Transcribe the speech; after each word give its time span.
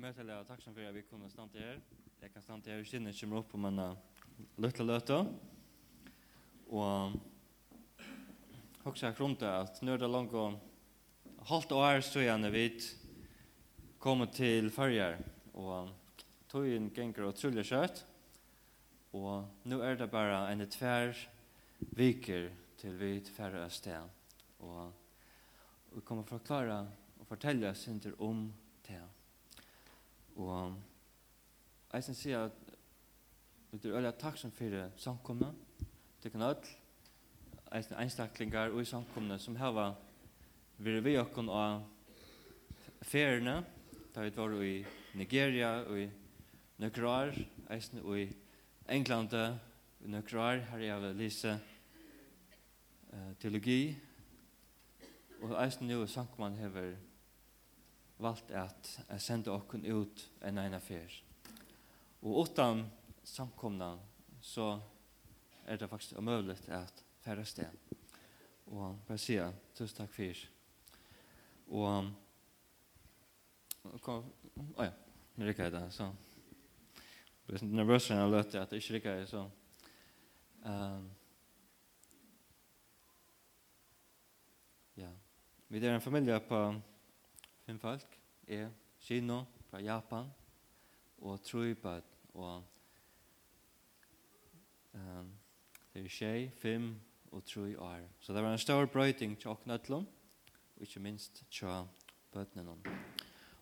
og 0.00 0.06
møte 0.06 0.22
eller 0.22 0.46
tacksam 0.48 0.72
for 0.72 0.88
at 0.88 0.94
vi 0.96 1.02
kunne 1.04 1.28
stande 1.28 1.60
her. 1.60 1.80
Jeg 2.22 2.30
kan 2.32 2.40
stande 2.42 2.70
her 2.70 2.78
i 2.80 2.84
skinnet 2.88 3.18
kommer 3.20 3.42
opp 3.42 3.50
om 3.52 3.66
en 3.68 3.80
løtte 4.56 4.86
løte. 4.86 5.18
Og 6.72 7.18
også 8.88 9.10
jeg 9.10 9.18
grunn 9.18 9.36
at 9.44 9.82
nå 9.84 9.92
er 9.92 10.00
det 10.00 10.08
langt 10.08 10.32
og 10.32 10.56
halvt 11.50 11.76
år 11.76 12.00
så 12.06 12.24
gjerne 12.24 12.52
vi 12.54 12.64
kommer 14.00 14.32
til 14.32 14.72
farger. 14.72 15.20
Og 15.52 15.92
togjen 16.48 16.88
ganger 16.96 17.28
og 17.28 17.36
truller 17.36 17.68
kjøtt. 17.68 18.00
Og 19.12 19.68
nå 19.68 19.82
er 19.84 20.00
det 20.00 20.08
bare 20.08 20.46
en 20.48 20.64
tver 20.64 21.12
viker 21.92 22.48
til 22.80 22.96
vi 22.96 23.18
færre 23.28 23.68
sted. 23.68 24.00
Og 24.64 25.92
vi 25.92 26.00
kommer 26.00 26.24
for 26.24 26.40
å 26.40 26.48
klare 26.48 26.84
å 27.20 27.28
fortelle 27.28 27.68
oss 27.68 27.88
om 28.16 28.46
det. 28.88 29.19
Og 30.40 30.76
jeg 31.92 32.02
skal 32.02 32.16
si 32.16 32.30
at 32.32 32.52
vi 33.70 33.78
er 33.88 33.96
øyelig 33.96 34.14
takksom 34.18 34.50
for 34.50 34.90
samkomne, 34.96 35.52
det 36.22 36.32
kan 36.32 36.42
alt. 36.42 36.76
jeg 37.72 37.84
skal 37.84 37.96
einstaklingar 38.02 38.70
og 38.70 38.86
samkomne 38.86 39.38
som 39.38 39.56
har 39.56 39.72
vært 39.72 41.04
ved 41.04 41.18
okken 41.20 41.48
av 41.48 41.82
feriene, 43.02 43.64
da 44.14 44.24
vi 44.24 44.32
var 44.36 44.56
i 44.62 44.84
Nigeria 45.14 45.84
og 45.86 46.00
i 46.00 46.08
Nøkrar, 46.78 47.36
jeg 47.70 47.82
skal 47.82 48.18
i 48.18 48.26
England 48.88 49.34
og 49.34 49.56
i 50.00 50.08
Nøkrar, 50.08 50.64
her 50.70 50.78
er 50.78 50.84
jeg 50.84 51.14
lise 51.14 51.60
teologi, 53.40 53.96
og 55.42 55.52
jeg 55.52 55.72
skal 55.72 55.86
nå 55.86 56.06
samkomne 56.06 56.56
hever 56.56 57.09
valgt 58.20 58.50
at 58.50 58.88
senda 59.18 59.54
okkun 59.54 59.84
ut 59.86 60.24
en 60.44 60.58
ene 60.60 60.80
fyr. 60.80 61.12
Og 62.20 62.42
utan 62.44 62.84
samkomna 63.24 63.94
så 64.40 64.80
er 65.64 65.76
det 65.76 65.88
faktisk 65.88 66.18
omöjligt 66.18 66.68
at 66.68 67.04
færre 67.20 67.44
sted. 67.44 67.70
Og 68.66 68.98
bare 69.06 69.18
sier, 69.18 69.52
tusen 69.74 69.96
takk 69.96 70.12
fyr. 70.12 70.36
Og 71.70 72.10
kom, 74.00 74.26
oh 74.76 74.84
ja, 74.84 74.92
nu 75.36 75.46
rikker 75.46 75.68
jeg 75.68 75.72
det, 75.72 75.86
så 75.94 76.10
jeg 77.48 77.58
ble 77.58 77.70
nervøs 77.70 78.10
når 78.10 78.20
jeg 78.20 78.30
løte 78.30 78.60
at 78.60 78.72
jeg 78.72 78.82
ikke 78.82 78.94
rikker 78.94 79.16
det, 79.18 79.28
så 79.30 79.40
um, 80.66 81.08
ja, 84.96 85.08
vi 85.68 85.82
er 85.84 85.94
en 85.94 86.04
familie 86.04 86.40
på 86.46 86.60
fem 87.70 87.78
folk, 87.78 88.14
er 88.50 88.70
Shino 88.98 89.44
fra 89.70 89.78
Japan, 89.78 90.26
og 91.22 91.42
Trøybad, 91.46 92.06
og 92.34 92.64
um, 94.94 95.28
det 95.92 96.02
er 96.02 96.08
Shei, 96.10 96.48
fem 96.58 96.88
og 97.30 97.44
Trui 97.46 97.76
år. 97.76 98.08
Så 98.20 98.34
det 98.34 98.42
var 98.42 98.50
en 98.50 98.58
stor 98.58 98.88
brøyting 98.90 99.36
til 99.38 99.52
åknøtlom, 99.52 100.06
og 100.74 100.82
ikke 100.82 101.02
minst 101.04 101.44
til 101.50 101.86
bøtnene. 102.32 102.74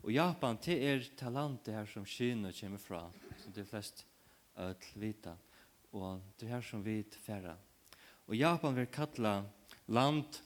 Og 0.03 0.13
Japan, 0.13 0.57
det 0.65 0.79
er 0.89 1.05
talentet 1.19 1.75
her 1.75 1.91
som 1.91 2.07
Kino 2.09 2.53
kommer 2.61 2.81
fra, 2.81 3.03
som 3.43 3.53
de 3.53 3.65
flest 3.65 4.07
ødel 4.57 5.03
vita, 5.03 5.35
og 5.93 6.23
det 6.41 6.49
er 6.49 6.55
her 6.55 6.65
som 6.65 6.85
vi 6.85 7.03
færre. 7.27 7.59
Og 8.27 8.37
Japan 8.37 8.77
vil 8.77 8.87
kalla 8.87 9.43
land 9.87 10.41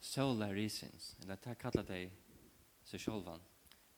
solar 0.00 0.54
reasons, 0.56 1.16
eller 1.20 1.36
det 1.36 1.58
kallar 1.58 1.84
det 1.84 2.27
seg 2.88 3.02
sjálvan. 3.02 3.42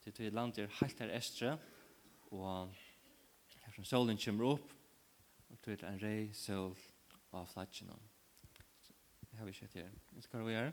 Til 0.02 0.12
til 0.12 0.32
land 0.34 0.58
er 0.58 0.70
helt 0.80 0.98
her 0.98 1.14
estre, 1.14 1.56
og 2.30 2.72
her 3.64 3.74
som 3.74 3.84
solen 3.84 4.18
kommer 4.18 4.54
opp, 4.54 4.72
og 5.50 5.58
til 5.64 5.84
en 5.84 6.00
rei 6.02 6.30
sol 6.34 6.74
av 7.32 7.46
flatsen. 7.46 7.90
Det 9.30 9.38
har 9.38 9.46
vi 9.46 9.52
sett 9.54 9.74
her. 9.78 9.90
Det 10.14 10.24
skal 10.24 10.46
vi 10.46 10.56
gjøre. 10.56 10.72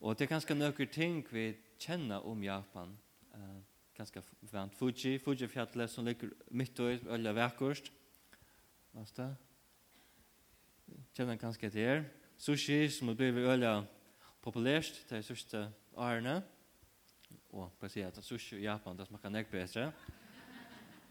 Og 0.00 0.14
det 0.18 0.24
er 0.24 0.34
ganske 0.34 0.54
nøkker 0.54 0.86
ting 0.92 1.20
vi 1.32 1.50
kjenner 1.80 2.24
om 2.26 2.42
Japan. 2.42 2.94
Uh, 3.34 3.60
ganske 3.96 4.22
vant 4.52 4.74
Fuji, 4.74 5.18
Fuji-fjallet 5.18 5.90
som 5.90 6.06
ligger 6.06 6.30
midt 6.50 6.80
og 6.80 7.04
øyla 7.10 7.34
vekkost. 7.34 7.92
Hva 8.92 9.02
er 9.02 9.12
det? 9.16 9.28
Kjenner 11.16 11.36
ganske 11.36 11.70
til 11.70 11.82
her. 11.82 12.04
Sushi 12.38 12.88
som 12.88 13.08
har 13.08 13.18
blivit 13.18 13.44
øyla 13.44 13.82
populært. 14.42 15.04
Det 15.10 15.18
er 15.18 15.26
sørste 15.26 15.66
årene, 15.98 16.38
og 17.50 17.72
på 17.78 17.88
å 17.88 17.90
si 17.90 18.04
at 18.04 18.18
sushi 18.22 18.60
i 18.60 18.66
Japan, 18.66 18.96
det 18.96 19.08
smaker 19.08 19.32
nek 19.32 19.50
bedre. 19.50 19.88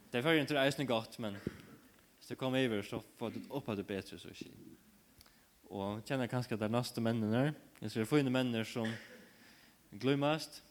Det 0.08 0.22
er 0.22 0.38
jo 0.38 0.46
ikke 0.46 0.56
reisende 0.56 0.88
godt, 0.88 1.18
men 1.20 1.36
hvis 1.42 2.30
det 2.32 2.38
kommer 2.40 2.64
over, 2.64 2.82
så 2.88 3.02
får 3.20 3.34
du 3.36 3.40
opp 3.58 3.68
det 3.76 3.86
bedre 3.88 4.20
sushi. 4.20 4.50
Og 5.68 6.00
kjenner 6.08 6.32
kanskje 6.32 6.56
at 6.56 6.62
det 6.62 6.70
er 6.70 6.78
næste 6.78 7.04
mennene, 7.04 7.52
jeg 7.82 7.92
ser 7.92 8.08
fine 8.08 8.32
mennene 8.32 8.64
som 8.66 8.88
gløymast. 9.92 10.62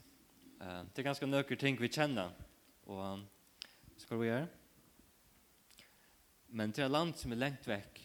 Det 0.57 1.03
er 1.03 1.11
ganske 1.11 1.29
nøkker 1.29 1.61
ting 1.61 1.77
vi 1.79 1.93
kjenner, 1.93 2.33
og 2.89 3.21
skal 4.01 4.23
vi 4.23 4.31
gjøre. 4.31 4.49
Men 6.57 6.73
til 6.73 6.87
et 6.87 6.95
land 6.95 7.13
som 7.21 7.35
er 7.35 7.43
lengt 7.43 7.69
vekk, 7.69 8.01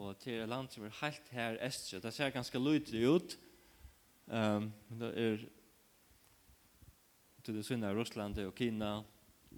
og 0.00 0.16
til 0.22 0.40
et 0.40 0.48
land 0.48 0.70
som 0.72 0.86
er 0.86 0.98
helt 1.02 1.30
her 1.34 1.60
østre. 1.66 2.00
Det 2.00 2.14
ser 2.16 2.32
ganske 2.32 2.58
lydelig 2.62 3.04
ut, 3.04 3.36
Um, 4.30 4.68
det 4.94 5.08
er 5.18 5.40
til 7.42 7.56
det 7.56 7.64
syne 7.66 7.90
Russland 7.90 8.38
og 8.38 8.54
Kina 8.54 9.00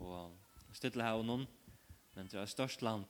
og 0.00 0.32
Stillehavnen, 0.72 1.44
men 2.14 2.30
det 2.32 2.40
er 2.40 2.48
størst 2.48 2.80
land 2.82 3.04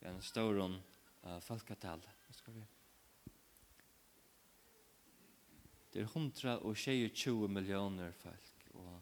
vi 0.00 0.06
er 0.06 0.12
en 0.12 0.20
stor 0.20 0.60
uh, 0.60 1.40
folketall. 1.40 2.04
Skal 2.36 2.54
vi? 2.54 2.66
Det 5.92 6.02
er 6.02 6.04
120 6.04 7.48
millioner 7.48 8.12
folk, 8.12 8.52
og 8.74 9.00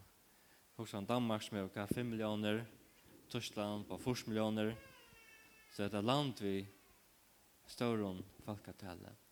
Hoxan 0.76 1.06
Danmark 1.06 1.42
som 1.42 1.58
er 1.58 1.86
5 1.86 2.06
millioner, 2.06 2.64
Tyskland 3.28 3.84
på 3.84 3.98
4 3.98 4.28
millioner, 4.28 4.74
så 5.72 5.88
det 5.88 5.98
er 5.98 6.06
land 6.06 6.42
vi 6.42 6.66
større 7.66 8.22
folketallet 8.44 9.27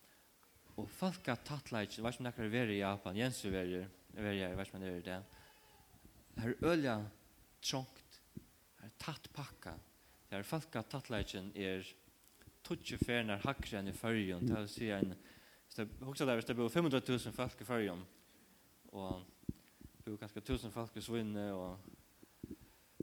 og 0.77 0.89
folk 0.93 1.29
har 1.31 1.41
tatt 1.45 1.71
leit, 1.73 1.95
hva 1.97 2.13
som 2.13 2.27
ikke 2.27 2.27
nekker 2.27 2.51
veri 2.53 2.77
i 2.77 2.83
Japan, 2.83 3.17
Jens 3.17 3.41
er 3.49 3.55
veri, 3.55 3.83
veri 4.17 4.41
jeg, 4.43 4.57
vet 4.59 4.73
man 4.75 4.85
er 4.85 5.05
det. 5.05 5.21
Her 6.37 6.67
ølja 6.69 6.97
trångt, 7.65 8.19
her 8.83 8.93
tatt 9.01 9.31
pakka, 9.33 9.73
her 10.33 10.45
folk 10.45 10.77
har 10.77 10.85
tatt 10.91 11.09
leit 11.13 11.33
er 11.55 11.87
tutsi 12.67 12.99
ferner 13.01 13.41
hakre 13.47 13.81
enn 13.81 13.89
i 13.89 13.97
fyrjun, 13.97 14.45
det 14.45 14.59
vil 14.59 14.71
si 14.71 14.91
en, 14.93 15.15
hoksa 16.05 16.27
der, 16.27 16.37
hvis 16.37 16.49
det 16.49 16.59
bor 16.59 16.69
000 17.09 17.37
folk 17.37 17.61
i 17.63 17.69
fyrjun, 17.69 18.05
og 18.93 19.25
bor 20.05 20.21
ganske 20.21 20.43
1000 20.43 20.75
folk 20.75 20.97
i 20.99 21.05
svinne, 21.05 21.47
og 21.55 21.79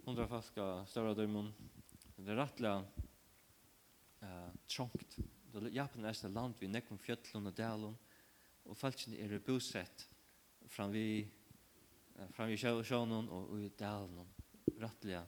100 0.03 0.27
folk 0.29 0.57
i 0.59 0.67
større 0.91 1.15
døymon, 1.17 1.49
det 2.19 2.35
er 2.35 2.39
rettelig 2.39 2.73
uh, 4.21 4.51
trångt, 4.69 5.17
Japan 5.53 6.05
er 6.05 6.15
et 6.15 6.33
land 6.33 6.55
vi 6.57 6.67
nekker 6.67 6.97
fjøtlen 6.97 7.49
og 7.49 7.55
delen, 7.57 7.97
og 8.65 8.77
folkene 8.79 9.19
er 9.21 9.41
bosett 9.43 10.07
fram 10.71 10.93
vi 10.93 11.27
fram 12.33 12.49
vi 12.49 12.57
sjøen 12.57 13.29
og 13.29 13.53
i 13.59 13.69
delen, 13.77 14.23
rettelig 14.81 15.19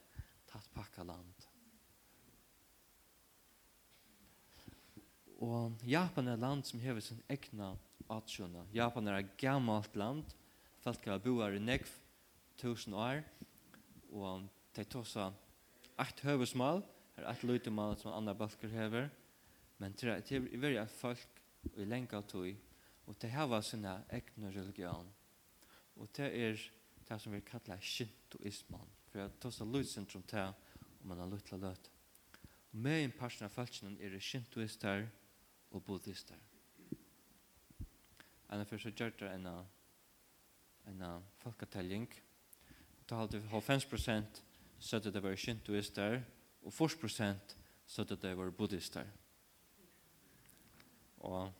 tatt 0.50 0.69
pakka 0.74 1.06
land. 1.06 1.46
Og 5.46 5.84
Japan 5.85 6.32
er 6.32 6.40
land 6.40 6.64
som 6.66 6.79
hever 6.79 7.03
sin 7.03 7.22
egna 7.29 7.73
atsjona. 8.09 8.64
Japan 8.73 9.09
er 9.09 9.20
et 9.20 9.34
gammalt 9.41 9.96
land, 9.99 10.23
folk 10.82 11.05
har 11.09 11.22
boer 11.22 11.58
i 11.58 11.61
nekv 11.61 11.91
tusen 12.61 12.96
år, 12.96 13.22
og 14.16 14.47
de 14.78 14.85
tåsa 14.88 15.32
eit 15.99 16.22
høvesmal, 16.23 16.82
er 17.20 17.28
eit 17.29 17.44
løytemal 17.44 17.97
som 17.99 18.16
andre 18.16 18.35
balker 18.38 18.72
hever, 18.72 19.09
og 19.09 19.24
Men 19.77 19.95
det 19.99 20.31
er 20.31 20.47
veldig 20.57 20.87
folk 20.89 21.41
i 21.75 21.85
lenge 21.85 22.22
tog, 22.29 22.55
og 23.05 23.17
det 23.22 23.29
her 23.29 23.47
var 23.49 23.63
sånne 23.66 23.97
egne 24.13 24.51
religion. 24.53 25.09
Og 25.95 26.09
det 26.16 26.29
er 26.31 26.61
det 27.07 27.19
som 27.22 27.33
vi 27.33 27.41
kallar 27.45 27.81
shintoismen, 27.81 28.93
for 29.11 29.29
tar 29.39 29.51
så 29.53 29.63
også 29.63 29.72
lydsentrum 29.72 30.23
det 30.31 30.45
om 31.01 31.09
man 31.09 31.22
har 31.22 31.29
lytt 31.29 31.45
til 31.49 31.61
løt. 31.61 31.91
Og 32.73 32.79
med 32.81 33.03
en 33.03 33.13
person 33.16 33.45
av 33.45 33.53
folkene 33.53 33.95
er 34.01 34.16
det 34.16 34.23
shintoister 34.23 35.05
og 35.72 35.83
buddhister. 35.85 36.39
Anna 38.49 38.66
for 38.67 38.77
så 38.77 38.91
gjør 38.91 39.13
det 39.19 39.29
en, 39.31 39.47
en 40.87 41.05
folketelling. 41.41 42.07
Da 43.09 43.22
hadde 43.22 43.39
vi 43.41 43.47
90% 43.47 44.41
så 44.79 44.99
det 44.99 45.23
var 45.23 45.35
shintoister, 45.35 46.22
og 46.61 46.73
40% 46.73 47.55
så 47.87 48.03
det 48.03 48.37
var 48.37 48.51
buddhister. 48.51 49.05
Og 49.05 49.24
og 51.25 51.51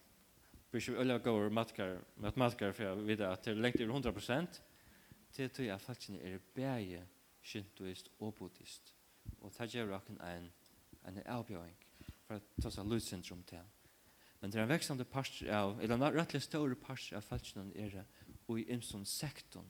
øye 0.76 1.20
gå 1.20 1.32
over 1.32 1.50
matkar, 1.50 1.98
matematiker 2.18 2.72
for 2.76 2.84
jeg 2.84 3.08
vet 3.08 3.22
at 3.24 3.46
det 3.46 3.54
er 3.54 3.62
lengt 3.62 3.82
over 3.82 3.96
100 3.96 4.14
prosent, 4.14 4.62
til 5.32 5.50
tog 5.50 5.66
jeg 5.66 5.82
faktisk 5.82 6.20
er 6.22 6.38
bæge 6.56 7.06
shintoist 7.42 8.10
og 8.20 8.36
buddhist. 8.36 8.94
Og 9.42 9.52
det 9.58 9.72
gjør 9.72 9.86
dere 9.86 10.38
en 10.38 10.52
en 11.10 11.22
avbjøring 11.26 11.76
for 12.26 12.38
å 12.38 12.62
ta 12.62 12.72
seg 12.74 12.88
lydsyndrom 12.90 13.44
til. 13.48 13.64
Men 14.42 14.52
det 14.52 14.60
er 14.60 14.66
en 14.66 14.74
veksande 14.74 15.06
part 15.10 15.38
av 15.50 15.80
eller 15.80 15.96
en 15.96 16.16
rettelig 16.16 16.44
større 16.46 16.78
part 16.80 17.12
av 17.16 17.26
falskene 17.26 17.74
er 17.82 18.02
og 18.46 18.60
i 18.62 18.68
en 18.74 18.84
sånn 18.86 19.06
sektor 19.10 19.66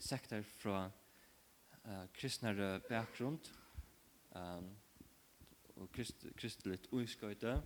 sektor 0.00 0.44
fra 0.56 0.86
uh, 0.88 2.06
kristnere 2.16 2.78
bakgrund 2.88 3.50
um, 4.32 4.70
og 5.76 5.90
krist, 5.92 6.24
kristelig 6.40 6.80
uiskøyde 6.92 7.58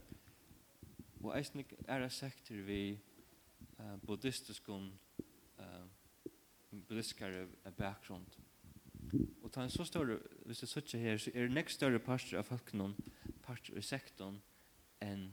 og 1.25 1.37
eisne 1.39 1.65
er 1.89 2.09
sektor 2.13 2.61
vi 2.67 2.99
uh, 3.79 3.97
buddhistiskun 4.07 4.91
uh, 5.59 5.87
buddhiskare 6.71 7.47
bakgrund. 7.77 8.27
Og 9.43 9.53
ta 9.53 9.63
en 9.63 9.71
så 9.71 9.85
stor 9.85 10.11
hvis 10.45 10.63
jeg 10.63 10.69
sitter 10.69 10.99
her, 10.99 11.19
så 11.19 11.31
er 11.35 11.47
det 11.47 11.57
nekst 11.57 11.79
større 11.81 11.99
parter 11.99 12.39
av 12.39 12.49
folkene, 12.49 12.93
parter 13.45 13.79
i 13.79 13.83
sektoren 13.85 14.41
enn 15.05 15.31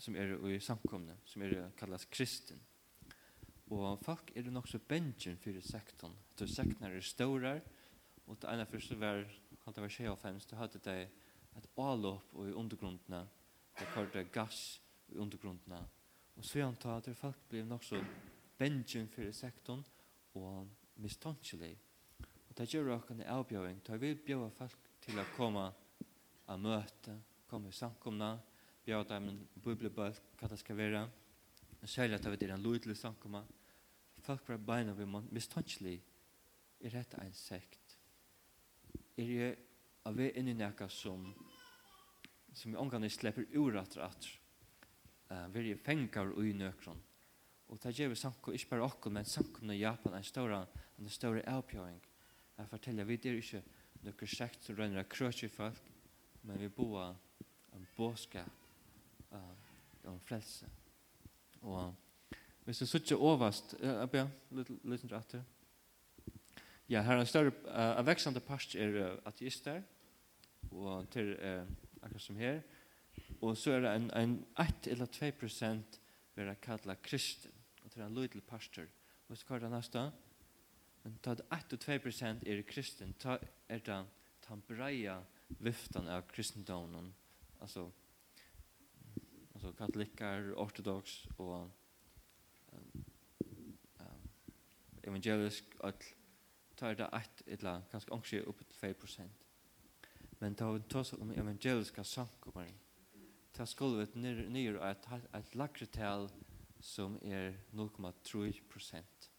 som 0.00 0.16
er 0.16 0.32
i 0.48 0.60
samkomne, 0.64 1.18
som 1.28 1.42
er 1.44 1.72
kallas 1.76 2.06
kristen. 2.08 2.60
Og 3.70 4.00
folk 4.02 4.32
er 4.34 4.46
det 4.46 4.52
nok 4.52 4.68
så 4.68 4.78
benjen 4.78 5.36
fyrir 5.38 5.62
sektorn. 5.62 6.14
at 6.32 6.48
sektoren 6.48 6.54
sektorn 6.54 6.92
er 6.92 7.00
større, 7.00 7.60
og 8.26 8.38
det 8.40 8.48
ene 8.50 8.66
første 8.66 9.00
var, 9.00 9.24
kan 9.64 9.74
det 9.74 9.82
være 9.82 10.16
25, 10.16 10.40
det 10.50 10.58
hadde 10.58 10.78
det 10.84 11.08
et 11.58 11.68
avlopp 11.76 12.34
og 12.34 12.48
i 12.48 12.52
undergrunden 12.52 13.28
det 13.78 13.88
kallte 13.94 14.24
gass, 14.32 14.80
i 15.12 15.18
undergrundene. 15.18 15.80
Og 16.36 16.44
så 16.44 16.58
gjør 16.58 16.70
han 16.70 16.80
tar 16.80 17.00
at 17.00 17.16
folk 17.16 17.40
blir 17.50 17.66
nok 17.68 17.84
så 17.84 18.00
bensjen 18.58 19.08
for 19.12 19.30
sektoren 19.34 19.84
og 20.38 20.68
mistankelig. 21.00 21.74
Og 22.48 22.56
det 22.56 22.68
gjør 22.70 22.90
dere 22.90 23.14
en 23.14 23.24
avbjøring. 23.36 23.80
Da 23.86 23.98
vil 24.00 24.18
bjøre 24.24 24.50
folk 24.56 24.88
til 25.04 25.20
å 25.20 25.26
komme 25.36 25.66
av 26.50 26.60
møte, 26.60 27.16
komme 27.50 27.70
i 27.70 27.76
samkomne, 27.76 28.34
bjøre 28.84 29.08
dem 29.12 29.30
en 29.30 29.40
bibelbøk, 29.64 30.20
hva 30.40 30.50
det 30.50 30.60
skal 30.60 30.78
være. 30.78 31.06
Og 31.80 31.88
særlig 31.88 32.18
at 32.18 32.28
det 32.28 32.48
er 32.48 32.54
en 32.56 32.64
lydelig 32.64 32.96
samkomne. 33.00 33.44
Folk 34.20 34.44
blir 34.46 34.60
beina 34.60 34.92
ved 34.92 35.08
mistankelig. 35.32 36.00
Er 36.80 36.96
dette 36.96 37.20
en 37.20 37.36
sekt? 37.36 37.96
Er 39.16 39.32
jeg 39.36 39.56
av 40.08 40.16
vi 40.16 40.30
inn 40.32 40.48
i 40.48 40.56
nækka 40.56 40.88
som 40.88 41.26
som 42.54 42.72
jeg 42.72 42.80
omgang 42.80 43.06
slipper 43.10 43.46
urat 43.54 43.96
rett 43.96 44.28
uh, 45.30 45.46
vi 45.54 45.70
er 45.70 45.80
fengar 45.84 46.34
ui 46.36 46.52
nøkron. 46.52 47.00
Og 47.70 47.78
det 47.82 47.94
gjør 47.94 48.08
vi 48.10 48.18
samkom, 48.18 48.54
ikke 48.54 48.72
bare 48.72 48.86
okkur, 48.88 49.12
men 49.14 49.24
samkom 49.24 49.70
i 49.70 49.78
Japan 49.78 50.16
en 50.18 50.26
stor 50.26 50.56
en 51.00 51.08
stor 51.08 51.38
avpjøring. 51.46 52.00
Jeg 52.58 52.68
forteller, 52.68 53.04
vi 53.04 53.14
er 53.14 53.38
ikke 53.38 53.62
nøkker 54.04 54.28
sekt 54.28 54.64
som 54.64 54.76
rønner 54.76 55.06
krøtje 55.08 55.48
folk, 55.48 55.80
men 56.42 56.60
vi 56.60 56.68
bor 56.68 57.14
en 57.74 57.86
båskap 57.96 58.50
uh, 59.32 59.54
om 60.04 60.20
frelse. 60.20 60.68
Og 61.62 61.94
hvis 62.64 62.78
du 62.78 62.86
sitter 62.86 63.16
overast, 63.16 63.74
uh, 63.82 64.02
Abia, 64.02 64.28
liten 64.50 65.08
til. 65.28 65.42
Ja, 66.88 67.02
her 67.02 67.14
er 67.14 67.20
en 67.20 67.26
større, 67.26 67.52
uh, 67.64 67.98
en 68.00 68.06
veksande 68.06 68.40
parst 68.40 68.74
er 68.74 68.96
uh, 68.98 69.18
ateister, 69.24 69.82
og 70.70 71.08
til 71.10 71.32
uh, 71.38 71.64
akkurat 72.02 72.22
som 72.22 72.36
her, 72.36 72.60
og 73.40 73.56
så 73.56 73.72
er 73.72 73.80
det 73.80 73.94
en, 73.96 74.10
en 74.16 74.34
1 74.58 74.86
eller 74.92 75.06
2 75.06 75.30
prosent 75.40 76.00
vera 76.36 76.54
kalla 76.54 76.94
kristen, 77.02 77.52
og 77.82 77.90
det 77.94 78.02
er 78.02 78.06
en 78.06 78.14
lydel 78.14 78.40
pastor. 78.40 78.88
Og 79.28 79.38
så 79.38 79.46
kvar 79.46 79.58
det 79.58 79.70
neste. 79.70 80.10
men 81.02 81.18
ta 81.22 81.34
det 81.34 81.46
1 81.52 81.72
og 81.72 81.80
2 81.80 81.98
prosent 81.98 82.42
er 82.46 82.62
kristen, 82.62 83.14
ta 83.18 83.38
er 83.68 83.78
det 83.78 84.04
den 84.48 84.62
breia 84.68 85.20
viftan 85.58 86.08
av 86.08 86.22
kristendomen, 86.28 87.14
altså, 87.60 87.90
altså 89.54 89.72
katolikker, 89.78 90.52
ortodox 90.56 91.26
og 91.38 91.70
um, 92.72 93.04
um, 94.00 94.28
evangelisk, 95.04 95.64
og 95.78 96.04
ta 96.76 96.90
er 96.90 97.00
det 97.00 97.08
1 97.14 97.42
eller 97.46 97.86
kanskje 97.90 98.12
omkje 98.12 98.44
opp 98.46 98.58
til 98.58 98.76
2 98.80 98.92
prosent. 98.92 99.46
Men 100.40 100.54
ta 100.54 100.70
vi 100.72 101.04
så 101.04 101.16
om 101.20 101.32
evangeliska 101.32 102.04
samkommer, 102.04 102.68
ta 103.52 103.66
skolvet 103.66 104.14
nyer 104.16 104.78
av 104.80 104.90
et, 104.90 105.08
et 105.34 105.54
lakre 105.58 105.86
tal 105.86 106.28
som 106.80 107.18
er 107.22 107.54
0,3 107.76 108.62
prosent. 108.70 109.30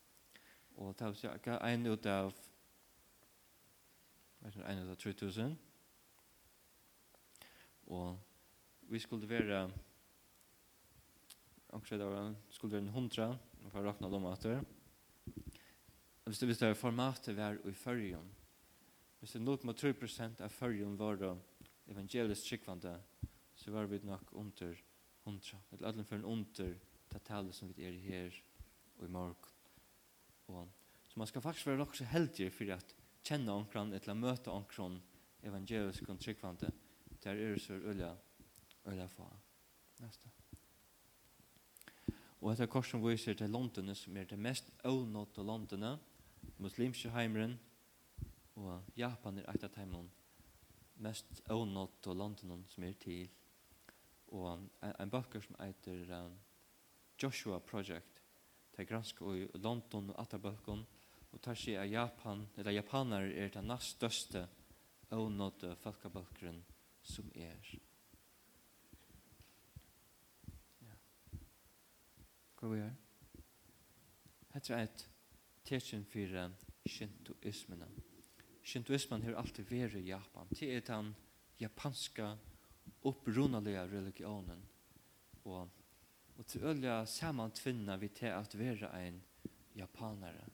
Og 0.78 0.96
ta 0.98 1.10
oss 1.12 1.24
jakka 1.24 1.60
en 1.68 1.86
ut 1.88 2.06
av 2.06 2.34
en 4.42 4.82
ut 4.82 4.90
av 4.90 4.96
3000 4.98 5.58
og 7.92 8.18
vi 8.90 9.00
skulle 9.00 9.30
være 9.30 9.72
omkring 11.70 12.00
det 12.02 12.08
var 12.08 12.36
skulle 12.50 12.74
være 12.74 12.88
en 12.88 12.96
hundra 12.96 13.28
for 13.70 13.86
å 13.86 13.94
dem 13.94 14.12
lomater 14.12 14.64
hvis 16.26 16.40
det 16.40 16.50
visste 16.50 16.74
formatet 16.80 17.38
var 17.38 17.60
i 17.68 17.74
fyrrjum 17.76 18.30
hvis 19.20 19.36
det 19.38 19.44
0,3 19.44 19.94
prosent 19.94 20.42
av 20.42 20.50
fyrrjum 20.50 20.98
var 20.98 21.22
evangelisk 21.92 22.48
tryggvande 22.48 22.96
så 23.62 23.72
var 23.72 23.86
vi 23.86 24.00
nok 24.04 24.34
under 24.34 24.76
hundra. 25.24 25.58
er 25.72 25.86
alle 25.86 26.04
for 26.04 26.16
en 26.16 26.26
under 26.26 26.74
det 27.12 27.22
talet 27.26 27.56
som 27.56 27.70
vi 27.70 27.86
er 27.86 27.98
her 28.00 28.36
og 28.98 29.06
i 29.06 29.12
morgen. 29.12 29.36
Og, 30.48 30.70
så 31.08 31.20
man 31.20 31.28
skal 31.28 31.42
faktisk 31.42 31.68
være 31.68 31.86
også 31.86 32.06
heldig 32.06 32.52
for 32.54 32.74
at 32.74 32.96
kjenne 33.24 33.52
omkran, 33.52 33.94
eller 33.94 34.14
møte 34.14 34.52
omkran 34.52 35.02
evangelisk 35.44 36.10
og 36.10 36.20
tryggvante. 36.20 36.72
Der 37.24 37.32
er 37.32 37.58
så 37.60 37.74
øyla, 37.74 38.16
øyla 38.88 39.06
fa. 39.08 39.28
Neste. 40.00 40.30
Og 42.42 42.52
etter 42.52 42.66
kors 42.66 42.90
som 42.90 43.04
viser 43.06 43.34
til 43.38 43.50
London, 43.50 43.96
som 43.96 44.18
er 44.18 44.24
det 44.24 44.40
mest 44.40 44.72
avnåtte 44.84 45.44
London, 45.44 46.00
muslimske 46.58 47.10
heimeren, 47.10 47.60
og 48.56 48.82
Japan 48.98 49.38
er 49.38 49.54
et 49.54 49.64
av 49.64 49.78
heimeren 49.78 50.10
mest 51.02 51.42
ånått 51.50 52.08
og 52.12 52.18
landene 52.18 52.62
som 52.70 52.86
er 52.86 52.98
til 53.02 53.30
og 54.32 54.48
en, 54.54 54.66
en 54.92 55.12
bøkker 55.12 55.44
som 55.44 55.60
heter 55.60 56.12
um, 56.16 56.40
Joshua 57.22 57.60
Project 57.60 58.22
det 58.72 58.86
er 58.86 58.90
gransk 58.90 59.22
i 59.22 59.48
London 59.60 60.10
og 60.14 60.22
Atabøkken 60.24 60.86
og 61.32 61.42
tar 61.44 61.58
seg 61.60 61.80
av 61.80 61.90
Japan 61.92 62.46
eller 62.58 62.76
Japaner 62.76 63.28
er 63.30 63.52
den 63.54 63.68
næst 63.72 63.98
største 63.98 64.46
avnådde 65.12 65.76
folkabøkkeren 65.84 66.62
som 67.04 67.32
er 67.36 67.72
ja. 70.82 70.96
Hva 72.60 72.72
vi 72.72 72.80
gjør? 72.80 72.96
Hette 74.52 74.76
er 74.76 74.88
et 74.88 75.04
tekin 75.68 76.04
for 76.08 76.38
shintoismen. 76.90 77.84
Shintoismen 78.64 79.24
har 79.24 79.40
alltid 79.40 79.68
vært 79.70 79.96
i 80.00 80.08
Japan. 80.10 80.50
Det 80.52 80.70
er 80.76 80.84
den 80.88 81.14
japanska 81.60 82.34
upprunalega 83.08 83.86
religionen 83.90 84.62
og, 85.44 85.70
og 86.38 86.46
til 86.46 86.64
øyla 86.64 87.06
samantvinna 87.06 87.98
vi 87.98 88.08
til 88.08 88.34
at 88.34 88.58
vara 88.60 88.92
ein 89.00 89.22
japanare. 89.76 90.50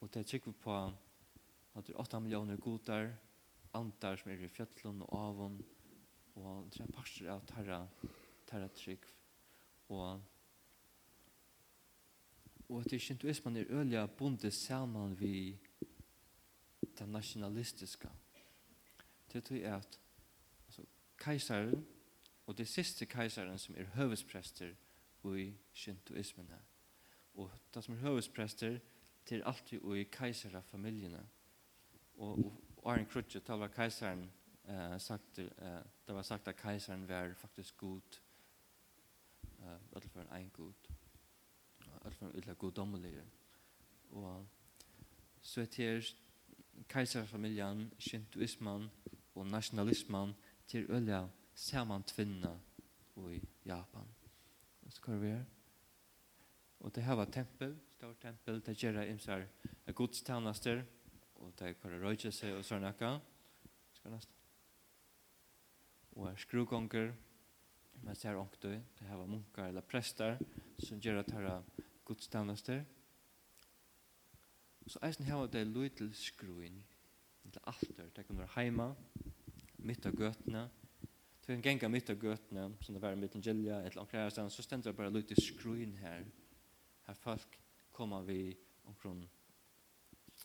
Og 0.00 0.14
det 0.14 0.26
tjekker 0.26 0.50
vi 0.50 0.60
på 0.62 0.74
at 1.74 1.86
det 1.86 1.94
er 1.94 2.00
8 2.00 2.20
millioner 2.20 2.56
godar, 2.56 3.12
antar 3.74 4.16
som 4.16 4.30
er 4.30 4.42
i 4.42 4.48
fjöllun 4.48 5.02
og 5.06 5.18
avon, 5.18 5.58
og 6.34 6.70
det 6.72 6.82
er 6.82 6.92
parster 6.92 7.30
av 7.30 7.44
tarra, 7.46 7.80
tarra 8.46 8.68
trygg. 8.68 9.04
Og, 9.88 10.20
og 12.68 12.80
at 12.80 12.90
det 12.90 12.98
er 12.98 13.04
shintoismen 13.06 13.56
er 13.56 13.74
ölja 13.80 14.06
bundet 14.06 14.54
saman 14.54 15.16
vi 15.18 15.58
det 16.98 17.06
nationalistiska 17.08 18.10
til 19.28 19.42
tog 19.42 19.58
er 19.58 19.76
at 19.76 20.00
altså, 20.66 20.82
keisaren 21.18 21.86
og 22.46 22.58
det 22.58 22.68
siste 22.68 23.06
keisaren 23.06 23.58
som 23.58 23.74
er 23.78 23.84
høvesprester 23.84 24.74
i 25.36 25.52
shintoismen 25.72 26.52
og 27.34 27.50
det 27.74 27.84
som 27.84 27.94
er 27.94 27.98
høvesprester 27.98 28.78
til 29.26 29.42
alltid 29.44 29.84
i 29.96 30.04
keisara 30.04 30.60
familjene 30.60 31.26
og, 32.16 32.38
og 32.76 32.92
Arne 32.92 33.04
Krutje 33.04 33.40
tal 33.40 33.68
keisaren 33.68 34.30
eh, 34.64 35.00
sagt, 35.00 35.38
eh, 35.38 35.82
det 36.06 36.14
var 36.14 36.22
sagt 36.22 36.48
at 36.48 36.56
keisaren 36.56 37.08
var 37.08 37.34
faktisk 37.34 37.76
god 37.76 38.20
eh, 39.60 39.96
alle 39.96 40.08
for 40.08 40.20
en 40.20 40.50
god 40.50 40.88
alt 42.04 42.14
for 42.14 42.26
en 42.26 42.38
ytla 42.38 42.52
goddommelige 42.52 43.24
og 44.10 44.46
så 45.42 45.60
er 45.60 45.64
det 45.64 45.84
her 45.84 46.14
keisarfamiljan, 46.88 47.92
og 49.38 49.46
nationalismen 49.46 50.34
til 50.68 50.88
ølja 50.90 51.22
saman 51.54 52.02
tvinna 52.06 52.52
i 53.18 53.40
Japan. 53.66 54.06
Og 54.86 54.92
så 54.92 55.02
kan 55.02 55.22
vi 55.22 55.32
her. 55.32 55.44
Og 56.80 56.94
det 56.94 57.02
her 57.02 57.14
var 57.18 57.24
tempel, 57.24 57.76
stor 57.90 58.14
tempel, 58.20 58.60
det 58.66 58.76
gjerra 58.78 59.06
imsar 59.06 59.46
godstjenester, 59.94 60.84
og 61.34 61.52
det 61.58 61.74
kan 61.80 61.96
røyja 62.02 62.30
seg 62.34 62.54
og 62.54 62.66
sånn 62.66 62.86
akka. 62.86 63.16
Skal 63.96 64.14
næsta. 64.14 64.34
Og 66.18 66.28
er 66.30 66.38
skrugonger, 66.38 67.10
man 68.02 68.16
ser 68.16 68.38
ångtøy, 68.38 68.78
det 68.98 69.08
her 69.08 69.18
var 69.18 69.26
munkar 69.26 69.68
eller 69.68 69.82
prestar, 69.82 70.38
som 70.78 71.00
gjerra 71.02 71.24
tarra 71.26 71.58
godstjenester. 72.06 72.84
Så 74.86 75.02
eisen 75.04 75.26
her 75.26 75.42
var 75.42 75.50
det 75.52 75.66
løy 75.66 75.90
til 75.90 76.14
skruin, 76.14 76.78
alter. 77.68 78.10
Det 78.14 78.26
kan 78.26 78.38
være 78.40 78.54
heima, 78.56 78.88
mitt 79.84 80.06
av 80.08 80.16
gøtene. 80.18 80.66
Så 81.44 81.54
en 81.54 81.64
genga 81.64 81.88
mitt 81.88 82.10
av 82.12 82.20
gøtene, 82.20 82.66
som 82.84 82.96
det 82.96 83.02
var 83.02 83.16
mitt 83.16 83.36
en 83.36 83.44
gilja, 83.44 83.80
et 83.80 83.94
eller 83.94 84.04
annet 84.04 84.36
her, 84.38 84.50
så 84.52 84.64
stender 84.64 84.90
det 84.90 84.98
bare 84.98 85.14
litt 85.14 85.32
i 85.32 85.40
skruen 85.40 85.96
her. 86.02 86.26
Her 87.06 87.16
folk 87.16 87.58
kommer 87.96 88.26
vi 88.26 88.52
omkron 88.88 89.24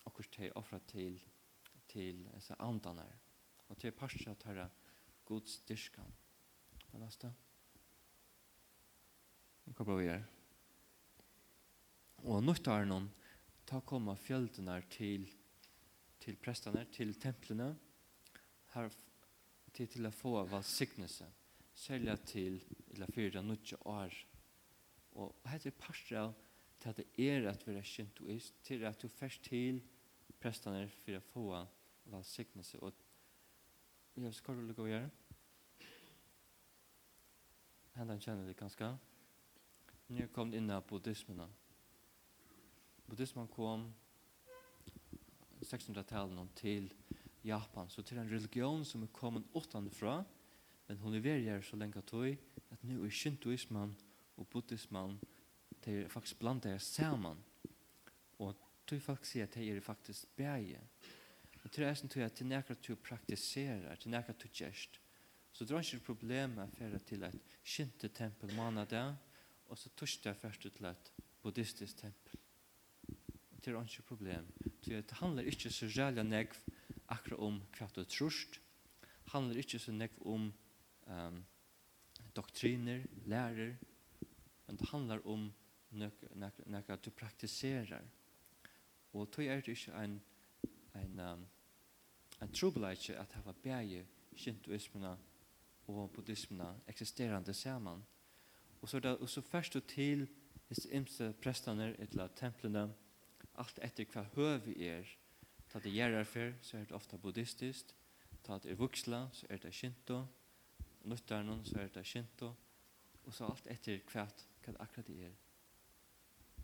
okkur 0.07 0.27
til 0.31 0.51
offra 0.59 0.79
til 0.89 1.19
til 1.93 2.23
disse 2.33 2.55
andanar. 2.59 3.11
Og 3.69 3.77
til 3.77 3.93
parstra 3.95 4.33
at 4.33 4.43
herra 4.47 4.67
Guds 5.25 5.59
dyrskan. 5.67 6.13
Det 6.79 6.97
er 6.97 7.03
neste. 7.03 7.29
Hva 9.73 9.85
bra 9.85 9.97
vi 9.97 10.09
er? 10.11 10.25
Og 12.23 12.43
nytt 12.43 12.67
er 12.71 12.87
noen, 12.87 13.07
ta 13.67 13.79
komma 13.85 14.15
fjöldenar 14.19 14.85
til 14.91 15.25
til 16.23 16.37
prestene, 16.39 16.85
til 16.91 17.13
templene, 17.19 17.73
her 18.73 18.89
til, 19.73 19.87
til 19.89 20.07
å 20.07 20.13
få 20.13 20.37
valsignelse, 20.49 21.27
særlig 21.75 22.15
til 22.29 22.59
eller 22.93 23.11
fyra 23.11 23.41
nødje 23.41 23.79
år. 23.89 24.15
Og 25.19 25.35
dette 25.45 25.69
er 25.69 25.77
parter 25.77 26.19
av 26.21 26.33
til 26.79 26.91
at 26.91 26.99
det 26.99 27.29
er 27.29 27.47
at 27.49 27.65
vi 27.67 27.75
er 27.77 27.87
shintoist, 27.87 28.55
til 28.63 28.85
at 28.85 29.01
du 29.01 29.07
først 29.07 29.43
til 29.47 29.81
prestene 30.41 30.85
for 31.03 31.17
å 31.17 31.25
få 31.31 31.47
valsignelse. 32.11 32.79
Og 32.83 32.93
jeg 34.19 34.33
skal 34.35 34.59
du 34.59 34.67
lukke 34.67 34.85
å 34.85 34.91
gjøre. 34.91 35.09
Hendan 37.93 38.21
kjenner 38.21 38.47
det 38.49 38.57
ganske. 38.57 38.89
Nå 40.13 40.27
kom 40.33 40.51
det 40.51 40.59
inn 40.59 40.73
av 40.73 40.85
buddhismen. 40.89 41.41
Buddhismen 43.07 43.47
kom 43.53 43.87
1600-talen 45.63 46.49
til 46.55 46.91
Japan. 47.43 47.89
Så 47.89 48.01
til 48.01 48.17
en 48.17 48.29
religion 48.31 48.85
som 48.85 49.03
er 49.03 49.11
kommet 49.13 49.47
utanfra, 49.55 50.23
men 50.87 50.99
hon 50.99 51.15
er 51.15 51.23
verger 51.23 51.61
så 51.61 51.79
lenge 51.79 52.01
tog, 52.07 52.27
at 52.71 52.83
nu 52.83 53.03
er 53.03 53.09
shintoismen 53.09 53.95
og 54.37 54.47
buddhismen 54.47 55.19
til 55.83 56.09
faktisk 56.09 56.39
blant 56.39 56.63
det 56.63 56.81
sammen. 56.81 57.39
Og 58.39 58.55
tog 58.87 59.01
folk 59.01 59.25
sier 59.25 59.47
at 59.47 59.55
det 59.55 59.69
er 59.69 59.81
faktisk 59.83 60.27
bæge. 60.37 60.81
Men 61.61 61.71
til 61.71 61.83
det 61.83 61.89
er 61.89 61.95
som 61.99 62.09
tog 62.09 62.23
at 62.23 62.35
til 62.35 62.47
nekker 62.47 62.79
du 62.87 62.95
praktiserer, 62.95 63.95
til 63.95 64.11
nekker 64.11 64.33
du 64.33 64.47
gjerst, 64.51 64.99
så 65.53 65.65
drar 65.65 65.83
ikke 65.85 66.05
problemet 66.05 66.71
for 66.77 66.97
til 67.05 67.23
et 67.23 67.57
shintetempel 67.63 68.49
der, 68.89 69.15
og 69.69 69.77
så 69.77 69.89
torsdag 69.89 70.35
først 70.35 70.61
til 70.61 70.85
et 70.85 71.11
buddhistisk 71.41 71.97
tempel. 71.97 72.39
Det 73.63 73.73
er 73.73 73.81
ikke 73.81 74.01
problem 74.03 74.47
at 74.91 75.09
det 75.09 75.17
handlar 75.17 75.47
ikkje 75.47 75.71
så 75.71 75.87
rævla 75.87 76.23
negv 76.23 76.55
akkurat 77.07 77.39
om 77.39 77.61
hva 77.77 77.87
du 77.95 78.03
trust, 78.03 78.59
handlar 79.31 79.57
ikkje 79.61 79.79
så 79.79 79.91
negv 79.91 80.19
om 80.25 80.49
um, 81.07 81.45
doktriner, 82.35 83.05
lærer, 83.25 83.75
men 84.67 84.77
det 84.77 84.89
handlar 84.89 85.27
om 85.27 85.51
nekka 86.65 86.95
du 86.95 87.11
praktiserar. 87.11 88.03
Og 89.13 89.31
tog 89.31 89.45
er 89.45 89.61
det 89.61 89.75
ikkje 89.75 89.93
en, 90.03 90.21
en, 90.95 91.19
um, 91.19 91.45
en 92.41 92.53
trobeleitje 92.53 93.15
at 93.19 93.33
hava 93.37 93.53
bæge 93.53 94.05
shintoismina 94.35 95.15
og 95.87 96.11
buddhismina 96.11 96.73
eksisterande 96.87 97.53
saman. 97.53 98.03
Og 98.81 98.89
så, 98.89 98.99
da, 98.99 99.13
og 99.13 99.29
så 99.29 99.41
først 99.41 99.75
og 99.75 99.87
til 99.87 100.27
disse 100.69 100.89
imse 100.91 101.33
prestene 101.41 101.95
eller 101.99 102.27
templene, 102.35 102.89
alt 103.61 103.79
etter 103.85 104.07
hva 104.13 104.25
høve 104.35 104.73
er. 104.77 105.09
Ta 105.69 105.79
det 105.81 105.93
gjerrar 105.93 106.27
for, 106.29 106.53
så 106.61 106.77
er 106.77 106.87
det 106.89 106.97
ofta 106.97 107.17
buddhistisk. 107.17 107.93
Ta 108.43 108.57
det 108.61 108.73
er 108.73 108.79
vuxla, 108.79 109.27
så 109.33 109.47
er 109.49 109.61
det 109.63 109.73
shinto. 109.73 110.23
Nuttarnon, 111.03 111.65
så 111.65 111.79
er 111.79 111.89
det 111.93 112.05
shinto. 112.07 112.53
Og 113.25 113.33
så 113.33 113.47
alt 113.47 113.67
etter 113.71 114.01
hva, 114.11 114.27
hva 114.63 114.73
det 114.73 114.81
akkurat 114.83 115.09
er. 115.09 115.33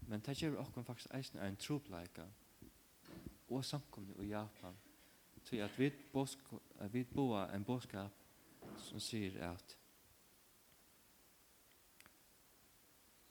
Men 0.10 0.22
det 0.26 0.38
gjør 0.42 0.62
okkur 0.64 0.84
faktisk 0.84 1.14
eisen 1.14 1.40
er 1.40 1.52
en 1.52 1.60
tropleika 1.60 2.26
og 3.50 3.66
samkomne 3.66 4.16
i 4.24 4.30
Japan. 4.30 4.78
Så 5.44 5.58
at 5.64 5.80
vi, 5.80 5.90
bosk, 6.14 6.40
vi 6.92 7.04
boa 7.04 7.48
en 7.56 7.64
boskap 7.64 8.14
som 8.78 9.00
sier 9.02 9.38
at 9.50 9.76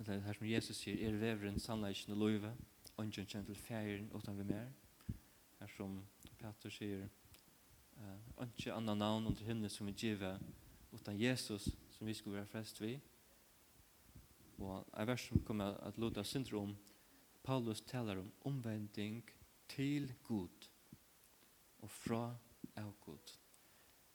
det 0.06 0.22
her 0.22 0.32
som 0.32 0.46
Jesus 0.46 0.76
sier, 0.76 0.98
er 1.08 1.18
veveren 1.18 1.58
sannleikken 1.60 2.14
loive, 2.14 2.52
ungen 2.98 3.26
kjenner 3.26 3.46
til 3.46 3.56
feiren 3.56 4.10
utan 4.14 4.38
vi 4.38 4.46
mer. 4.48 4.70
Her 5.58 5.70
som 5.76 6.00
Peter 6.38 6.70
sier, 6.70 7.08
uh, 7.98 8.46
ikke 8.46 8.74
annan 8.74 8.98
navn 8.98 9.26
under 9.30 9.44
henne 9.44 9.70
som 9.70 9.86
vi 9.86 9.92
giver 9.92 10.38
utan 10.92 11.18
Jesus 11.20 11.68
som 11.98 12.06
vi 12.06 12.14
skulle 12.14 12.38
være 12.38 12.50
frest 12.50 12.80
vi. 12.80 12.96
Og 14.58 14.86
en 14.98 15.06
vers 15.06 15.28
som 15.28 15.42
kommer 15.46 15.78
at 15.86 15.98
låta 15.98 16.24
syndrom, 16.24 16.76
Paulus 17.42 17.80
talar 17.80 18.18
om 18.18 18.32
omvending 18.44 19.22
til 19.68 20.12
Gud 20.24 20.68
og 21.78 21.90
fra 21.90 22.36
av 22.76 22.94
Gud. 23.00 23.34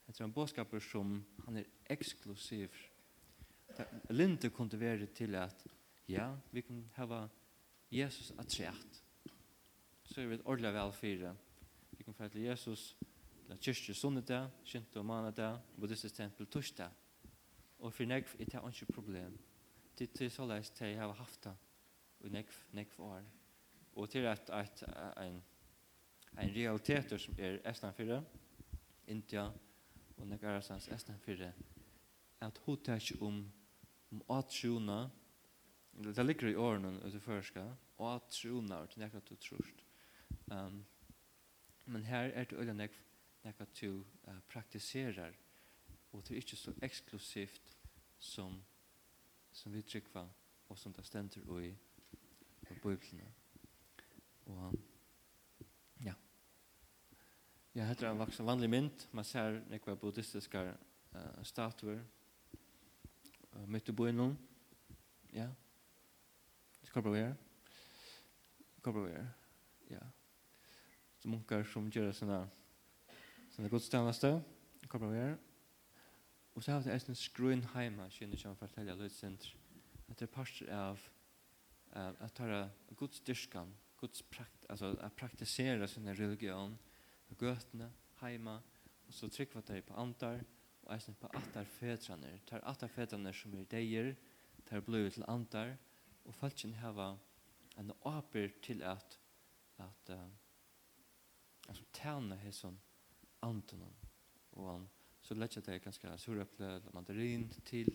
Det 0.07 0.19
er 0.19 0.25
en 0.25 0.33
bådskaper 0.33 0.79
som 0.83 1.23
han 1.45 1.57
er 1.57 1.69
eksklusiv. 1.89 2.69
Linte 4.09 4.49
kunne 4.49 4.79
være 4.79 5.05
til 5.05 5.35
at 5.35 5.65
ja, 6.07 6.35
vi 6.51 6.61
kan 6.61 6.83
hava 6.95 7.27
Jesus 7.93 8.31
at 8.37 8.47
trett. 8.47 9.03
Så 10.03 10.21
er 10.21 10.27
vi 10.27 10.39
ordentlig 10.45 10.73
vel 10.73 10.93
fire. 10.93 11.35
Vi 11.91 12.03
kan 12.03 12.13
få 12.13 12.27
til 12.27 12.41
Jesus 12.41 12.95
til 13.47 13.59
kyrkje 13.61 13.93
sunnedag, 13.93 14.49
kjente 14.65 14.99
og 14.99 15.05
manedag, 15.05 15.59
buddhistisk 15.77 16.15
tempel 16.15 16.47
torsdag. 16.47 16.89
Og 17.79 17.93
for 17.93 18.07
negv 18.09 18.35
er 18.39 18.45
det 18.45 18.61
ikke 18.73 18.93
problem. 18.93 19.37
Det 19.99 20.21
er 20.21 20.29
så 20.29 20.45
leis 20.45 20.69
til 20.69 20.87
jeg 20.87 20.99
har 20.99 21.13
haft 21.13 21.43
det. 21.43 21.55
Og 22.19 22.31
negv, 22.31 22.53
negv 22.71 22.99
år. 22.99 23.23
Og 23.95 24.09
til 24.09 24.25
at, 24.25 24.49
at 24.49 24.83
en, 25.21 25.43
en 26.39 26.55
realitet 26.55 27.21
som 27.21 27.35
er 27.37 27.59
Estland 27.69 27.93
4, 27.93 28.23
India 29.07 29.49
og 30.17 30.27
negv 30.27 30.43
er 30.43 30.57
Estland 30.95 31.19
4, 31.19 31.51
at 32.41 32.57
hun 32.65 32.83
tar 32.83 32.95
ikke 32.95 33.21
om 33.21 33.43
om 34.13 34.37
at 34.37 34.51
det 35.93 36.25
ligger 36.25 36.47
i 36.47 36.55
årene 36.55 37.05
ut 37.05 37.13
i 37.13 37.19
førska, 37.19 37.63
og 37.97 38.15
at 38.15 38.29
tronar, 38.33 38.87
det 38.87 38.97
er 38.97 39.05
nekka 39.05 39.21
du 39.29 39.35
trost. 39.35 39.83
Um, 40.51 40.85
men 41.85 42.03
her 42.03 42.31
er 42.33 42.43
det 42.49 42.57
øyne 42.57 42.73
nekka, 42.73 42.97
nekka 43.43 43.65
du 43.81 44.03
uh, 44.27 44.39
praktiserar, 44.49 45.35
og 46.11 46.23
det 46.23 46.31
er 46.31 46.41
ikke 46.41 46.57
så 46.57 46.73
eksklusivt 46.81 47.77
som, 48.19 48.57
som 49.51 49.73
vi 49.73 49.81
trykva, 49.81 50.25
og 50.69 50.77
som 50.77 50.93
det 50.93 51.05
stender 51.05 51.59
i, 51.61 51.73
bøyblene. 52.81 53.27
Og 54.45 54.73
ja. 56.01 56.13
Ja, 57.75 57.85
heter 57.85 58.09
en 58.09 58.19
vaksen 58.19 58.45
vanlig 58.45 58.69
mynd, 58.69 59.07
man 59.11 59.25
ser 59.25 59.61
nekva 59.69 59.95
buddhistiska 59.95 60.71
uh, 60.71 61.43
statuer, 61.43 62.01
uh, 63.53 63.67
mitt 63.67 63.89
i 63.89 63.93
bøynen, 63.93 64.37
ja, 65.33 65.43
yeah. 65.43 65.62
Kommer 66.93 67.11
vi 67.11 67.19
her? 67.19 67.35
Kommer 68.81 69.01
vi 69.01 69.11
her? 69.11 69.29
Ja. 69.89 69.99
Så 71.19 71.27
munkar 71.27 71.63
som 71.63 71.87
gjør 71.89 72.11
såna 72.11 72.43
såna 73.55 73.69
godstjeneste. 73.69 74.43
Kommer 74.87 75.09
vi 75.09 75.17
her? 75.17 75.37
Och 76.53 76.63
så 76.63 76.71
har 76.71 76.81
vi 76.81 76.91
en 76.91 77.15
skrön 77.15 77.63
hemma, 77.63 78.09
känner 78.09 78.39
jag 78.43 78.57
för 78.57 78.65
att 78.65 78.75
tälja 78.75 78.95
lödsent. 78.95 79.47
Att 80.07 80.17
det 80.17 80.27
parter 80.27 80.69
av 80.73 80.99
at 81.93 82.35
det 82.35 82.43
er 82.43 82.69
godstyrskan, 82.95 83.75
Guds 83.97 84.21
prakt, 84.21 84.65
alltså 84.69 84.97
att 85.01 85.15
praktisera 85.15 85.87
sin 85.87 86.15
religion 86.15 86.77
på 87.37 87.45
götterna, 87.45 87.91
hemma 88.15 88.61
och 89.07 89.13
så 89.13 89.29
trycka 89.29 89.61
det 89.61 89.81
på 89.81 89.93
antar 89.93 90.43
og 90.83 90.93
är 90.93 91.13
på 91.19 91.27
atar 91.27 91.63
fädrarna. 91.65 92.39
Tar 92.45 92.59
atar 92.63 92.87
fädrarna 92.87 93.33
som 93.33 93.53
er 93.55 93.65
dejer, 93.65 94.15
tar 94.69 94.81
blod 94.81 95.11
til 95.11 95.23
antar 95.27 95.77
og 96.25 96.35
falsken 96.35 96.73
hava 96.79 97.13
en 97.77 97.91
åper 98.05 98.49
til 98.61 98.83
at 98.83 99.19
at 99.81 100.09
uh, 100.09 100.27
altså 101.67 101.83
tærna 101.93 102.37
sån 102.51 102.79
antonen 103.41 103.95
og 104.51 104.71
han 104.71 104.89
så 105.21 105.35
letja 105.35 105.61
det 105.61 105.81
ganske 105.83 106.17
surreple 106.17 106.81
mandarin 106.93 107.49
til 107.65 107.89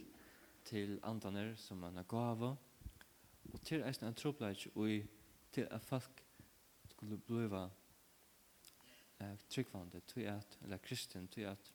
til 0.64 0.98
antaner 1.02 1.54
som 1.56 1.82
han 1.82 2.04
gava 2.08 2.54
og 3.52 3.60
til 3.64 3.84
eisen 3.86 4.08
en 4.08 4.14
troplage 4.14 4.70
og 4.74 5.06
til 5.52 5.68
at 5.70 5.84
folk 5.84 6.24
skulle 6.88 7.18
bliva 7.18 7.68
eh, 9.20 9.38
tryggvande 9.48 10.00
til 10.00 10.28
at 10.28 10.58
eller 10.62 10.76
kristen 10.76 11.28
til 11.28 11.48
at 11.48 11.72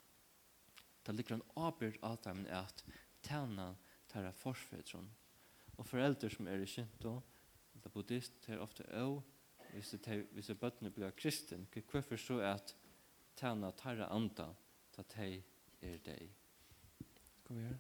det 1.06 1.16
ligger 1.16 1.36
en 1.36 1.50
åper 1.56 1.98
at 2.04 2.28
at 2.28 2.86
tærna 3.24 3.74
tæra 4.08 4.32
forfedron 4.32 5.10
og 5.78 5.88
foreldre 5.88 6.30
som 6.30 6.48
er 6.48 6.62
i 6.62 6.70
kjento, 6.70 7.18
eller 7.74 7.94
buddhist, 7.94 8.36
det 8.46 8.56
er 8.56 8.62
ofte 8.64 8.86
også, 8.90 9.22
hvis 9.74 9.96
det 10.06 10.20
hvis 10.32 10.48
det 10.52 10.60
bøttene 10.60 10.92
blir 10.94 11.12
kristen, 11.18 11.68
hvorfor 11.92 12.16
så 12.16 12.40
er 12.40 12.54
at 12.54 12.76
tjene 13.36 13.72
tarra 13.78 14.10
anda, 14.14 14.52
ta 14.94 15.04
teg 15.10 15.42
er 15.82 15.98
deg. 16.06 16.30
Kom 17.44 17.58
her. 17.58 17.80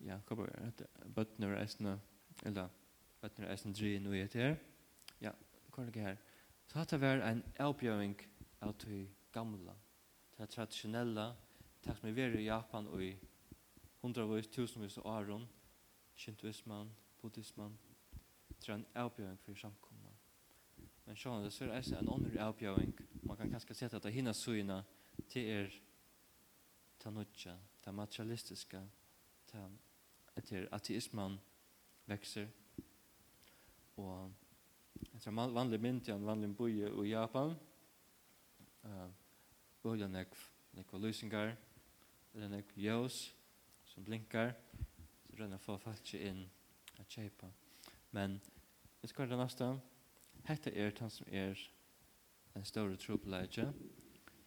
Ja, 0.00 0.18
kom 0.26 0.40
her. 0.46 0.72
Bøttene 1.14 1.52
er 1.52 1.60
eisne, 1.60 1.98
eller 2.46 2.72
bøttene 3.20 3.46
er 3.46 3.52
eisne 3.52 3.74
dri 3.76 3.98
noe 4.02 4.22
etter. 4.24 4.56
Ja, 5.20 5.34
kom 5.70 5.92
her. 5.94 6.16
Så 6.68 6.80
hatt 6.80 6.92
det 6.92 7.00
vært 7.02 7.24
en 7.24 7.44
avbjøring 7.60 8.16
av 8.64 8.74
de 8.84 9.04
gamle, 9.32 9.74
de 10.36 10.46
tradisjonelle, 10.46 11.30
de 11.84 11.94
som 11.94 12.08
er 12.08 12.36
i 12.36 12.48
Japan 12.48 12.88
og 12.88 13.02
i 13.04 13.12
hundrevis, 14.02 14.50
tusenvis 14.52 14.98
av 14.98 15.06
åren, 15.12 15.46
shintoisman, 16.18 16.90
buddhisman, 17.22 17.78
det 18.48 18.68
er 18.68 18.74
en 18.74 18.86
avbjøring 18.94 19.38
for 19.40 19.54
samkomna. 19.54 20.10
Men 21.06 21.16
sjåan, 21.16 21.44
det 21.44 21.54
er 21.62 21.76
eisen 21.76 21.98
en 22.00 22.08
ånder 22.12 22.40
avbjøring. 22.42 22.94
Man 23.22 23.36
kan 23.36 23.50
kanskje 23.50 23.74
sette 23.74 23.96
at 23.96 24.02
det 24.02 24.12
hinna 24.12 24.32
suina 24.34 24.82
til 25.30 25.46
er 25.50 25.70
ta 26.98 27.10
nutja, 27.10 27.54
ta 27.82 27.94
materialistiska, 27.94 28.82
ta 29.46 29.68
etter 30.36 30.66
ateisman 30.74 31.38
vekser. 32.10 32.50
Og 33.96 34.32
etter 35.14 35.30
en 35.30 35.54
vanlig 35.54 35.80
mynd 35.80 36.08
i 36.08 36.14
en 36.14 36.26
vanlig 36.26 36.50
boje 36.56 36.90
i 36.90 37.10
Japan, 37.12 37.54
uh, 38.84 39.08
bølja 39.82 40.10
nekv, 40.10 40.34
nekv 40.74 40.98
løsingar, 40.98 41.54
eller 42.34 42.50
nekv 42.58 42.78
jøs 42.82 43.22
som 43.86 44.04
blinkar, 44.04 44.52
rønne 45.38 45.58
å 45.58 45.62
få 45.62 45.78
folk 45.82 46.14
inn 46.14 46.44
a 46.98 47.06
kjøpe. 47.08 47.50
Men 48.16 48.38
vi 49.02 49.10
skal 49.10 49.30
det 49.30 49.38
neste. 49.38 49.70
Hette 50.48 50.72
er 50.72 50.94
han 51.00 51.12
som 51.12 51.26
er 51.30 51.58
en 52.56 52.64
større 52.64 52.96
trobelage. 52.96 53.68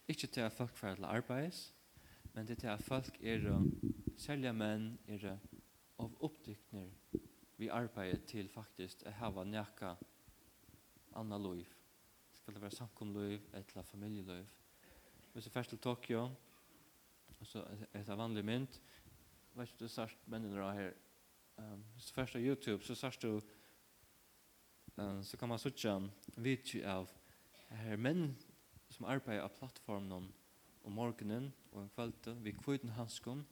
Ikke 0.08 0.26
til 0.26 0.44
at 0.46 0.52
folk 0.52 0.76
får 0.76 0.98
til 0.98 1.08
arbeids, 1.08 1.72
men 2.34 2.46
det 2.46 2.56
er 2.56 2.60
til 2.60 2.72
at 2.74 2.82
folk 2.82 3.18
er 3.22 3.46
særlig 4.18 4.54
menn 4.54 4.98
er 5.08 5.36
av 5.98 6.16
oppdykner 6.20 6.90
vi 7.62 7.68
arbeider 7.70 8.18
til 8.26 8.48
faktisk 8.50 9.04
å 9.06 9.12
hava 9.20 9.44
nekka 9.46 9.92
anna 11.20 11.36
liv. 11.38 11.68
Skal 12.34 12.56
det 12.56 12.62
være 12.64 12.74
samkomliv, 12.74 13.44
etla 13.54 13.84
familieliv. 13.86 14.48
Hvis 15.32 15.46
jeg 15.46 15.54
først 15.54 15.70
til 15.70 15.78
Tokyo, 15.78 16.24
så 17.46 17.62
er 17.92 18.02
det 18.02 18.16
vanlig 18.18 18.42
mynd, 18.46 18.80
vet 19.56 19.74
du 19.78 19.88
sørst 19.88 20.28
mennene 20.30 20.72
her. 20.72 20.92
Um, 21.60 21.84
hvis 21.94 22.06
du 22.08 22.14
først 22.14 22.38
YouTube, 22.40 22.84
så 22.84 22.94
sørst 22.94 23.22
du, 23.22 23.40
um, 24.96 25.22
så 25.22 25.36
kan 25.36 25.48
man 25.48 25.58
sørge 25.58 25.96
en 25.96 26.10
video 26.36 26.84
av 26.88 27.10
her 27.82 27.96
menn 27.96 28.32
som 28.92 29.08
arbeider 29.08 29.44
av 29.44 29.52
plattformen 29.56 30.30
om 30.84 30.96
morgenen 30.96 31.50
og 31.72 31.82
en 31.82 31.92
kveld 31.94 32.28
vi 32.44 32.54
kviden 32.56 32.92
hanskom, 32.96 33.44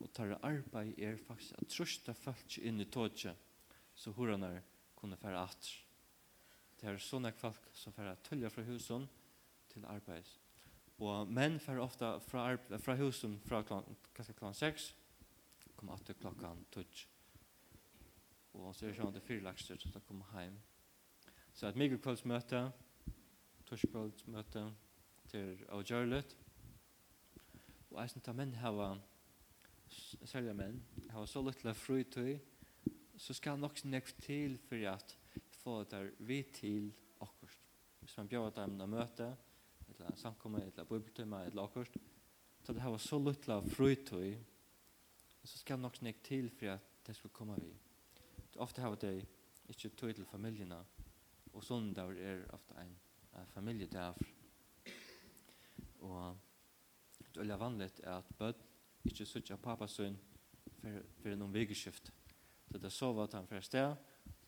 og 0.00 0.12
tar 0.12 0.36
arbeid 0.44 0.98
er 1.00 1.16
faktisk 1.16 1.56
at 1.56 1.72
trusta 1.72 2.12
folk 2.12 2.58
inn 2.60 2.80
i 2.80 2.88
toget, 2.92 3.36
så 3.96 4.12
horene 4.12 4.60
kunne 4.96 5.16
fære 5.16 5.42
at 5.48 5.72
Det 6.76 6.90
er 6.90 6.98
sånne 7.00 7.30
folk 7.32 7.70
som 7.72 7.92
fære 7.96 8.18
tølja 8.20 8.50
fra 8.52 8.62
husen 8.66 9.06
til 9.72 9.84
arbeid. 9.88 10.28
Og 11.00 11.28
menn 11.28 11.56
fære 11.60 11.80
ofte 11.80 12.10
fra, 12.28 12.50
fra 12.84 12.96
husen 13.00 13.38
fra 13.48 13.62
kl. 13.64 14.52
6, 14.52 14.90
kom 15.76 15.88
att 15.88 16.18
klockan 16.20 16.64
touch. 16.70 17.08
Och 18.52 18.76
så 18.76 18.86
är 18.86 18.94
jag 18.96 19.06
inte 19.06 19.20
fyrlaxter 19.20 19.76
så 19.76 19.98
att 19.98 20.06
komma 20.06 20.24
hem. 20.24 20.60
Så 21.52 21.66
att 21.66 21.76
mig 21.76 21.98
kvällsmöte, 21.98 22.72
torskväldsmöte 23.64 24.74
till 25.28 25.64
Augurlet. 25.68 26.36
Och 27.88 28.02
jag 28.02 28.10
syns 28.10 28.28
att 28.28 28.36
män 28.36 28.54
har 28.54 29.00
sälja 30.24 30.54
män 30.54 30.82
har 31.10 31.26
så 31.26 31.42
lite 31.42 31.74
frutid 31.74 32.38
så 33.14 33.34
ska 33.34 33.50
han 33.50 33.64
också 33.64 33.88
näkt 33.88 34.22
till 34.22 34.58
för 34.58 34.86
att 34.86 35.18
få 35.50 35.84
det 35.84 35.90
där 35.90 36.14
vi 36.18 36.42
till 36.42 36.92
akkurat. 37.18 37.60
hvis 38.00 38.16
man 38.16 38.28
bjør 38.28 38.50
dem 38.54 38.80
en 38.80 38.90
møte, 38.90 39.36
eller 39.88 40.16
samkomma 40.16 40.60
eller 40.60 40.84
bibeltimme 40.84 41.40
eller 41.44 41.64
akkurat 41.64 41.96
så 42.62 42.72
det 42.72 42.80
här 42.80 42.90
var 42.90 42.98
så 42.98 43.18
lite 43.18 43.62
frutid 43.62 44.44
så 45.46 45.58
skal 45.58 45.78
nok 45.78 45.96
snakk 45.96 46.22
til 46.24 46.50
for 46.50 46.74
at 46.74 46.80
det 47.06 47.16
skal 47.16 47.30
komme 47.30 47.56
vi. 47.60 47.72
Ofte 48.56 48.82
har 48.82 48.94
det 48.94 49.26
ikke 49.68 49.88
tog 49.88 50.14
til 50.14 50.26
familiene, 50.26 50.78
og 51.52 51.64
sånn 51.64 51.92
der 51.94 52.12
er 52.18 52.44
ofte 52.54 52.76
en, 52.80 52.94
en 53.36 53.52
familie. 53.52 54.08
Og 56.06 56.36
det 57.34 57.50
er 57.50 57.60
vanligt 57.60 58.00
at 58.00 58.28
bød 58.38 58.62
ikke 59.04 59.26
sutja 59.26 59.56
pappa 59.56 59.86
sin 59.86 60.16
for, 60.80 61.02
for 61.20 61.38
noen 61.38 61.54
vegeskift. 61.54 62.12
Så 62.70 62.78
det 62.82 62.92
sover 62.92 63.28
han 63.32 63.46
fra 63.46 63.60
sted, 63.62 63.94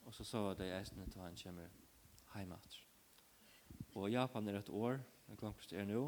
og 0.05 0.15
så 0.15 0.25
sover 0.25 0.59
det 0.59 0.73
eisene 0.75 1.07
til 1.07 1.23
han 1.23 1.37
kommer 1.43 1.69
hjemme. 2.35 2.59
Og 3.99 4.11
Japan 4.11 4.49
er 4.49 4.59
et 4.59 4.69
år, 4.71 5.01
jeg 5.29 5.39
glemmer 5.39 5.71
det 5.71 5.79
er 5.79 5.87
nå, 5.89 6.03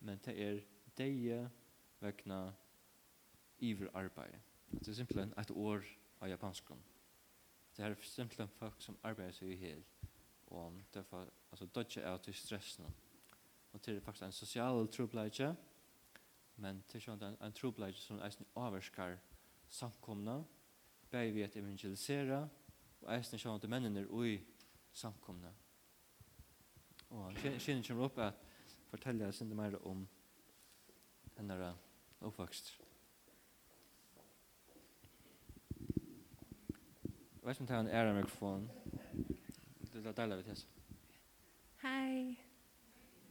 men 0.00 0.20
det 0.24 0.34
er 0.42 0.60
deie 0.96 1.42
vekkene 2.00 2.38
iver 3.58 3.88
arbeid. 3.94 4.34
Det 4.70 4.88
er 4.88 4.92
simpelthen 4.92 5.34
et 5.38 5.50
år 5.50 5.84
av 6.20 6.28
japanskom. 6.28 6.80
Det 7.76 7.84
er 7.84 7.94
simpelthen 8.02 8.48
folk 8.48 8.80
som 8.82 8.98
arbeider 9.02 9.32
seg 9.32 9.52
i 9.52 9.56
hel, 9.56 9.84
og 10.46 10.80
derfor, 10.94 11.28
altså, 11.50 11.66
dodge 11.66 12.00
er 12.00 12.16
til 12.16 12.34
stressen. 12.34 12.84
Og 13.72 13.86
det 13.86 13.96
er 13.96 14.00
faktisk 14.00 14.24
en 14.26 14.32
sosial 14.32 14.88
trobladje, 14.88 15.54
men 16.56 16.82
det 16.88 16.98
er 16.98 17.04
sånn 17.04 17.22
en, 17.22 17.36
en 17.40 17.54
trobladje 17.54 18.00
som 18.02 18.20
eisen 18.24 18.48
avverskar 18.56 19.18
samkomna, 19.70 20.40
bare 21.10 21.30
vi 21.32 21.44
et 21.44 21.56
evangelisera, 21.56 22.42
og 23.00 23.12
eisen 23.14 23.38
sånn 23.38 23.60
at 23.60 23.68
mennene 23.70 24.02
er 24.02 24.10
ui 24.10 24.40
samkomna. 24.92 25.52
Og 27.14 27.38
kjenner 27.38 27.86
kommer 27.86 28.08
opp 28.08 28.18
at 28.20 28.42
fortelle 28.90 29.28
jeg 29.28 29.38
sinde 29.38 29.56
mer 29.56 29.78
om 29.86 30.02
henne 31.38 31.72
oppvokst. 32.20 32.87
Vet 37.48 37.56
Hva 37.56 37.64
om 37.64 37.68
det 37.68 37.76
er 37.76 37.80
en 37.80 37.94
ære 37.96 38.12
mikrofon? 38.12 38.64
Det 39.88 40.02
er 40.04 40.16
deilig 40.18 40.36
vidt 40.36 40.66
Hei. 41.80 42.34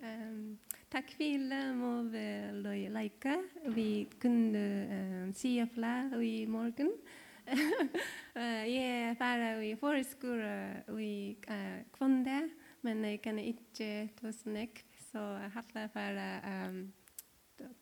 Um, 0.02 0.58
takk 0.90 1.14
for 1.14 1.36
alle 1.36 1.60
må 1.78 1.92
vi 2.10 2.24
løye 2.64 2.90
leike. 2.96 3.36
Vi 3.78 4.08
kunne 4.18 4.66
um, 4.96 5.30
si 5.38 5.54
og 5.62 5.70
flere 5.76 6.18
i 6.26 6.48
morgen. 6.50 6.90
uh, 7.46 8.66
Jeg 8.74 8.90
er 8.90 9.22
bare 9.22 9.54
i 9.70 9.76
foreskole 9.78 10.52
i 10.98 11.38
uh, 11.38 11.80
Kvonde, 11.94 12.42
men 12.82 13.06
jeg 13.06 13.22
kan 13.22 13.38
ikke 13.38 14.10
ta 14.18 14.34
snakk, 14.34 14.82
så 15.12 15.28
jeg 15.46 15.58
har 15.60 15.90
bare 15.94 16.30
um, 16.72 16.88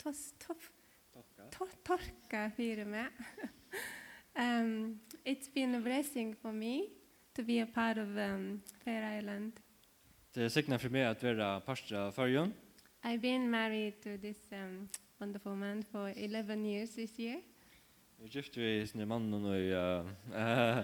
tos, 0.03 0.33
tof, 0.43 0.67
to, 1.15 1.69
torka 1.87 2.49
firma. 2.59 3.07
Um, 4.37 4.99
it's 5.23 5.47
been 5.47 5.75
a 5.75 5.79
blessing 5.79 6.35
for 6.41 6.51
me 6.51 6.89
to 7.35 7.43
be 7.43 7.59
a 7.61 7.65
part 7.65 7.97
of 7.97 8.07
um, 8.17 8.61
Fair 8.83 9.17
Island. 9.17 9.51
Det 10.35 10.43
er 10.43 10.47
sikkert 10.47 10.81
for 10.81 10.89
meg 10.89 11.01
at 11.01 11.23
att 11.23 11.39
er 11.39 11.59
pastor 11.59 12.11
förrjun. 12.11 12.53
I've 13.03 13.21
been 13.21 13.49
married 13.49 13.93
to 14.03 14.17
this 14.17 14.37
um, 14.51 14.89
wonderful 15.19 15.55
man 15.55 15.83
for 15.91 16.11
11 16.15 16.65
years 16.65 16.89
this 16.89 17.19
year. 17.19 17.37
Jag 18.21 18.29
gift 18.29 18.57
vi 18.57 18.87
sin 18.87 19.07
man 19.07 19.31
nu 19.31 19.55
i 19.55 19.71
eh 19.71 20.03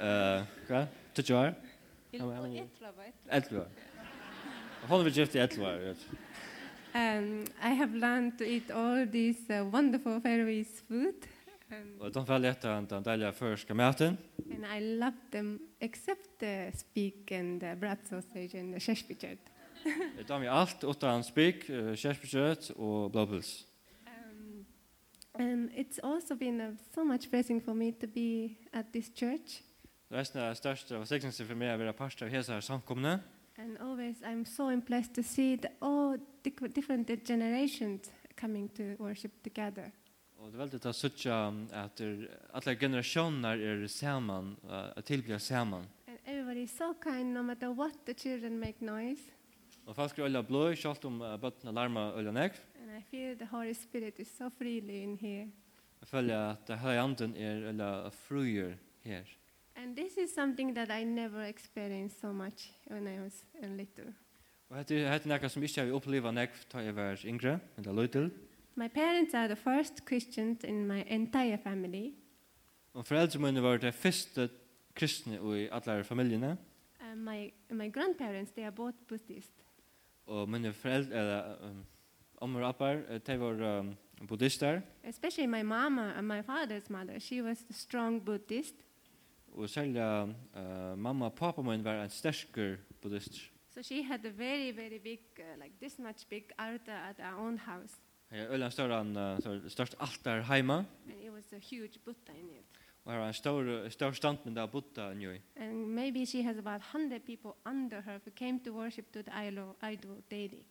eh 0.00 0.42
kva? 0.66 0.86
Till 1.14 1.24
jar. 1.28 1.54
Etlva. 3.30 3.66
Hon 4.88 5.06
er 5.06 5.10
gift 5.10 5.34
i 5.34 5.38
elva. 5.38 5.94
Um 6.94 7.44
I 7.62 7.74
have 7.74 7.94
learned 7.94 8.38
to 8.38 8.44
eat 8.44 8.70
all 8.70 9.06
this 9.06 9.36
uh, 9.50 9.72
wonderful 9.72 10.20
Faroese 10.20 10.82
food. 10.88 11.14
Um, 11.70 12.00
og 12.00 12.14
de 12.14 12.26
fall 12.26 12.44
efter 12.44 12.80
den 12.80 13.04
där 13.04 13.32
første 13.32 13.74
möten. 13.74 14.18
And 14.50 14.64
I 14.76 14.80
love 14.80 15.16
them 15.32 15.60
except 15.80 16.38
the 16.40 16.72
speak 16.78 17.30
and 17.32 17.60
the 17.60 17.76
bread 17.76 17.98
sausage 18.04 18.58
and 18.58 18.72
the 18.72 18.80
shashbichert. 18.80 19.38
Det 20.18 20.26
tar 20.26 20.38
vi 20.38 20.46
alt 20.46 20.84
utan 20.84 21.24
spik, 21.24 21.70
shashbichert 21.94 22.70
og 22.76 23.12
blubbles. 23.12 23.66
Um, 24.06 24.66
and 25.34 25.70
it's 25.70 25.98
also 26.02 26.34
been 26.34 26.60
a, 26.60 26.70
so 26.94 27.04
much 27.04 27.30
blessing 27.30 27.64
for 27.64 27.72
me 27.72 27.92
to 27.92 28.06
be 28.06 28.56
at 28.72 28.84
this 28.92 29.10
church. 29.16 29.62
Resten 30.10 30.40
er 30.40 30.54
största 30.54 30.98
och 30.98 31.08
sexigaste 31.08 31.44
för 31.44 31.54
mig 31.54 31.68
är 31.68 31.74
att 31.74 31.80
vara 31.80 31.92
pastor 31.92 32.26
av 32.26 32.32
hela 32.32 32.60
samkomne. 32.60 33.20
And 33.58 33.78
always 33.78 34.22
I'm 34.22 34.44
so 34.44 34.70
impressed 34.70 35.14
to 35.14 35.22
see 35.22 35.58
the 35.58 35.68
all 35.80 36.18
different 36.74 37.26
generations 37.26 38.10
coming 38.40 38.68
to 38.68 38.82
worship 38.98 39.42
together 39.42 39.92
og 40.50 40.56
det 40.56 40.58
er 40.58 40.64
veldig 40.64 40.88
å 40.90 40.98
søtja 40.98 41.34
at 41.78 42.00
alle 42.02 42.72
generasjoner 42.74 43.60
er 43.62 43.84
saman, 43.86 44.56
at 44.66 45.06
tilblir 45.06 45.38
saman. 45.38 45.84
And 46.08 46.18
everybody 46.26 46.64
is 46.64 46.72
so 46.74 46.90
kind 46.98 47.30
no 47.34 47.44
matter 47.46 47.70
what 47.70 47.94
the 48.04 48.14
children 48.14 48.58
make 48.58 48.82
noise. 48.82 49.30
Og 49.86 49.94
folk 49.94 50.18
er 50.18 50.26
øyla 50.26 50.42
blå, 50.42 50.64
kjalt 50.74 51.06
om 51.06 51.22
bøttene 51.38 51.70
larma 51.70 52.08
øyla 52.18 52.34
nekv. 52.34 52.58
And 52.82 52.90
I 52.98 53.04
feel 53.12 53.38
the 53.38 53.46
Holy 53.46 53.76
Spirit 53.78 54.18
is 54.18 54.26
so 54.26 54.50
freely 54.58 55.04
in 55.04 55.16
here. 55.22 55.46
Jeg 56.00 56.08
føler 56.10 56.50
at 56.50 56.66
det 56.66 56.82
her 56.82 56.98
anden 57.04 57.36
er 57.36 57.70
øyla 57.70 58.10
fruer 58.10 58.74
her. 59.06 59.22
And 59.76 59.96
this 59.96 60.18
is 60.18 60.34
something 60.34 60.74
that 60.74 60.90
I 60.90 61.04
never 61.04 61.46
experienced 61.46 62.20
so 62.20 62.32
much 62.32 62.72
when 62.90 63.06
I 63.06 63.20
was 63.20 63.44
a 63.62 63.68
little. 63.68 64.10
Og 64.70 64.82
hette 64.82 64.98
er 64.98 65.26
nekka 65.30 65.48
som 65.48 65.62
ikke 65.62 65.84
har 65.84 65.94
oppleva 65.94 66.34
nekv 66.34 66.64
ta 66.70 66.82
jeg 66.82 66.96
var 66.96 67.22
yngre, 67.22 67.60
eller 67.78 67.94
løytel. 67.94 68.32
My 68.74 68.88
parents 68.88 69.34
are 69.34 69.46
the 69.46 69.56
first 69.56 70.04
Christians 70.06 70.64
in 70.64 70.86
my 70.86 71.04
entire 71.06 71.58
family. 71.58 72.14
Og 72.94 73.06
foreldre 73.06 73.38
mine 73.38 73.62
var 73.62 73.76
det 73.76 73.94
første 73.94 74.48
kristne 74.94 75.34
i 75.34 75.68
alle 75.72 76.04
familjene. 76.04 76.56
Uh, 77.00 77.16
my, 77.16 77.52
my 77.70 77.92
grandparents, 77.92 78.52
they 78.52 78.64
are 78.64 78.72
both 78.72 78.96
Buddhist. 79.08 79.52
Og 80.26 80.48
mine 80.48 80.72
foreldre, 80.72 81.18
eller 81.18 81.70
um, 81.70 81.84
ommer 82.36 82.60
og 82.60 82.68
appar, 82.68 83.18
de 83.26 83.40
var 83.40 83.78
um, 83.78 83.96
buddhister. 84.28 84.80
Especially 85.04 85.46
my 85.46 85.62
mama 85.62 86.12
and 86.16 86.26
my 86.26 86.42
father's 86.42 86.90
mother, 86.90 87.18
she 87.18 87.42
was 87.42 87.64
a 87.70 87.72
strong 87.72 88.24
Buddhist. 88.24 88.74
Og 89.52 89.68
særlig 89.68 90.00
uh, 90.00 90.98
mamma 90.98 91.24
og 91.24 91.34
pappa 91.34 91.62
min 91.62 91.84
var 91.84 92.02
en 92.02 92.10
sterker 92.10 92.76
buddhist. 93.02 93.50
So 93.74 93.82
she 93.82 94.02
had 94.02 94.24
a 94.24 94.30
very, 94.30 94.70
very 94.70 94.98
big, 94.98 95.20
uh, 95.38 95.62
like 95.62 95.74
this 95.80 95.98
much 95.98 96.28
big 96.28 96.44
altar 96.58 96.92
at 97.10 97.20
our 97.20 97.46
own 97.46 97.58
house. 97.58 97.94
Jeg 98.30 98.44
er 98.44 98.52
øyne 98.54 98.70
større 98.70 99.00
enn 99.02 99.70
størst 99.70 99.96
altar 99.98 100.44
heima. 100.46 100.84
And 101.10 101.22
it 101.22 101.32
was 101.32 101.52
a 101.52 101.58
huge 101.58 101.98
Buddha 102.04 102.32
in 102.32 102.50
it. 102.60 102.80
Og 103.04 103.12
her 103.12 103.18
var 103.18 103.28
en 103.28 103.34
stor, 103.34 103.88
stor 103.88 104.12
standmynd 104.12 104.58
av 104.58 104.68
Buddha 104.70 105.10
i. 105.10 105.40
And 105.56 105.86
maybe 105.86 106.26
she 106.26 106.42
has 106.42 106.58
about 106.58 106.80
100 106.94 107.20
people 107.26 107.50
under 107.66 108.00
her 108.00 108.18
who 108.18 108.30
came 108.30 108.60
to 108.64 108.72
worship 108.72 109.12
to 109.12 109.22
the 109.22 109.48
idol, 109.48 109.74
idol 109.82 110.22
deity. 110.30 110.62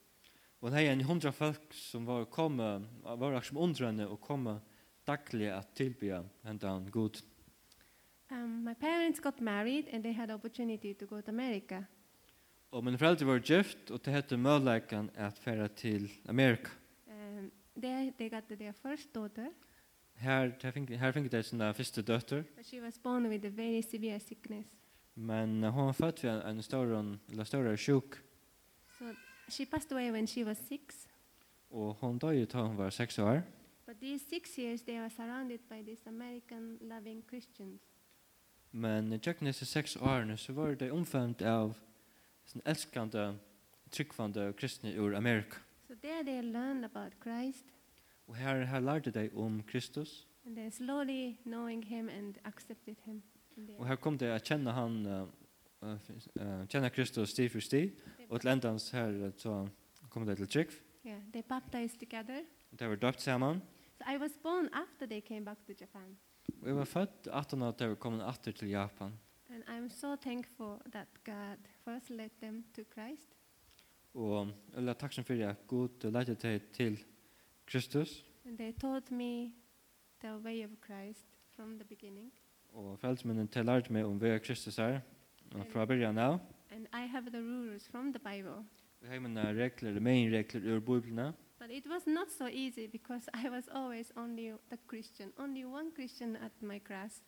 Og 0.62 0.72
det 0.72 0.88
er 0.88 0.93
en 0.93 1.04
hundra 1.04 1.32
folk 1.32 1.74
som 1.74 2.08
var 2.08 2.26
kommet, 2.26 2.88
var 3.04 3.36
akkurat 3.36 3.56
undrende 3.56 4.08
og 4.08 4.19
kommet 4.22 4.62
daglig 5.08 5.52
at 5.52 5.67
tilbya 5.76 6.24
hentan 6.43 6.89
god. 6.91 7.22
Um, 8.32 8.63
my 8.63 8.74
parents 8.74 9.19
got 9.19 9.41
married 9.41 9.88
and 9.91 10.04
they 10.04 10.13
had 10.13 10.32
opportunity 10.32 10.93
to 10.93 11.06
go 11.06 11.22
to 11.22 11.30
America. 11.32 11.84
Og 12.72 12.84
mine 12.84 12.98
foreldre 12.98 13.26
var 13.26 13.39
gift 13.39 13.91
og 13.91 14.06
det 14.06 14.13
hette 14.13 14.38
mødleikan 14.38 15.10
at 15.15 15.39
færa 15.39 15.67
til 15.67 16.12
Amerika. 16.28 16.69
There 17.82 18.12
they 18.18 18.30
got 18.30 18.44
their 18.50 18.74
first 18.74 19.13
daughter. 19.13 19.48
Her, 20.15 20.52
her 20.63 20.72
fink, 20.72 20.89
her 20.89 21.12
fink 21.12 21.32
det 21.32 21.46
sin 21.46 21.60
første 21.60 22.02
døtter. 22.02 22.44
But 22.56 22.65
she 22.65 22.82
was 22.82 22.98
born 22.98 23.30
with 23.30 23.46
a 23.46 23.50
very 23.50 23.82
severe 23.82 24.20
sickness. 24.20 24.68
Men 25.15 25.63
uh, 25.63 25.70
hon 25.70 25.94
født 25.94 26.24
ved 26.24 26.46
en 26.46 26.62
større, 26.62 27.18
eller 27.30 27.44
større 27.44 27.78
sjuk. 27.78 28.24
So 28.98 29.06
she 29.50 29.65
passed 29.65 29.92
away 29.92 30.12
when 30.12 30.28
she 30.28 30.46
was 30.46 30.58
six. 30.58 31.08
Og 31.72 31.94
hon 31.94 32.18
døde 32.18 32.46
da 32.46 32.62
hun 32.62 32.78
var 32.78 32.89
seks 32.89 33.20
år. 33.20 33.42
But 33.86 33.96
these 34.02 34.24
six 34.30 34.58
years 34.58 34.82
they 34.82 35.00
were 35.00 35.10
surrounded 35.10 35.60
by 35.70 35.84
these 35.86 36.02
American 36.08 36.78
loving 36.82 37.24
Christians. 37.30 37.82
Men 38.72 39.13
i 39.13 39.18
tjøkken 39.18 39.48
disse 39.48 39.65
seks 39.65 39.96
årene 39.96 40.38
så 40.38 40.54
var 40.54 40.76
det 40.76 40.92
omfemt 40.92 41.42
av 41.42 41.74
elskande, 42.65 43.38
tryggvande 43.92 44.54
kristne 44.54 44.94
ur 44.98 45.15
Amerika. 45.15 45.58
So 45.89 45.95
there 46.02 46.23
they 46.23 46.41
learned 46.41 46.86
about 46.86 47.13
Christ. 47.19 47.65
Og 48.28 48.36
her, 48.36 48.65
her 48.65 48.80
lærte 48.80 49.12
de 49.12 49.30
om 49.36 49.63
Kristus. 49.63 50.28
And 50.45 50.56
they 50.56 50.69
slowly 50.69 51.38
knowing 51.45 51.86
him 51.86 52.10
and 52.10 52.36
accepted 52.45 52.95
him. 53.06 53.23
Og 53.78 53.88
her 53.88 53.95
kom 53.95 54.17
de 54.17 54.30
å 54.30 54.38
kjenne 54.38 54.71
han, 54.71 54.99
uh, 55.10 55.23
uh, 55.82 56.67
kjenne 56.69 56.91
Kristus 56.93 57.34
sti 57.34 57.47
for 57.49 57.65
sti, 57.65 57.82
og 58.30 58.41
til 58.41 58.52
endans 58.52 58.91
her 58.93 59.17
så 59.38 59.56
kom 60.13 60.28
de 60.30 60.36
til 60.36 60.47
Trygg. 60.47 60.78
Yeah, 61.06 61.25
they 61.34 61.41
baptized 61.41 61.97
together. 61.99 62.45
De 62.80 62.89
var 62.89 62.95
døpt 62.95 63.21
sammen. 63.21 63.63
So 63.97 64.13
I 64.13 64.17
was 64.17 64.38
born 64.43 64.69
after 64.73 65.08
they 65.08 65.21
came 65.21 65.45
back 65.45 65.65
to 65.65 65.73
Japan. 65.73 66.17
Og 66.62 66.67
jeg 66.67 66.75
var 66.75 66.86
født 66.86 67.28
18 67.34 67.62
at 67.63 67.82
til 67.82 67.97
å 67.97 67.99
komme 67.99 68.23
atter 68.30 68.52
til 68.52 68.69
Japan. 68.69 69.17
And 69.49 69.63
I'm 69.65 69.89
so 69.89 70.15
thankful 70.15 70.78
that 70.91 71.08
God 71.25 71.58
first 71.84 72.10
led 72.10 72.30
them 72.41 72.63
to 72.75 72.84
Christ. 72.93 73.38
Og 74.13 74.50
jeg 74.76 74.84
la 74.84 74.93
takk 74.93 75.13
som 75.13 75.24
fyrir 75.24 75.50
at 75.50 75.67
Gud 75.67 76.04
leite 76.12 76.36
deg 76.36 76.62
til 76.74 76.98
Kristus. 77.65 78.26
And 78.45 78.58
they 78.58 78.74
taught 78.74 79.12
me 79.12 79.54
the 80.22 80.38
way 80.38 80.63
of 80.63 80.72
Christ 80.86 81.26
from 81.56 81.78
the 81.78 81.86
beginning. 81.86 82.32
Og 82.74 83.00
frelsmennene 83.00 83.48
til 83.48 83.65
lærte 83.65 83.93
meg 83.93 84.06
om 84.06 84.22
vei 84.22 84.34
av 84.34 84.39
Kristus 84.39 84.78
her, 84.78 85.02
fra 85.72 85.86
byrjan 85.86 86.17
av. 86.17 86.39
And 86.72 86.88
I 86.93 87.06
have 87.06 87.32
the 87.32 87.41
rules 87.41 87.88
from 87.88 88.13
the 88.13 88.19
Bible. 88.19 88.65
Vi 89.02 89.08
har 89.08 89.19
mine 89.19 89.43
regler, 89.63 90.00
main 90.00 90.32
regler 90.34 90.76
ur 90.76 90.80
Bibelna. 90.80 91.34
But 91.60 91.72
it 91.72 91.86
was 91.88 92.08
not 92.08 92.32
so 92.32 92.48
easy 92.48 92.88
because 92.88 93.30
I 93.34 93.50
was 93.50 93.67
always 93.67 94.12
only 94.15 94.52
the 94.69 94.78
Christian, 94.88 95.32
only 95.38 95.65
one 95.65 95.91
Christian 95.95 96.36
at 96.36 96.52
my 96.62 96.80
class. 96.80 97.22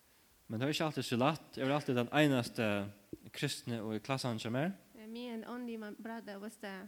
Men 0.48 0.60
det 0.60 0.65
var 0.65 0.74
ikke 0.74 0.84
alltid 0.84 1.04
så 1.04 1.17
lett. 1.17 1.58
Jeg 1.58 1.67
var 1.67 1.74
alltid 1.76 1.96
den 1.96 2.08
eneste 2.13 2.91
kristne 3.32 3.82
og 3.82 3.96
i 3.96 4.00
klassen 4.00 4.39
som 4.39 4.56
er 4.56 4.72
me 5.12 5.34
and 5.34 5.45
only 5.45 5.78
my 5.78 5.91
brother 6.04 6.39
was 6.39 6.56
the, 6.56 6.88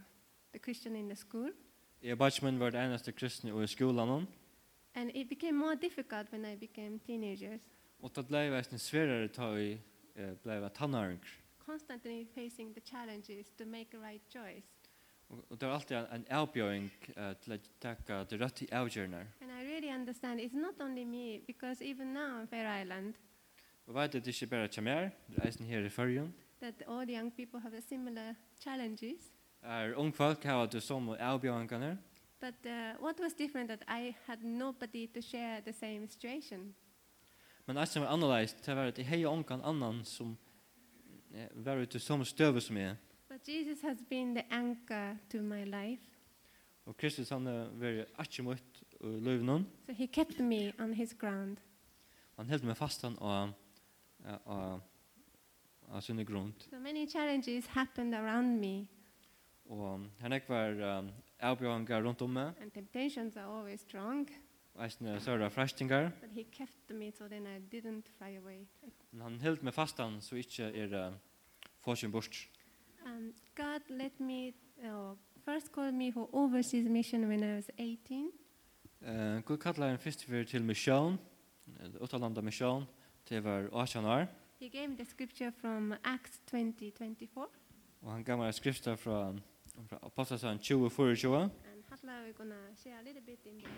the 0.51 0.59
Christian 0.59 0.95
in 0.95 1.07
the 1.07 1.15
school. 1.15 1.49
Jeg 2.03 2.17
batsman 2.17 2.59
var 2.59 2.69
den 2.69 2.89
eneste 2.89 3.11
kristne 3.11 3.63
i 3.63 3.67
skolan. 3.67 4.27
And 4.95 5.11
it 5.15 5.29
became 5.29 5.57
more 5.57 5.75
difficult 5.75 6.31
when 6.31 6.45
I 6.45 6.55
became 6.55 6.99
teenagers. 6.99 7.61
Og 7.99 8.11
det 8.15 8.27
ble 8.27 8.51
veist 8.51 8.71
en 8.71 8.79
sverare 8.79 9.27
ta 9.27 9.53
i 9.55 9.77
ble 10.43 10.59
var 10.61 10.69
tannarung. 10.69 11.19
Constantly 11.65 12.27
facing 12.35 12.75
the 12.75 12.81
challenges 12.81 13.47
to 13.57 13.65
make 13.65 13.97
a 13.97 13.99
right 13.99 14.21
choice. 14.31 14.67
Og 15.29 15.61
det 15.61 15.67
var 15.67 15.73
alltid 15.75 15.95
en 15.97 16.25
avbjøring 16.29 16.91
til 17.41 17.55
å 17.55 17.57
takke 17.81 18.19
det 18.29 18.41
rette 18.41 18.67
avgjørende. 18.71 19.23
And 19.41 19.51
I 19.51 19.63
really 19.65 19.89
understand 19.89 20.39
it's 20.39 20.53
not 20.53 20.81
only 20.81 21.03
me 21.03 21.39
because 21.47 21.81
even 21.81 22.13
now 22.13 22.41
on 22.41 22.47
Fair 22.47 22.81
Island. 22.81 23.13
Og 23.87 23.95
vet 23.95 24.15
at 24.15 24.25
det 24.25 24.27
ikke 24.27 24.47
bare 24.47 24.67
kommer, 24.67 25.09
det 25.29 25.37
er 25.37 25.47
eisen 25.47 25.65
her 25.65 25.85
i 25.85 25.89
Førjund 25.89 26.33
that 26.63 26.83
all 26.87 27.05
the 27.05 27.13
young 27.13 27.31
people 27.31 27.59
have 27.59 27.77
a 27.77 27.81
similar 27.81 28.35
challenges. 28.63 29.31
Er 29.63 29.93
ung 29.95 30.15
folk 30.15 30.43
har 30.43 30.65
du 30.65 30.79
som 30.79 31.09
avbjørnene. 31.09 31.97
But 32.39 32.65
uh, 32.65 33.03
what 33.03 33.19
was 33.19 33.33
different 33.33 33.69
that 33.69 33.83
I 33.87 34.15
had 34.25 34.43
nobody 34.43 35.07
to 35.07 35.21
share 35.21 35.61
the 35.61 35.73
same 35.73 36.07
situation. 36.07 36.75
Men 37.65 37.75
det 37.75 37.87
som 37.87 38.01
var 38.01 38.09
annerledes, 38.09 38.53
det 38.53 38.75
var 38.75 38.83
at 38.83 38.97
jeg 38.97 39.07
har 39.07 39.27
ongan 39.27 39.61
annan 39.63 40.05
som 40.05 40.37
var 41.55 41.75
ute 41.75 41.99
som 41.99 42.25
støve 42.25 42.61
som 42.61 42.77
jeg. 42.77 42.95
But 43.29 43.47
Jesus 43.47 43.81
has 43.81 43.97
been 44.09 44.35
the 44.35 44.43
anchor 44.51 45.17
to 45.29 45.41
my 45.41 45.63
life. 45.63 46.03
Og 46.85 46.97
Kristus 46.97 47.29
han 47.29 47.45
har 47.45 47.69
vært 47.79 48.11
achimut 48.17 48.83
og 48.99 49.21
løvnån. 49.21 49.67
So 49.85 49.93
he 49.93 50.07
kept 50.07 50.39
me 50.39 50.73
on 50.79 50.93
his 50.93 51.13
ground. 51.13 51.57
Han 52.35 52.49
held 52.49 52.63
meg 52.63 52.77
fast 52.77 53.01
han 53.01 53.15
og, 53.19 53.53
og 54.45 54.81
av 55.93 56.01
sinne 56.01 56.25
grund. 56.25 56.53
So 56.69 56.79
many 56.79 57.05
challenges 57.07 57.67
happened 57.67 58.13
around 58.13 58.59
me. 58.59 58.87
Og 59.69 59.99
han 60.19 60.33
nek 60.33 60.49
var 60.49 60.79
um, 60.97 61.11
avbjøringar 61.39 62.01
rundt 62.03 62.21
om 62.21 62.33
meg. 62.33 62.57
And 62.61 62.71
temptations 62.71 63.37
are 63.37 63.45
always 63.45 63.81
strong. 63.81 64.29
Eisne 64.81 65.19
sørre 65.21 65.49
frestingar. 65.53 66.09
But 66.21 66.31
he 66.33 66.43
kept 66.43 66.89
me 66.89 67.11
so 67.11 67.27
then 67.27 67.47
I 67.47 67.59
didn't 67.75 68.09
fly 68.17 68.37
away. 68.37 68.65
Men 69.11 69.21
han 69.21 69.39
held 69.41 69.63
meg 69.63 69.73
fastan 69.73 70.17
så 70.21 70.35
ikke 70.41 70.71
er 70.73 70.97
uh, 70.97 71.13
forsen 71.85 72.11
bort. 72.11 72.47
Um, 73.05 73.33
God 73.55 73.89
let 73.89 74.19
me, 74.19 74.53
uh, 74.81 75.13
first 75.45 75.71
called 75.71 75.93
me 75.93 76.11
for 76.11 76.29
overseas 76.33 76.89
mission 76.89 77.27
when 77.27 77.43
I 77.43 77.55
was 77.55 77.69
18. 77.77 78.31
Uh, 79.01 79.41
Gud 79.45 79.57
kallar 79.57 79.91
en 79.91 79.99
fyrst 79.99 80.25
til 80.47 80.63
misjón, 80.63 81.17
utalanda 81.99 82.41
misjón, 82.41 82.85
til 83.25 83.43
var 83.43 83.69
18 83.73 84.05
år. 84.05 84.42
He 84.63 84.69
gave 84.69 84.89
me 84.89 84.95
the 84.95 85.05
scripture 85.05 85.51
from 85.51 85.93
Acts 86.05 86.39
20, 86.47 86.91
24. 86.91 87.47
Og 88.01 88.11
han 88.11 88.23
gav 88.23 88.37
meg 88.37 88.47
en 88.47 88.53
skrifta 88.53 88.93
fra, 88.95 89.33
fra 89.89 89.97
Apostelsen 90.07 90.59
20, 90.59 90.89
24. 90.89 91.41
And 91.43 91.83
Hatla, 91.89 92.13
we're 92.23 92.37
gonna 92.37 92.61
share 92.83 92.95
a 92.99 93.03
little 93.03 93.21
bit 93.21 93.39
in 93.45 93.57
there. 93.59 93.73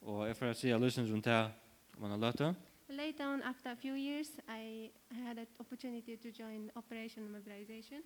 Og 0.00 0.26
jeg 0.26 0.36
får 0.36 0.52
si 0.52 0.70
a 0.70 0.78
løsning 0.78 1.12
rundt 1.12 1.26
her, 1.26 1.50
om 1.96 2.10
han 2.10 2.22
har. 2.22 2.54
Later 2.88 3.26
on, 3.32 3.42
after 3.42 3.70
a 3.70 3.74
few 3.74 3.94
years, 3.94 4.28
I 4.48 4.90
had 5.10 5.38
an 5.38 5.46
opportunity 5.58 6.16
to 6.16 6.28
join 6.42 6.70
Operation 6.76 7.32
Mobilization. 7.32 8.00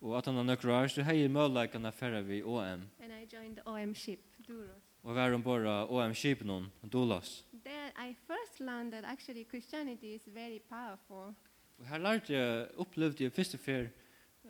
Og 0.00 0.18
at 0.18 0.26
han 0.26 0.34
har 0.34 0.42
nøkker 0.42 0.72
år, 0.72 0.86
så 0.86 1.02
hei 1.02 1.28
mølleikene 1.28 1.92
færre 1.92 2.24
vi 2.24 2.42
OM. 2.42 2.82
And 2.98 3.12
I 3.22 3.36
joined 3.36 3.56
the 3.56 3.66
OM 3.66 3.94
ship, 3.94 4.20
Duros. 4.48 4.83
Og 5.04 5.14
var 5.14 5.34
ombord 5.36 5.66
av 5.68 5.90
OM-skipen, 5.92 6.70
Dolas. 6.92 7.44
There 7.64 7.90
I 8.08 8.16
first 8.26 8.60
learned 8.60 8.92
that 8.92 9.04
actually 9.04 9.44
Christianity 9.44 10.14
is 10.14 10.22
very 10.26 10.60
powerful. 10.68 11.34
Og 11.78 11.86
her 11.86 11.98
lærte 11.98 12.32
jeg, 12.32 12.66
opplevde 12.78 13.24
jeg 13.24 13.32
første 13.32 13.58
fyr 13.58 13.86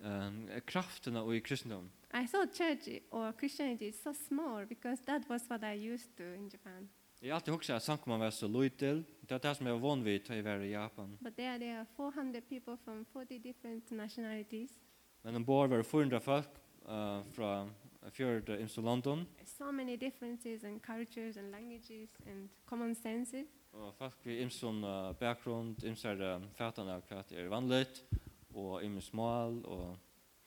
um, 0.04 0.48
kraften 0.66 1.16
av 1.16 1.32
i 1.34 1.40
kristendom. 1.40 1.90
I 2.14 2.26
saw 2.30 2.46
church 2.46 2.88
or 3.10 3.32
Christianity 3.32 3.88
is 3.88 3.98
so 4.02 4.12
small 4.28 4.66
because 4.66 5.02
that 5.06 5.22
was 5.30 5.42
what 5.50 5.64
I 5.64 5.74
used 5.94 6.14
to 6.16 6.22
in 6.22 6.48
Japan. 6.52 6.88
Jeg 7.22 7.32
har 7.32 7.40
alltid 7.40 7.54
husker 7.54 7.74
at 7.74 7.82
Sankoman 7.82 8.20
var 8.20 8.30
så 8.30 8.46
løytel. 8.48 9.04
Det 9.20 9.32
er 9.32 9.38
det 9.38 9.56
som 9.56 9.66
jeg 9.66 9.74
var 9.74 9.80
van 9.80 10.04
vid 10.04 10.20
da 10.28 10.34
jeg 10.34 10.44
var 10.44 10.62
i 10.62 10.70
Japan. 10.70 11.18
But 11.22 11.34
there, 11.36 11.58
there 11.58 11.78
are 11.78 11.86
400 11.96 12.40
people 12.48 12.76
from 12.84 13.06
40 13.12 13.38
different 13.38 13.90
nationalities. 13.90 14.70
Men 15.22 15.34
ombord 15.36 15.68
var 15.68 15.82
400 15.82 16.20
folk 16.20 16.60
uh, 16.84 17.24
fra 17.32 17.66
fjörde 18.12 18.60
in 18.60 18.68
London. 18.84 19.26
So 19.44 19.72
many 19.72 19.96
differences 19.96 20.64
and 20.64 20.82
cultures 20.82 21.36
and 21.36 21.50
languages 21.50 22.08
and 22.26 22.48
common 22.66 22.94
sense. 22.94 23.44
Og 23.72 23.94
folk 23.94 24.14
vi 24.24 24.38
imson 24.38 24.84
uh, 24.84 25.12
background, 25.12 25.84
imsar 25.84 26.36
um, 26.36 26.44
fatan 26.54 26.88
av 26.88 27.00
kvart 27.08 27.32
er 27.32 27.48
vanligt, 27.48 28.04
og 28.54 28.84
imis 28.84 29.12
mål, 29.12 29.64
og... 29.64 29.96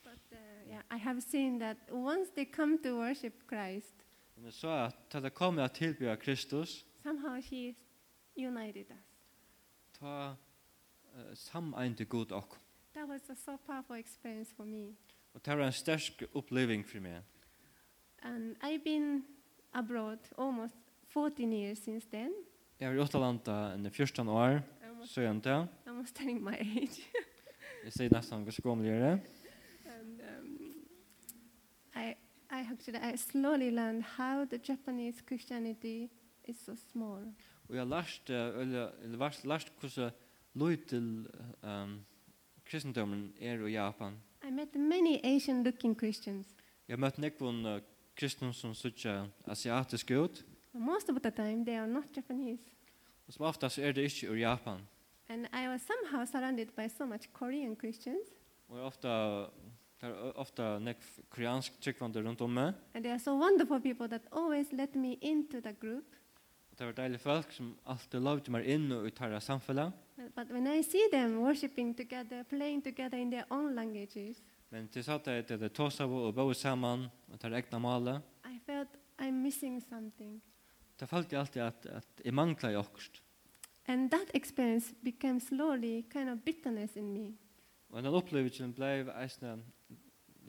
But 0.04 0.32
uh, 0.32 0.38
yeah, 0.70 0.82
I 0.92 0.98
have 0.98 1.22
seen 1.22 1.60
that 1.60 1.78
once 1.92 2.32
they 2.36 2.46
come 2.46 2.78
to 2.84 2.96
worship 2.96 3.34
Christ, 3.50 3.94
Men 4.36 4.46
jeg 4.46 4.54
så 4.54 4.70
at 4.70 4.96
til 5.10 5.24
det 5.24 5.34
kommer 5.34 5.64
at 5.64 5.72
tilbyr 5.72 6.16
Kristus, 6.16 6.86
somehow 7.04 7.42
he 7.42 7.76
united 8.38 8.86
us. 8.92 9.06
Ta 9.94 10.30
uh, 10.30 10.36
sameinte 11.34 12.06
god 12.06 12.32
ok. 12.32 12.58
That 12.94 13.08
was 13.10 13.30
a 13.30 13.36
so 13.36 13.58
powerful 13.66 13.96
experience 13.96 14.54
for 14.56 14.64
me. 14.64 14.96
Og 15.34 15.46
det 15.46 15.58
var 15.58 15.66
en 15.66 15.74
sterk 15.74 16.24
oppleving 16.34 16.86
for 16.86 17.00
meg. 17.00 17.24
And 18.24 18.56
I've 18.64 18.84
been 18.84 19.24
abroad 19.74 20.20
almost 20.38 20.76
14 21.08 21.54
years 21.54 21.78
since 21.78 22.08
then. 22.12 22.32
Jeg 22.80 22.88
har 22.88 22.96
varit 22.96 23.14
i 23.14 23.18
Atlanta 23.18 23.74
under 23.74 23.90
14 23.90 24.28
år. 24.28 24.62
Så 25.06 25.22
jeg 25.22 25.32
inte. 25.32 25.50
I'm 25.50 25.90
almost 25.90 26.16
telling 26.16 26.44
my 26.44 26.54
age. 26.54 27.02
Jeg 27.84 27.94
sier 27.94 28.10
nesten 28.12 28.44
hur 28.44 28.62
gammal 28.64 28.86
jag. 28.86 29.20
And 29.86 30.22
um, 30.22 30.58
I 31.96 32.16
I 32.52 32.66
actually 32.72 33.14
I 33.14 33.18
slowly 33.18 33.70
learned 33.72 34.04
how 34.04 34.46
the 34.46 34.60
Japanese 34.70 35.24
Christianity 35.28 36.10
is 36.44 36.66
so 36.66 36.76
small. 36.76 37.34
Och 37.70 37.76
jag 37.76 37.88
last 37.88 38.30
eller 38.30 38.92
eller 39.04 39.18
last 39.18 39.46
lärt 39.46 39.72
hur 39.82 40.12
Lutil 40.54 41.28
um, 41.62 42.06
kristendomen 42.64 43.34
er 43.40 43.68
i 43.68 43.72
Japan. 43.72 44.22
I 44.44 44.52
met 44.52 44.76
many 44.76 45.20
Asian 45.24 45.64
looking 45.64 45.96
Christians. 45.96 46.56
Jag 46.86 47.00
mött 47.00 47.18
nekvon 47.18 47.66
uh, 47.66 47.82
kristne 48.18 48.54
som 48.54 48.74
suttja 48.76 49.26
asiatisk 49.48 50.12
ut. 50.12 50.46
Most 50.74 51.10
of 51.10 51.22
the 51.22 51.32
time 51.32 51.66
they 51.66 51.78
are 51.78 51.88
not 51.88 52.16
Japanese. 52.16 52.64
Og 53.28 53.34
som 53.34 53.46
oftast 53.46 53.80
er 53.80 53.92
det 53.92 54.10
ikke 54.10 54.32
ur 54.32 54.36
Japan. 54.36 54.82
And 55.30 55.46
I 55.54 55.68
was 55.68 55.82
somehow 55.82 56.26
surrounded 56.26 56.68
by 56.76 56.88
so 56.98 57.06
much 57.06 57.30
Korean 57.34 57.76
Christians. 57.76 58.28
Og 58.70 58.82
ofta 58.82 59.46
Det 60.02 60.10
er 60.10 60.36
ofte 60.38 60.66
nek 60.80 61.00
koreansk 61.34 61.80
tryggvande 61.82 62.22
rundt 62.22 62.42
om 62.42 62.52
meg. 62.54 62.74
And 62.94 63.04
they 63.04 63.12
are 63.12 63.20
so 63.20 63.34
wonderful 63.34 63.80
people 63.82 64.08
that 64.08 64.22
always 64.32 64.72
let 64.72 64.96
me 64.96 65.18
into 65.22 65.60
the 65.60 65.74
group. 65.74 66.04
Det 66.78 66.86
var 66.86 66.92
deilige 66.92 67.20
folk 67.20 67.52
som 67.52 67.72
alltid 67.86 68.20
lovde 68.22 68.52
meg 68.54 68.68
inn 68.70 68.92
og 68.92 69.08
uttara 69.10 69.40
samfunnet. 69.42 69.92
But 70.36 70.52
when 70.52 70.68
I 70.68 70.84
see 70.84 71.02
them 71.12 71.40
worshiping 71.42 71.98
together, 71.98 72.44
playing 72.44 72.84
together 72.84 73.18
in 73.18 73.32
their 73.32 73.46
own 73.50 73.76
languages. 73.76 74.44
Men 74.70 74.88
til 74.92 75.04
satt 75.04 75.28
jeg 75.28 75.46
til 75.48 75.60
det 75.62 75.72
tåsav 75.76 76.12
og 76.12 76.34
bo 76.36 76.54
saman 76.54 77.08
og 77.32 77.40
tar 77.40 77.56
egna 77.56 77.80
male. 77.80 78.22
I 78.46 78.60
felt 78.66 78.98
I'm 79.22 79.40
missing 79.44 79.80
something. 79.90 80.42
Det 81.00 81.10
falt 81.10 81.32
jeg 81.32 81.40
alltid 81.40 81.62
at, 81.62 81.86
at 81.86 82.22
jeg 82.26 82.34
mangla 82.34 82.70
jeg 82.70 82.80
okst. 82.80 83.24
And 83.88 84.12
that 84.12 84.32
experience 84.34 84.94
became 85.04 85.40
slowly 85.40 86.02
kind 86.10 86.30
of 86.30 86.40
bitterness 86.46 86.96
in 86.96 87.14
me. 87.14 87.38
Og 87.90 88.04
den 88.04 88.14
opplevelsen 88.14 88.74
ble 88.76 89.08
eisne 89.16 89.58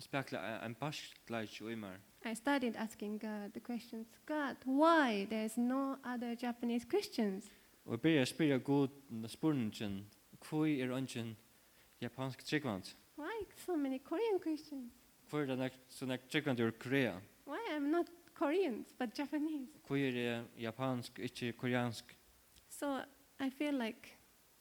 spekla 0.02 0.40
en 0.66 0.74
barskleik 0.74 1.60
i 1.60 1.74
meg. 1.74 2.00
I 2.26 2.34
started 2.34 2.76
asking 2.76 3.20
God 3.20 3.50
the 3.52 3.60
questions, 3.60 4.06
God, 4.26 4.56
why 4.66 5.26
there's 5.30 5.56
no 5.56 5.96
other 6.04 6.34
Japanese 6.42 6.86
Christians? 6.90 7.44
Og 7.84 7.92
jeg 7.92 8.00
begynte 8.00 8.22
å 8.22 8.28
spørre 8.28 8.58
God 8.58 9.28
spurningen, 9.28 10.00
hvor 10.48 10.66
er 10.66 10.90
ønsken 10.92 11.36
japansk 12.02 12.44
tryggvand? 12.44 12.90
Why 13.18 13.44
so 13.66 13.76
many 13.76 13.98
Korean 13.98 14.38
Christians? 14.38 14.92
Hvor 15.30 15.40
er 15.40 15.46
det 15.46 15.58
nek, 15.58 15.72
så 15.88 16.06
nek 16.06 16.28
tryggvand 16.30 16.60
ur 16.60 16.70
Korea? 16.78 17.16
Why 17.46 17.58
I'm 17.74 17.90
not 17.90 18.06
Koreans, 18.34 18.94
but 18.98 19.18
Japanese? 19.18 19.72
Hvor 19.86 19.96
er 19.96 20.10
det 20.14 20.62
japansk, 20.62 21.18
ikke 21.18 21.52
koreansk? 21.52 22.16
So 22.68 23.00
I 23.40 23.50
feel 23.50 23.74
like 23.74 24.18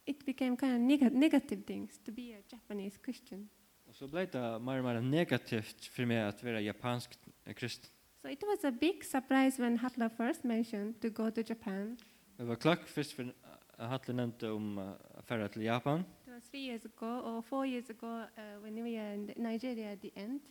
it 0.08 0.26
became 0.26 0.58
kind 0.58 0.74
of 0.74 0.82
neg 0.82 1.14
negative 1.14 1.64
things 1.68 2.00
to 2.06 2.12
be 2.12 2.34
a 2.34 2.42
Japanese 2.52 2.98
Christian. 3.04 3.50
Og 3.88 3.96
så 3.96 4.08
ble 4.08 4.26
det 4.26 4.42
mer 4.62 4.82
og 4.82 4.84
mer 4.84 5.02
negativt 5.02 5.90
for 5.94 6.10
meg 6.10 6.28
at 6.28 6.44
være 6.44 6.64
japansk 6.66 7.14
kristen. 7.56 7.90
So 8.22 8.28
it 8.28 8.44
was 8.44 8.66
a 8.66 8.72
big 8.72 9.06
surprise 9.06 9.62
when 9.62 9.78
Hatla 9.78 10.08
first 10.08 10.46
mentioned 10.46 10.96
to 11.02 11.10
go 11.10 11.30
to 11.30 11.42
Japan. 11.50 11.98
Det 12.38 12.48
var 12.48 12.56
klokk 12.56 12.88
først 12.88 13.14
for 13.14 13.30
Hatla 13.78 14.14
nevnte 14.14 14.50
om 14.52 14.80
å 14.82 15.22
fære 15.22 15.48
til 15.54 15.70
Japan 15.70 16.04
uh, 16.38 16.42
three 16.52 16.70
years 16.70 16.86
ago 16.86 17.20
or 17.20 17.42
four 17.42 17.66
years 17.66 17.90
ago 17.90 18.08
uh, 18.08 18.64
when 18.64 18.84
we 18.84 18.98
were 18.98 19.14
in 19.14 19.34
Nigeria 19.38 19.92
at 19.92 20.02
the 20.02 20.12
end. 20.16 20.42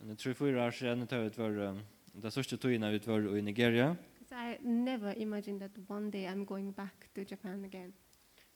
And 0.00 0.18
tror 0.18 0.34
fyra 0.34 0.66
år 0.66 0.70
sedan 0.70 1.06
tar 1.06 1.18
ut 1.18 1.38
var 1.38 1.76
det 2.12 2.30
sista 2.30 2.56
tiden 2.56 2.92
vi 2.92 2.98
var 3.06 3.36
i 3.36 3.42
Nigeria. 3.42 3.96
I 4.30 4.56
never 4.62 5.18
imagined 5.18 5.60
that 5.60 5.70
one 5.88 6.10
day 6.10 6.26
I'm 6.26 6.44
going 6.44 6.72
back 6.72 7.14
to 7.14 7.20
Japan 7.20 7.64
again. 7.64 7.92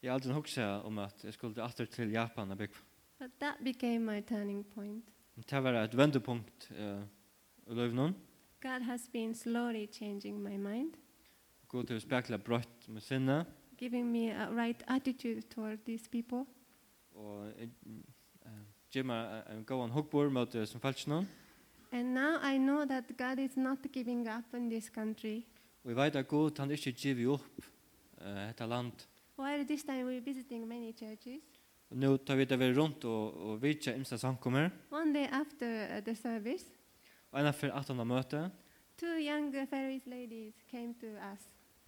Jag 0.00 0.10
har 0.10 0.14
aldrig 0.14 0.34
huxat 0.34 0.84
om 0.84 0.98
att 0.98 1.24
jag 1.24 1.34
skulle 1.34 1.62
åter 1.64 1.86
till 1.86 2.12
Japan 2.12 2.50
och 2.50 2.56
bygga. 2.56 2.72
But 3.18 3.38
that 3.38 3.60
became 3.60 3.98
my 3.98 4.22
turning 4.22 4.64
point. 4.64 5.04
Det 5.34 5.60
var 5.60 5.74
ett 5.74 5.94
vendepunkt 5.94 6.70
i 7.66 7.74
livet 7.74 7.94
någon. 7.94 8.14
God 8.62 8.82
has 8.82 9.12
been 9.12 9.34
slowly 9.34 9.86
changing 9.86 10.42
my 10.42 10.58
mind. 10.58 10.96
Gud 11.68 11.90
har 11.90 11.98
spekla 11.98 12.38
brott 12.38 12.88
med 12.88 13.02
sinne. 13.02 13.44
Giving 13.78 14.12
me 14.12 14.32
a 14.32 14.48
right 14.50 14.82
attitude 14.86 15.42
toward 15.42 15.84
these 15.84 16.10
people 16.10 16.44
og 17.14 17.52
Jimma 18.94 19.42
en 19.50 19.64
go 19.64 19.80
on 19.82 19.90
hookbor 19.90 20.28
mot 20.28 20.52
som 20.66 20.80
falsknon. 20.80 21.26
And 21.92 22.14
now 22.14 22.36
I 22.54 22.58
know 22.58 22.84
that 22.84 23.04
God 23.18 23.38
is 23.38 23.56
not 23.56 23.78
giving 23.92 24.28
up 24.28 24.54
in 24.54 24.70
this 24.70 24.88
country. 24.88 25.44
Vi 25.84 25.96
vet 25.96 26.16
at 26.16 26.28
Gud 26.28 26.58
han 26.58 26.70
ikke 26.70 26.92
giver 26.92 27.32
opp 27.32 27.64
dette 28.18 28.66
land. 28.66 29.08
While 29.38 29.64
this 29.64 29.82
time 29.82 30.04
we're 30.04 30.24
visiting 30.24 30.68
many 30.68 30.92
churches. 30.92 31.42
Nu 31.90 32.16
tar 32.16 32.36
vi 32.36 32.44
det 32.44 32.58
väl 32.58 32.78
og, 32.78 33.04
og 33.04 33.34
och 33.34 33.62
vilka 33.62 33.94
imsa 33.94 34.18
samkommer. 34.18 34.70
One 34.90 35.14
day 35.14 35.26
after 35.30 36.00
the 36.00 36.14
service. 36.14 36.64
Og 37.30 37.40
en 37.40 37.46
av 37.46 37.54
att 37.62 37.90
18. 37.90 38.06
møte. 38.06 38.50
Two 38.96 39.18
young 39.18 39.68
Faroese 39.70 40.10
ladies 40.10 40.54
came 40.70 40.94
to 40.94 41.06
us. 41.06 41.40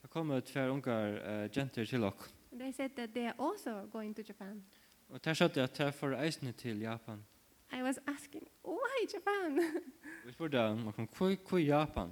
Det 0.03 0.11
kommer 0.11 0.41
två 0.41 0.61
unga 0.61 1.11
uh, 1.11 1.57
jenter 1.57 1.85
til 1.85 2.05
oss. 2.05 2.35
They 2.59 2.73
said 2.73 2.91
that 2.97 3.11
they 3.15 3.27
are 3.27 3.35
also 3.39 3.87
going 3.93 4.17
to 4.17 4.23
Japan. 4.29 4.63
Og 5.09 5.25
der 5.25 5.35
skjøtte 5.35 5.61
jeg 5.61 5.71
at 5.71 5.81
jeg 5.81 5.95
får 5.95 6.17
eisene 6.23 6.53
til 6.53 6.81
Japan. 6.81 7.25
I 7.73 7.83
was 7.83 7.99
asking, 8.07 8.49
why 8.65 9.07
Japan? 9.15 9.61
Vi 10.27 10.33
spurte 10.33 10.61
om, 10.61 10.79
hvor 11.19 11.59
er 11.59 11.59
Japan? 11.59 12.11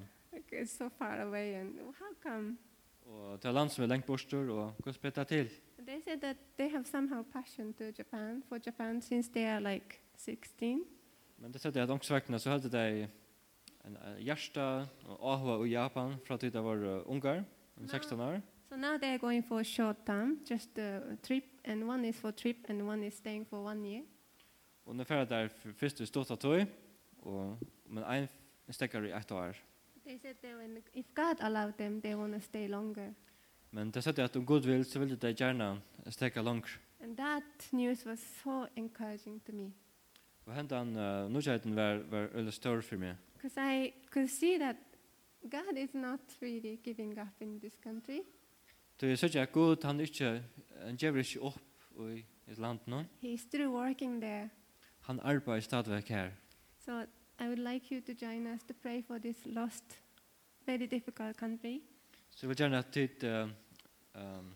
like, 0.50 0.62
it's 0.62 0.76
so 0.78 0.88
far 0.88 1.20
away, 1.20 1.54
and 1.54 1.78
how 1.78 2.12
come? 2.22 2.58
Og 3.06 3.42
det 3.42 3.48
er 3.48 3.52
land 3.52 3.70
som 3.70 3.84
er 3.84 3.88
lengt 3.88 4.06
bostor, 4.06 4.48
og 4.50 4.74
hva 4.84 4.92
spør 4.92 5.10
det 5.10 5.26
til? 5.28 5.50
They 5.78 6.00
said 6.00 6.20
that 6.20 6.36
they 6.56 6.70
have 6.70 6.84
somehow 6.84 7.22
passion 7.22 7.74
to 7.74 7.84
Japan, 7.98 8.42
for 8.48 8.58
Japan, 8.66 9.02
since 9.02 9.30
they 9.32 9.44
are 9.44 9.60
like 9.60 10.00
16. 10.16 10.84
Men 11.38 11.52
det 11.52 11.60
sier 11.60 11.82
at 11.82 11.90
ångsvekkene 11.90 12.38
så 12.38 12.54
hadde 12.54 12.70
de 12.72 13.08
en 13.84 13.98
hjärsta 14.18 14.86
og 15.04 15.18
ahua 15.34 15.58
i 15.66 15.74
Japan 15.74 16.14
fra 16.24 16.36
tid 16.36 16.56
var 16.56 17.02
unger, 17.06 17.44
16 17.86 18.20
år. 18.20 18.40
So 18.74 18.80
now 18.80 18.96
they're 18.96 19.18
going 19.18 19.44
for 19.44 19.60
a 19.60 19.64
short 19.64 20.04
term, 20.04 20.38
just 20.44 20.78
a 20.78 21.16
trip, 21.22 21.44
and 21.64 21.86
one 21.86 22.04
is 22.04 22.16
for 22.16 22.32
trip, 22.32 22.56
and 22.68 22.84
one 22.84 23.04
is 23.04 23.14
staying 23.14 23.46
for 23.46 23.62
one 23.62 23.84
year. 23.84 24.02
Og 24.86 24.96
nå 24.96 25.04
færre 25.04 25.24
der 25.24 25.48
først 25.78 26.00
i 26.00 26.06
stort 26.06 26.40
tøy, 26.40 26.64
og, 27.22 27.58
men 27.86 28.04
ein 28.04 28.26
stekker 28.70 29.06
i 29.06 29.12
ett 29.12 29.30
år. 29.30 29.54
They 30.04 30.18
said 30.18 30.34
that 30.42 30.56
when, 30.58 30.82
if 30.92 31.06
God 31.14 31.36
allowed 31.40 31.72
them, 31.78 32.00
they 32.00 32.14
want 32.14 32.34
to 32.34 32.40
stay 32.40 32.66
longer. 32.68 33.14
Men 33.70 33.90
det 33.90 34.04
satt 34.04 34.18
at 34.18 34.36
om 34.36 34.46
Gud 34.46 34.66
vil, 34.66 34.84
så 34.84 34.98
ville 34.98 35.16
de 35.16 35.34
gjerne 35.34 35.80
stekke 36.10 36.42
langt. 36.42 36.80
And 37.00 37.16
that 37.16 37.72
news 37.72 38.04
was 38.06 38.18
so 38.42 38.66
encouraging 38.76 39.44
to 39.44 39.52
me. 39.52 39.72
Og 40.46 40.54
hendan 40.54 40.96
uh, 40.96 41.30
nødgjøyden 41.30 41.76
var, 41.76 42.02
var 42.10 42.28
øyne 42.34 42.50
større 42.50 42.82
for 42.82 42.96
meg. 42.96 43.14
Because 43.34 43.56
I 43.56 43.92
could 44.10 44.28
see 44.28 44.58
that 44.58 44.76
God 45.42 45.78
is 45.78 45.94
not 45.94 46.20
really 46.42 46.80
giving 46.84 47.20
up 47.20 47.40
in 47.40 47.60
this 47.60 47.76
country. 47.82 48.20
Du 49.00 49.06
er 49.06 49.16
sånn 49.18 49.34
at 49.42 49.50
Gud, 49.52 49.82
han 49.82 50.00
ikke, 50.00 50.36
han 50.84 50.98
gjør 51.00 51.18
ikke 51.22 51.40
opp 51.48 52.02
i 52.14 52.20
et 52.50 52.58
land 52.62 52.86
nå. 52.86 53.02
He 53.20 53.34
is 53.34 53.42
still 53.42 53.68
working 53.72 54.20
there. 54.22 54.50
Han 55.08 55.20
arbeider 55.20 55.60
stadigvæk 55.60 56.08
her. 56.08 56.30
So 56.84 57.04
I 57.40 57.48
would 57.48 57.58
like 57.58 57.90
you 57.90 58.00
to 58.00 58.14
join 58.26 58.46
us 58.46 58.62
to 58.68 58.74
pray 58.74 59.02
for 59.02 59.18
this 59.18 59.36
lost, 59.46 59.98
very 60.66 60.86
difficult 60.86 61.36
country. 61.36 61.80
Så 62.30 62.46
jeg 62.46 62.48
vil 62.48 62.56
gjerne 62.56 62.78
at 62.78 62.94
ditt, 62.94 63.24
um, 64.14 64.54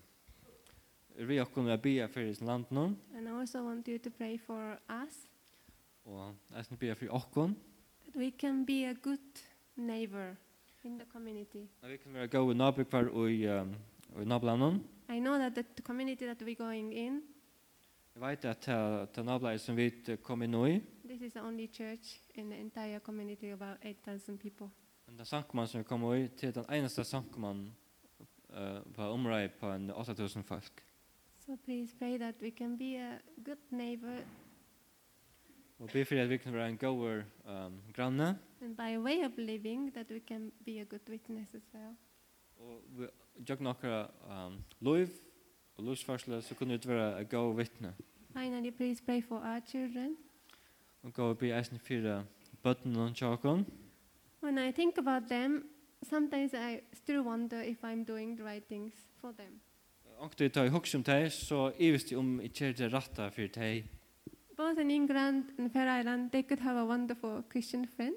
vi 1.29 1.37
har 1.37 1.45
kunnet 1.45 1.83
be 1.83 2.09
for 2.09 2.21
et 2.21 2.41
land 2.41 2.65
nå. 2.71 2.85
And 3.15 3.29
I 3.29 3.31
also 3.31 3.63
want 3.63 3.89
you 3.89 3.99
to 3.99 4.11
pray 4.11 4.39
for 4.39 4.79
us. 5.05 5.27
Og 6.05 6.35
jeg 6.55 6.65
skal 6.65 6.77
be 6.77 6.95
for 6.95 7.07
okken. 7.11 7.57
That 8.05 8.17
we 8.17 8.31
can 8.31 8.67
be 8.67 8.85
a 8.85 8.95
good 8.95 9.43
neighbor 9.77 10.35
in 10.85 10.99
the 10.99 11.07
community. 11.13 11.67
Vi 11.83 11.97
kan 11.97 12.15
være 12.15 12.29
gode 12.29 12.65
og 13.13 13.33
i 13.33 13.47
i 14.17 14.25
nablanen. 14.25 14.85
I 15.09 15.21
know 15.21 15.39
that 15.39 15.55
the 15.55 15.83
community 15.83 16.27
that 16.27 16.43
we're 16.43 16.55
going 16.55 16.93
in. 16.93 17.23
Jeg 18.15 18.23
vet 18.23 18.45
at 18.45 18.67
det 19.17 19.25
nablanen 19.25 19.59
som 19.59 19.77
vi 19.77 19.91
kom 20.23 20.43
inn 20.43 20.55
i. 20.55 20.81
This 21.05 21.23
is 21.23 21.33
the 21.33 21.43
only 21.43 21.67
church 21.67 22.21
in 22.35 22.51
the 22.51 22.61
entire 22.61 23.01
community 23.01 23.53
of 23.53 23.63
about 23.63 23.79
8,000 23.83 24.39
people. 24.39 24.69
Den 25.09 25.25
sankman 25.25 25.67
som 25.67 25.79
vi 25.79 25.85
kom 25.85 26.15
i 26.15 26.29
til 26.29 26.55
den 26.55 26.65
eneste 26.71 27.05
sankman 27.05 27.73
uh, 28.51 28.93
på 28.95 29.03
området 29.03 29.53
på 29.53 29.67
8,000 29.67 30.45
folk. 30.45 30.85
So 31.47 31.57
please 31.57 31.95
pray 31.99 32.19
that 32.19 32.35
we 32.43 32.51
can 32.51 32.79
be 32.79 32.97
a 32.97 33.19
good 33.45 33.59
neighbor 33.71 34.21
Og 35.79 35.89
be 35.93 36.05
for 36.05 36.15
at 36.15 36.29
vi 36.29 36.37
kan 36.37 36.53
være 36.53 36.69
en 36.69 36.79
goer 36.79 37.23
um, 37.47 37.81
granne. 37.95 38.39
And 38.63 38.77
by 38.77 38.99
way 38.99 39.25
of 39.25 39.33
living 39.37 39.95
that 39.95 40.07
we 40.11 40.19
can 40.19 40.53
be 40.65 40.81
a 40.81 40.85
good 40.85 41.09
witness 41.09 41.55
as 41.55 41.63
well. 41.75 41.97
Og 42.57 42.83
jag 43.47 43.61
några 43.61 44.09
um, 44.29 44.65
liv 44.79 45.11
och 45.77 45.85
livsfärsla 45.85 46.43
så 46.43 46.55
kunde 46.55 46.79
det 46.79 46.89
vara 46.89 47.21
ett 47.21 47.31
gå 47.31 47.53
vittne. 47.53 47.93
Finally, 48.33 48.71
please 48.71 49.05
pray 49.05 49.23
for 49.23 49.37
our 49.37 49.61
children. 49.61 50.17
Och 51.01 51.13
gå 51.13 51.35
be 51.35 51.47
i 51.47 51.51
ästen 51.51 51.79
fyra 51.79 52.25
bötten 52.63 52.97
on 52.97 53.15
tjocken. 53.15 53.65
When 54.41 54.59
I 54.59 54.73
think 54.73 54.99
about 54.99 55.29
them, 55.29 55.69
sometimes 56.03 56.55
I 56.55 56.81
still 56.93 57.23
wonder 57.23 57.63
if 57.63 57.85
I'm 57.85 58.05
doing 58.05 58.37
the 58.37 58.43
right 58.43 58.69
things 58.69 58.95
for 59.21 59.33
them. 59.33 59.61
Och 60.19 60.35
det 60.39 60.51
tar 60.51 60.65
ihåg 60.65 60.87
om 60.95 61.03
dig 61.03 61.31
så 61.31 61.73
är 61.79 62.17
om 62.17 62.41
i 62.41 62.49
kyrka 62.49 62.89
rätta 62.89 63.31
för 63.31 63.49
dig. 63.49 63.85
Both 64.57 64.81
in 64.81 64.91
England 64.91 65.45
and 65.59 65.73
Fair 65.73 66.01
Island, 66.01 66.33
they 66.33 66.43
could 66.43 66.61
have 66.61 66.81
a 66.81 66.85
wonderful 66.85 67.43
Christian 67.53 67.87
friend. 67.87 68.17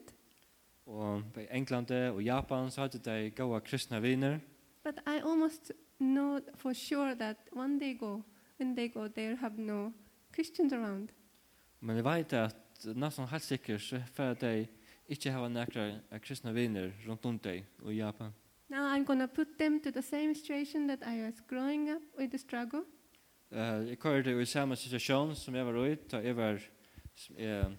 Og 0.86 1.23
i 1.38 1.47
England 1.51 1.91
og 1.91 2.23
Japan 2.23 2.71
så 2.71 2.81
hadde 2.81 2.99
de 2.99 3.29
goda 3.29 3.60
kristna 3.60 3.99
vänner. 3.99 4.39
But 4.84 5.00
I 5.06 5.20
almost 5.20 5.72
know 6.00 6.41
for 6.56 6.74
sure 6.74 7.15
that 7.15 7.38
one 7.54 7.78
day 7.80 7.94
go, 7.94 8.24
when 8.58 8.76
they 8.76 8.88
go, 8.88 9.08
they'll 9.08 9.38
have 9.38 9.58
no 9.58 9.94
Christians 10.34 10.74
around. 10.74 11.12
Men 11.80 11.96
jeg 11.96 12.06
vet 12.06 12.34
at 12.34 12.86
nesten 12.96 13.28
helt 13.28 13.44
sikkert 13.44 13.82
så 13.82 14.02
får 14.13 14.34
de 14.41 14.67
ikke 15.10 15.32
hava 15.32 15.50
nekra 15.50 15.88
kristne 16.22 16.54
viner 16.54 16.91
rundt 17.08 17.26
om 17.26 17.38
deg 17.39 17.65
i 17.89 17.98
Japan. 17.98 18.34
Now 18.70 18.88
I'm 18.88 19.06
going 19.06 19.20
to 19.20 19.28
put 19.28 19.58
them 19.58 19.80
to 19.82 19.91
the 19.91 20.02
same 20.02 20.36
situation 20.36 20.88
that 20.88 21.00
I 21.04 21.22
was 21.24 21.41
growing 21.48 21.89
up 21.89 22.02
with 22.17 22.32
the 22.32 22.38
struggle. 22.38 22.86
Uh, 23.52 23.89
jeg 23.89 24.00
kører 24.00 24.22
det 24.22 24.41
i 24.41 24.46
samme 24.46 24.76
situasjon 24.76 25.36
som 25.36 25.56
jeg 25.56 25.65
var 25.65 25.86
i, 25.86 25.96
da 25.96 26.17
jeg 26.17 26.38
var, 26.38 26.62
jeg, 27.38 27.76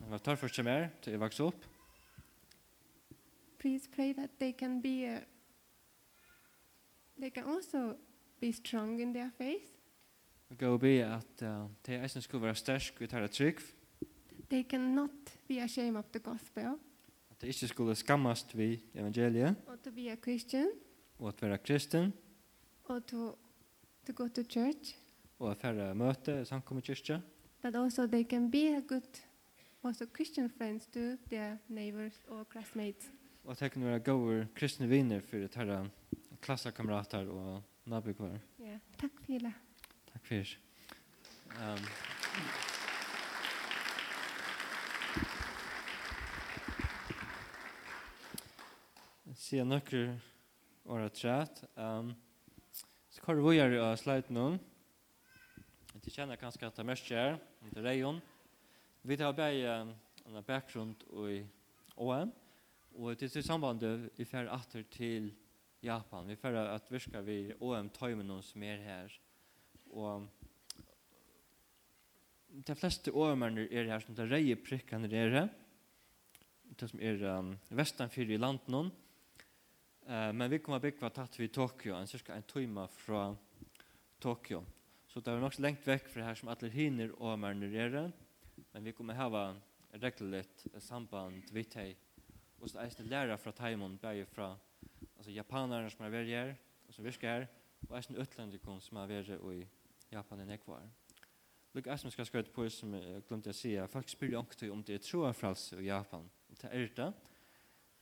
jeg 0.00 0.10
var 0.10 0.18
tørr 0.18 0.36
for 0.36 0.48
som 0.52 0.66
er, 0.66 0.88
da 1.04 1.10
jeg 1.10 1.20
vokste 1.20 1.42
opp. 1.42 1.64
Please 3.58 3.88
pray 3.88 4.12
that 4.12 4.30
they 4.38 4.52
can 4.52 4.82
be 4.82 5.06
a 5.08 5.20
They 7.18 7.30
can 7.30 7.44
also 7.44 7.96
be 8.40 8.52
strong 8.52 9.00
in 9.00 9.14
their 9.14 9.30
faith. 9.38 9.76
Og 10.50 10.58
gå 10.58 10.76
be 10.76 10.88
at 10.88 11.42
uh, 11.42 11.70
de 11.86 12.02
eisen 12.02 12.22
skulle 12.22 12.42
være 12.42 12.54
stersk 12.54 13.00
ved 13.00 13.08
herre 13.08 13.28
trygg. 13.28 13.60
They 14.50 14.62
cannot 14.62 15.10
be 15.48 15.62
ashamed 15.62 15.96
of 15.96 16.04
the 16.12 16.20
gospel. 16.20 16.78
At 17.30 17.40
de 17.40 17.46
ikke 17.46 17.68
skulle 17.68 17.94
skammast 17.94 18.56
ved 18.56 18.78
evangeliet. 18.94 19.56
Or 19.66 19.76
to 19.84 19.90
be 19.90 20.10
a 20.10 20.16
Christian. 20.16 20.66
Og 21.18 21.28
at 21.28 21.42
være 21.42 21.58
kristen. 21.58 22.12
Or 22.84 22.98
to, 22.98 23.38
to 24.06 24.12
go 24.14 24.28
to 24.28 24.42
church. 24.42 24.96
Og 25.38 25.50
at 25.50 25.62
herre 25.62 25.94
møte 25.94 26.44
samkommet 26.44 26.84
kyrkja. 26.84 27.20
But 27.62 27.76
also 27.76 28.06
they 28.06 28.24
can 28.24 28.50
be 28.50 28.76
a 28.76 28.80
good 28.80 29.22
also 29.84 30.06
Christian 30.16 30.48
friends 30.48 30.86
to 30.86 31.16
their 31.30 31.58
neighbors 31.68 32.20
or 32.28 32.44
classmates. 32.52 33.10
Og 33.44 33.50
at 33.50 33.60
de 33.60 33.68
kan 33.68 33.84
være 33.84 33.98
gode 33.98 34.46
kristne 34.54 34.88
viner 34.88 35.20
for 35.20 35.36
herre 35.36 35.90
klassekamrater 36.42 37.28
og 37.32 37.62
nabokvar. 37.88 38.38
Ja, 38.62 38.78
takk 39.00 39.18
for 39.24 39.46
det. 39.46 39.54
Takk 40.12 40.26
for 40.26 40.34
Ehm 40.36 40.56
Um, 41.56 41.86
nokkur 49.32 49.64
nøkker 49.64 50.10
åra 50.84 51.08
chat. 51.08 51.62
Um, 51.76 52.14
så 53.08 53.22
kvar 53.22 53.40
vi 53.40 53.58
er 53.58 53.78
av 53.80 53.96
slide 53.96 54.34
noen. 54.34 54.58
Det 56.02 56.12
kjenner 56.12 56.36
kanskje 56.36 56.68
at 56.68 56.76
det 56.76 56.86
mest 56.86 57.08
er, 57.10 57.38
det 57.72 57.80
er 57.80 57.88
reion. 57.88 58.20
Vi 59.02 59.16
tar 59.16 59.32
bare 59.32 59.78
en 60.26 60.42
bakgrunn 60.44 60.92
i 61.30 61.40
OM, 61.96 62.30
og 62.98 63.16
til 63.18 63.42
sambandet 63.42 64.10
i 64.20 64.26
fer 64.28 64.50
atter 64.52 64.84
til 64.92 65.32
Japan. 65.80 66.26
Vi 66.26 66.36
får 66.36 66.54
att 66.54 66.92
virka 66.92 67.20
vi 67.20 67.54
OM 67.58 67.88
tajmen 67.88 68.42
som 68.42 68.62
är 68.62 68.78
här. 68.78 69.20
Och 69.90 70.22
de 72.48 72.76
flesta 72.76 73.12
åmerne 73.12 73.66
er 73.70 73.84
her 73.84 74.00
som 74.00 74.14
det 74.14 74.28
reie 74.30 74.56
prikkene 74.56 75.10
er 75.12 75.34
her. 75.34 75.50
Det 76.76 76.88
som 76.90 77.00
er 77.00 77.22
um, 77.22 77.52
vestanfyr 77.68 78.30
i 78.30 78.38
landet 78.38 78.68
noen. 78.72 78.90
Uh, 80.06 80.32
men 80.32 80.50
vi 80.50 80.58
kommer 80.58 80.82
bygge 80.82 81.10
tatt 81.10 81.38
vi 81.38 81.48
Tokyo, 81.48 81.94
en 81.96 82.06
cirka 82.06 82.34
en 82.34 82.42
time 82.42 82.88
fra 82.88 83.36
Tokyo. 84.20 84.64
Så 85.08 85.20
det 85.20 85.32
er 85.32 85.40
nok 85.40 85.58
lengt 85.58 85.86
vekk 85.86 86.08
fra 86.12 86.26
her 86.26 86.38
som 86.38 86.48
alle 86.52 86.70
hinner 86.72 87.14
OM-er 87.20 87.68
her. 87.70 88.12
Men 88.72 88.84
vi 88.84 88.92
kommer 88.92 89.14
hava 89.14 89.54
regelrett 89.92 90.66
samband 90.80 91.52
vidt 91.52 91.74
hei. 91.74 91.94
Og 92.60 92.70
så 92.70 92.78
är 92.78 92.90
det 92.96 93.04
lära 93.04 93.38
fra 93.38 93.52
Taimon, 93.52 93.98
bare 94.02 94.24
fra 94.26 94.56
alltså 95.26 95.36
japanerna 95.36 95.90
som 95.90 96.04
har 96.04 96.10
varit 96.10 96.28
här 96.28 96.56
och 96.88 96.94
som 96.94 97.04
virkar 97.04 97.28
här 97.28 97.48
och 97.88 97.98
även 97.98 98.16
utländiga 98.16 98.80
som 98.80 98.96
er 98.96 99.38
varit 99.38 99.62
i 99.62 99.68
Japan 100.10 100.40
i 100.40 100.44
nekvar. 100.44 100.88
Lukk 101.74 101.86
æsum 101.86 102.10
skal 102.10 102.26
skvæta 102.26 102.52
på 102.54 102.68
som 102.70 102.94
jeg 102.94 103.22
glemte 103.28 103.50
å 103.50 103.52
si, 103.52 103.74
at 103.76 103.90
folk 103.90 104.08
spyr 104.08 104.30
jo 104.32 104.40
ikke 104.40 104.70
om 104.72 104.84
det 104.84 104.94
er 104.94 105.02
troa 105.02 105.32
fralse 105.32 105.76
i 105.76 105.88
Japan. 105.88 106.30
Det 106.48 106.70
er 106.72 106.88
det. 106.96 107.12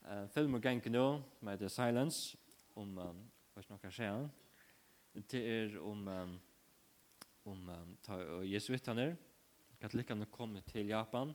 Uh, 0.04 0.28
Filmer 0.28 0.58
ganger 0.58 0.90
nå 0.90 1.22
med 1.40 1.58
The 1.58 1.68
Silence, 1.68 2.36
om, 2.76 2.98
um, 2.98 3.24
hva 3.54 3.62
er 3.62 3.70
noe 3.72 3.90
skjer, 3.90 4.28
det 5.32 5.42
er 5.42 5.80
om, 5.80 6.06
um, 6.08 6.38
om 7.44 7.68
um, 7.68 7.98
ta, 8.02 8.20
og 8.36 8.46
jesuittaner, 8.46 9.16
katolikkene 9.80 10.26
kom 10.30 10.54
til 10.70 10.86
Japan, 10.86 11.34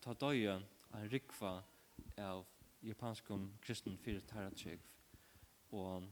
ta 0.00 0.14
døye 0.14 0.60
en 0.60 1.10
rikva 1.10 1.62
av 2.18 2.44
japanskum 2.82 3.54
kristen 3.64 3.98
fyrir 3.98 4.20
taratryggv 4.20 4.93
og 5.74 6.06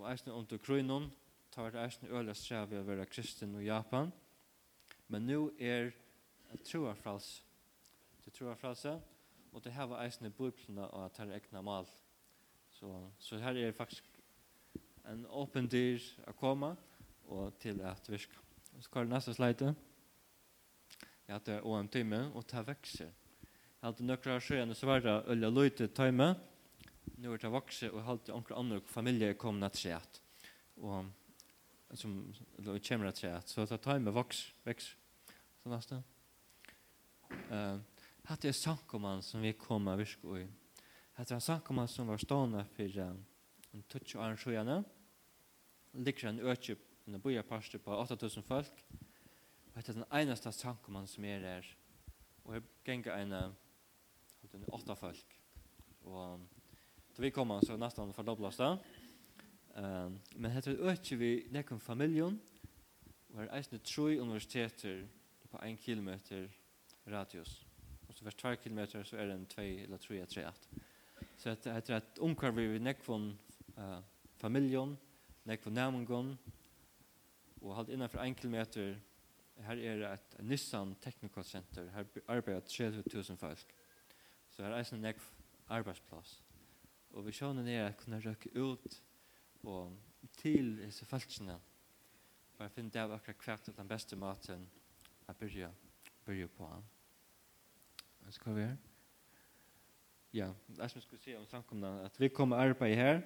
og 0.00 0.06
eisne 0.08 0.32
om 0.32 0.46
til 0.48 0.60
krøynon 0.62 1.10
tar 1.52 1.72
det 1.74 1.82
eisne 1.82 2.08
øyla 2.08 2.34
strev 2.34 2.72
å 2.72 2.84
være 2.86 3.08
kristen 3.10 3.56
og 3.58 3.64
Japan. 3.66 4.12
Men 5.12 5.26
nu 5.28 5.50
er 5.58 5.90
troarfrals 6.64 7.28
til 8.24 8.32
troarfralsa 8.38 8.94
og 9.52 9.64
det 9.64 9.74
hava 9.74 10.00
eisne 10.04 10.30
bøyplina 10.30 10.86
og 10.86 11.04
at 11.04 11.20
her 11.20 11.34
egna 11.36 11.60
mal 11.66 11.88
så, 12.78 12.94
så 13.18 13.40
her 13.42 13.58
er 13.58 13.76
faktisk 13.76 14.06
en 15.10 15.26
åpen 15.26 15.68
dyr 15.68 16.00
å 16.30 16.36
komme 16.38 16.74
og 17.30 17.58
til 17.60 17.80
at 17.84 18.08
virka. 18.10 18.38
Og 18.76 18.84
så 18.84 18.92
kvar 18.92 19.04
det 19.04 19.14
neste 19.14 19.34
sleite 19.36 19.74
jeg 21.26 21.36
hatt 21.36 21.50
OM-time 21.62 22.28
og 22.34 22.46
det 22.50 22.62
vekser 22.66 23.10
jeg 23.10 23.84
hadde 23.84 24.06
det 24.06 24.32
av 24.32 24.40
sjøen 24.44 24.72
og 24.72 24.78
så 24.78 24.88
var 24.88 25.04
det 25.04 25.18
øyla 25.34 25.50
løyte 25.52 25.90
tøyme 25.92 26.32
nu 27.20 27.32
er 27.32 27.40
det 27.40 27.52
vokse 27.52 27.90
og 27.92 28.04
halte 28.06 28.32
onkel 28.34 28.56
andre 28.56 28.80
familie 28.88 29.36
kom 29.38 29.58
natt 29.60 29.76
sett. 29.76 30.20
Og 30.80 31.08
som 31.98 32.14
lå 32.64 32.76
i 32.76 32.82
kjemra 32.84 33.12
sett. 33.16 33.50
Så 33.50 33.66
det 33.68 33.80
tar 33.84 34.00
med 34.00 34.14
voks, 34.16 34.46
veks. 34.64 34.92
Så 35.60 35.72
nesten. 35.72 36.04
Uh, 37.50 37.78
hatt 38.26 38.46
er 38.46 38.56
sankoman 38.56 39.22
som 39.26 39.42
vi 39.44 39.52
kom 39.58 39.90
av 39.90 40.00
virk 40.00 40.24
og 40.24 40.38
i. 40.40 40.46
Hatt 41.18 41.32
er 41.34 41.42
sankoman 41.44 41.90
som 41.90 42.08
var 42.10 42.22
stående 42.22 42.64
for 42.76 43.00
uh, 43.02 43.10
en 43.74 43.84
tutsi 43.90 44.16
og 44.16 44.24
en 44.24 44.40
sjøene. 44.40 44.78
Ligger 45.98 46.30
en 46.30 46.40
økje 46.52 46.78
en 47.08 47.20
bojarparster 47.20 47.82
på 47.82 47.96
8000 47.96 48.46
folk. 48.46 48.84
Og 49.68 49.76
hatt 49.76 49.90
er 49.90 49.98
den 49.98 50.08
eneste 50.22 50.52
sankoman 50.54 51.10
som 51.10 51.26
er 51.28 51.44
der. 51.44 51.68
Og 52.46 52.56
jeg 52.56 52.64
ganger 52.86 53.18
en, 53.18 53.36
en 54.54 54.72
åtta 54.72 54.96
folk. 54.96 55.36
Og 56.08 56.40
Då 57.16 57.22
vi 57.22 57.30
kommer 57.30 57.60
så 57.60 57.76
nästan 57.76 58.12
fördubblas 58.12 58.56
det. 58.56 58.78
Ehm 59.74 60.20
men 60.34 60.50
heter 60.50 60.76
ökje 60.76 61.16
vi 61.16 61.46
nekum 61.50 61.80
familjon 61.80 62.40
var 63.26 63.48
eisne 63.56 63.78
tre 63.78 64.18
universiteter 64.18 65.08
på 65.50 65.58
1 65.58 65.80
kilometer 65.80 66.50
radius. 67.04 67.64
Och 68.08 68.14
så 68.14 68.24
för 68.24 68.30
2 68.30 68.56
kilometer 68.62 69.04
så 69.04 69.16
är 69.16 69.26
det 69.26 69.32
en 69.32 69.46
2 69.46 69.62
eller 69.62 69.98
3 69.98 70.26
3. 70.26 70.48
Så 71.36 71.48
det 71.62 71.72
heter 71.72 71.94
att 71.94 72.18
omkvar 72.18 72.50
vi 72.50 72.78
nek 72.78 73.00
från 73.00 73.38
eh 73.76 74.00
familjon, 74.36 74.96
nek 75.42 75.62
från 75.62 75.74
namngon 75.74 76.38
och 77.60 77.74
halt 77.74 77.88
innanför 77.88 78.26
1 78.26 78.40
kilometer 78.40 79.00
här 79.62 79.76
är 79.76 79.98
det 79.98 80.08
ett 80.08 80.36
Nissan 80.38 80.94
Technical 80.94 81.44
Center. 81.44 81.86
Här 81.86 82.06
arbetar 82.26 82.60
30.000 82.60 83.36
folk. 83.36 83.66
Så 84.50 84.62
her 84.62 84.72
er 84.72 84.94
en 84.94 85.02
nekv 85.02 85.22
arbetsplats. 85.66 86.42
Og 87.10 87.26
visjonen 87.26 87.68
er 87.68 87.88
at 87.88 87.98
kunne 87.98 88.20
røkke 88.22 88.52
ut 88.54 89.02
og 89.62 89.96
til 90.38 90.76
disse 90.78 91.06
falskene. 91.06 91.56
Og 92.56 92.64
jeg 92.64 92.74
finner 92.74 92.94
det 92.94 93.02
av 93.02 93.14
akkurat 93.16 93.44
hvert 93.44 93.68
av 93.68 93.76
den 93.76 93.90
beste 93.90 94.16
maten 94.16 94.66
jeg 95.26 95.36
begynner, 95.40 95.74
begynner 96.26 96.54
på. 96.56 96.70
Og 98.26 98.32
så 98.34 98.42
kan 98.42 98.56
vi 98.56 98.64
gjøre? 98.64 98.78
Ja, 100.32 100.50
det 100.68 100.78
er 100.78 100.90
som 100.90 101.00
jeg 101.00 101.06
skulle 101.06 101.22
si 101.22 101.34
om 101.34 101.46
samkomna, 101.50 102.04
at 102.04 102.20
vi 102.20 102.28
kommer 102.28 102.62
arbeid 102.62 102.94
her, 102.94 103.22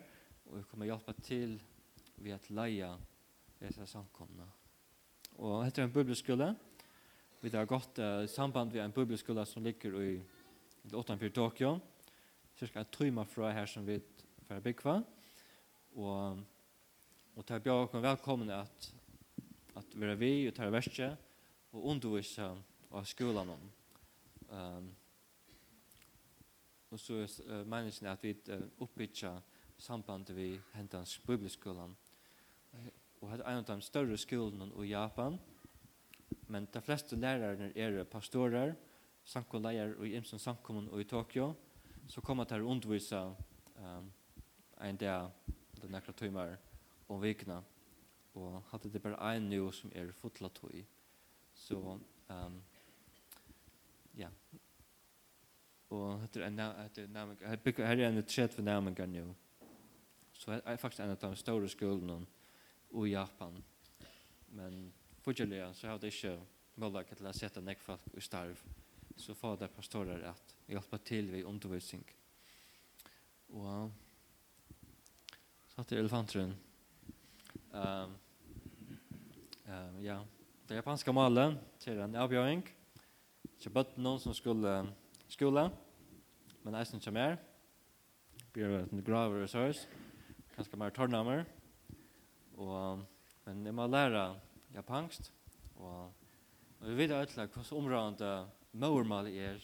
og 0.46 0.58
vi 0.58 0.62
kommer 0.70 0.88
hjelpe 0.88 1.12
til 1.20 1.58
ved 2.16 2.32
at 2.32 2.50
leie 2.50 2.92
disse 3.60 3.86
samkomna. 3.86 4.46
Og 5.34 5.64
dette 5.64 5.82
er 5.82 5.88
en 5.88 5.92
bibelskole. 5.92 6.54
Vi 7.42 7.50
har 7.52 7.68
gått 7.68 7.98
uh, 8.00 8.24
samband 8.30 8.72
ved 8.72 8.80
en 8.84 8.94
bibelskole 8.94 9.44
som 9.46 9.62
ligger 9.62 10.00
i 10.00 10.14
i 10.84 10.94
8. 10.94 11.16
Tokyo. 11.30 11.70
Og 11.70 11.93
cirka 12.58 12.80
en 12.80 12.90
tøyma 12.92 13.24
fra 13.26 13.52
her 13.52 13.66
som 13.66 13.86
vi 13.86 13.98
får 14.48 14.60
bygge. 14.64 14.96
Og, 15.94 16.42
og 17.34 17.46
tar 17.46 17.62
bjør 17.62 17.86
dere 17.86 18.02
velkommen 18.10 18.50
at, 18.54 18.90
at 19.76 19.94
vi 19.94 20.06
er 20.06 20.20
vi 20.20 20.32
og 20.48 20.54
tar 20.54 20.74
verset 20.74 21.16
og 21.74 21.88
undervise 21.90 22.46
av 22.94 23.08
skolen. 23.10 23.50
Um, 24.48 24.92
og 26.90 27.00
så 27.00 27.24
uh, 27.24 27.64
meningen 27.66 28.10
at 28.10 28.22
vi 28.22 28.36
uh, 28.52 28.62
oppbytter 28.84 29.40
sambandet 29.78 30.36
vi 30.36 30.52
hentans 30.74 31.18
bibelskolen. 31.26 31.96
Og 33.20 33.30
det 33.32 33.40
er 33.40 33.50
en 33.50 33.62
av 33.64 33.66
de 33.66 33.82
større 33.82 34.18
skolene 34.20 34.70
i 34.84 34.92
Japan. 34.92 35.38
Men 36.48 36.68
de 36.70 36.80
fleste 36.84 37.16
lærerne 37.16 37.72
er 37.74 38.04
pastorer, 38.04 38.74
sankoleier 39.24 39.94
og 39.98 40.06
imsen 40.08 40.38
sankommun 40.38 40.90
i 41.00 41.06
Tokyo. 41.08 41.46
Og 41.46 41.73
så 42.08 42.20
kommer 42.20 42.44
det 42.44 42.54
här 42.54 42.60
undervisa 42.60 43.36
um, 43.76 44.12
en 44.76 44.96
dag, 44.96 45.30
eller 45.80 45.88
några 45.88 46.12
timmar 46.12 46.58
om 47.06 47.20
vikna. 47.20 47.64
Och 48.32 48.62
hade 48.68 48.88
det 48.88 48.98
bara 48.98 49.34
en 49.34 49.48
nu 49.50 49.72
som 49.72 49.90
är 49.94 50.12
fotla 50.12 50.48
tog. 50.48 50.84
Så, 51.54 52.00
um, 52.26 52.62
ja. 54.12 54.28
Och 55.88 56.20
det 56.32 56.40
är 56.40 56.46
en 56.46 56.56
nærmeng 56.56 57.36
här 57.42 57.98
er 57.98 58.08
en 58.08 58.22
trätt 58.22 58.54
för 58.54 58.62
namningar 58.62 59.06
nu. 59.06 59.34
Så 60.32 60.50
det 60.50 60.62
är 60.64 60.76
faktiskt 60.76 61.00
en 61.00 61.10
av 61.10 61.16
de 61.16 61.36
store 61.36 61.68
skolene 61.68 62.26
i 62.90 63.08
Japan. 63.08 63.62
Men 64.46 64.92
fortfarande 65.20 65.74
så 65.74 65.88
har 65.88 65.98
det 65.98 66.10
til 66.10 66.38
å 66.84 66.96
att 67.46 67.64
nek 67.64 67.80
folk 67.80 68.00
i 68.14 68.20
starv 68.20 68.58
så 69.16 69.34
får 69.34 69.56
det 69.60 69.70
pastorer 69.74 70.24
at 70.30 70.56
hjelpe 70.66 70.98
till 70.98 71.30
ved 71.32 71.44
undervisning. 71.44 72.04
Og 73.54 73.92
så 75.74 75.82
til 75.82 76.08
det. 76.08 76.44
Ehm 77.74 78.10
um, 78.10 78.18
um, 79.66 80.02
ja, 80.02 80.18
det 80.68 80.76
japanske 80.76 81.12
malen 81.12 81.58
till 81.78 81.98
en 81.98 82.14
avgjøring. 82.14 82.62
Så 83.58 83.70
bort 83.70 83.96
någon 83.96 84.20
som 84.20 84.34
skulle 84.34 84.86
skola 85.28 85.70
men 86.64 86.76
eisen 86.78 87.02
som 87.02 87.16
er 87.20 87.36
blir 88.54 88.78
en 88.78 89.02
graver 89.04 89.42
resurs 89.44 89.84
kanskje 90.54 90.78
mer 90.80 90.94
tornamer 90.94 91.44
og 92.56 93.02
men 93.44 93.66
jeg 93.66 93.76
må 93.76 93.86
lære 93.90 94.22
japansk 94.72 95.28
og, 95.76 96.12
og 96.80 96.86
vi 96.86 96.96
vet 97.02 97.12
alle 97.12 97.48
hvordan 97.48 97.78
området 97.80 98.63
målmålet 98.74 99.36
er 99.38 99.60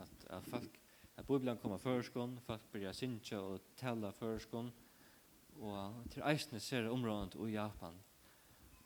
at, 0.00 0.26
at 0.30 0.46
folk, 0.50 0.78
at 1.16 1.26
Bibelen 1.26 1.58
kommer 1.58 1.78
førskånd, 1.82 2.38
folk 2.46 2.68
blir 2.72 2.92
sinja 2.96 3.40
og 3.42 3.72
tala 3.76 4.12
førskånd, 4.16 4.70
og 5.60 6.04
til 6.12 6.24
eisene 6.24 6.60
ser 6.62 6.88
området 6.88 7.36
i 7.44 7.54
Japan. 7.54 7.96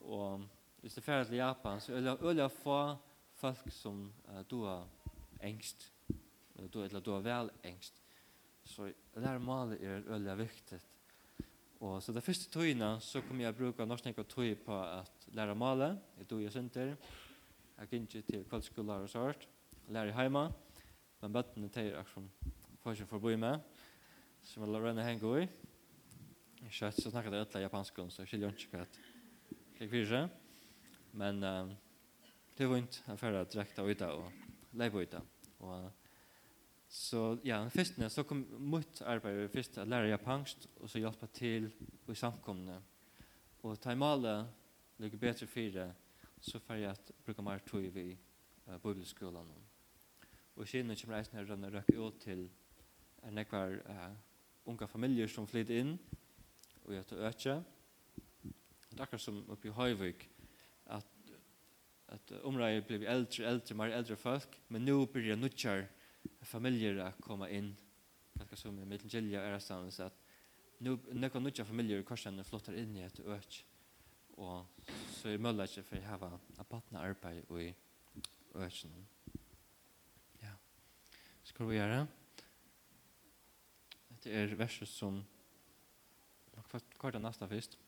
Og 0.01 0.47
hvis 0.81 0.97
det 0.99 1.05
færre 1.05 1.25
til 1.25 1.39
Japan, 1.39 1.81
så 1.81 1.95
er 1.95 2.01
det 2.01 2.17
øyelig 2.23 2.51
få 2.51 2.97
folk 3.39 3.71
som 3.73 4.09
uh, 4.29 4.41
du 4.51 4.65
har 4.65 4.89
engst, 5.43 5.93
du, 6.73 6.83
eller 6.83 7.01
du 7.01 7.13
har 7.13 7.23
vel 7.25 7.51
engst. 7.65 8.03
Så 8.65 8.89
det 9.15 9.27
her 9.27 9.39
målet 9.39 9.83
er 9.85 10.03
øyelig 10.09 10.39
viktig. 10.39 10.81
Og 11.81 12.03
så 12.03 12.13
det 12.13 12.23
første 12.25 12.51
tøyene, 12.51 12.97
så 13.01 13.21
kommer 13.21 13.45
jeg 13.45 13.55
å 13.55 13.59
bruke 13.59 13.87
norsk 13.87 14.19
og 14.19 14.29
tøy 14.29 14.55
på 14.57 14.77
at 14.83 15.29
lære 15.37 15.55
målet, 15.55 15.99
jeg 16.19 16.29
tog 16.29 16.43
jeg 16.43 16.53
synder, 16.53 16.95
og 16.95 17.24
Jeg 17.75 17.91
gikk 17.91 18.03
ikke 18.03 18.27
til 18.31 18.45
kveldsskoler 18.49 19.03
og 19.03 19.11
sånt. 19.11 19.49
lære 19.89 20.15
hjemme. 20.15 20.53
Men 21.21 21.33
bøttene 21.33 21.69
til 21.69 21.91
jeg 21.91 22.05
som 22.13 22.29
får 22.83 22.93
ikke 22.93 23.07
forbi 23.07 23.37
med. 23.37 23.61
Som 24.43 24.63
jeg 24.63 24.83
lønner 24.83 25.05
henge 25.05 25.43
i. 25.43 25.49
Kjøtt 26.71 27.03
så 27.03 27.11
snakket 27.11 27.35
jeg 27.35 27.47
etter 27.47 27.65
japansk, 27.65 27.99
så 28.09 28.23
jeg 28.23 28.29
skiljer 28.29 28.55
ikke 28.55 28.79
hva 28.79 28.85
det 29.81 30.13
er. 30.13 30.29
Men 31.13 31.43
um, 31.45 31.75
det 32.59 32.69
var 32.69 32.81
ikke 32.81 33.13
en 33.13 33.19
færre 33.19 33.45
direkte 33.45 33.83
ut 33.83 34.03
av 34.03 34.23
og 34.23 34.79
leve 34.79 35.03
ut 35.03 35.15
av. 35.15 35.29
Og 35.61 35.91
Så 36.89 37.39
ja, 37.45 37.59
først 37.69 37.99
så 38.09 38.23
kom 38.23 38.45
mot 38.59 39.03
arbeid 39.03 39.49
først 39.51 39.79
å 39.79 39.85
lære 39.85 40.13
japansk, 40.13 40.69
og 40.81 40.91
så 40.91 41.03
hjelpe 41.03 41.27
til 41.35 41.71
i 42.09 42.15
samkomne. 42.15 42.79
Og 43.63 43.81
ta 43.81 43.93
i 43.93 43.99
male 43.99 44.45
lite 44.99 45.19
bedre 45.19 45.47
fire, 45.47 45.89
det 45.89 46.04
så 46.45 46.61
får 46.61 46.75
jeg 46.81 46.91
at 46.91 47.13
bruke 47.25 47.43
mer 47.43 47.63
tog 47.65 47.87
vi 47.95 48.11
uh, 48.67 48.77
bibelskolen. 48.77 49.49
Og 50.57 50.69
siden 50.69 50.97
kommer 50.97 51.17
reisen 51.17 51.39
her 51.39 51.49
rønner 51.49 51.73
røkke 51.73 51.97
ut 51.99 52.21
til 52.21 52.45
en 53.25 53.35
nekvar 53.39 53.79
uh, 53.89 54.13
unge 54.69 54.89
familier 54.89 55.29
som 55.29 55.49
flytter 55.49 55.81
inn 55.81 55.97
og 56.85 56.93
gjør 56.93 57.09
til 57.09 57.25
øke. 57.31 57.57
Det 58.91 59.01
er 59.01 59.07
akkurat 59.07 59.25
som 59.25 59.41
oppe 59.51 59.69
i 59.69 59.75
Høyvik 59.75 60.29
at, 60.93 61.09
at 62.13 62.37
området 62.45 62.85
blir 62.87 63.09
eldre, 63.09 63.49
eldre, 63.49 63.75
mer 63.81 63.97
eldre 63.97 64.17
folk, 64.17 64.61
men 64.69 64.85
nå 64.85 65.01
blir 65.07 65.31
det 65.31 65.41
nødgjør 65.41 65.87
familier 66.45 67.01
å 67.07 67.11
komme 67.25 67.49
inn. 67.51 67.73
Det 68.35 68.59
som 68.59 68.77
i 68.79 68.85
Midtengilja 68.85 69.41
er 69.41 69.57
det 69.57 70.05
at 70.05 70.21
nu 70.85 70.99
nekvar 71.13 71.41
nødgjør 71.41 71.73
familier 71.73 72.03
i 72.03 72.07
korsen 72.07 72.45
flytter 72.45 72.77
inn 72.77 72.97
i 72.99 73.07
et 73.07 73.25
økje 73.25 73.65
og 74.37 74.67
så 75.15 75.29
er 75.31 75.43
mulig 75.43 75.69
ikke 75.69 75.87
for 75.89 76.01
å 76.01 76.11
ha 76.11 76.31
en 76.35 76.69
battende 76.71 77.03
arbeid 77.03 77.51
i 77.61 77.69
økene. 78.55 79.05
Ja. 80.43 80.55
Skal 81.47 81.71
vi 81.71 81.79
gjøre? 81.79 82.01
Dette 84.11 84.35
er 84.35 84.57
verset 84.59 84.91
som 84.91 85.23
Hva 86.55 87.09
er 87.09 87.15
det 87.15 87.23
neste 87.23 87.47
først? 87.49 87.79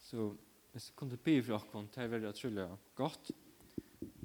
Så 0.00 0.30
hvis 0.72 0.88
jeg 0.88 0.96
kunne 0.96 1.16
be 1.16 1.36
for 1.42 1.58
dere, 1.58 1.86
det 1.94 2.02
er 2.02 2.12
veldig 2.12 2.28
utrolig 2.30 2.66
godt 2.96 3.30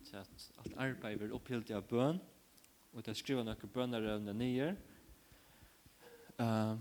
til 0.05 0.17
at 0.17 0.49
alt 0.61 0.75
arbeid 0.77 1.17
blir 1.19 1.33
opphilt 1.35 1.71
av 1.75 1.87
bøn, 1.89 2.19
og 2.93 3.03
til 3.03 3.11
å 3.11 3.17
skrive 3.17 3.43
noen 3.43 3.71
bønner 3.73 4.05
av 4.13 4.27
nye. 4.29 4.67
Uh, 6.39 6.75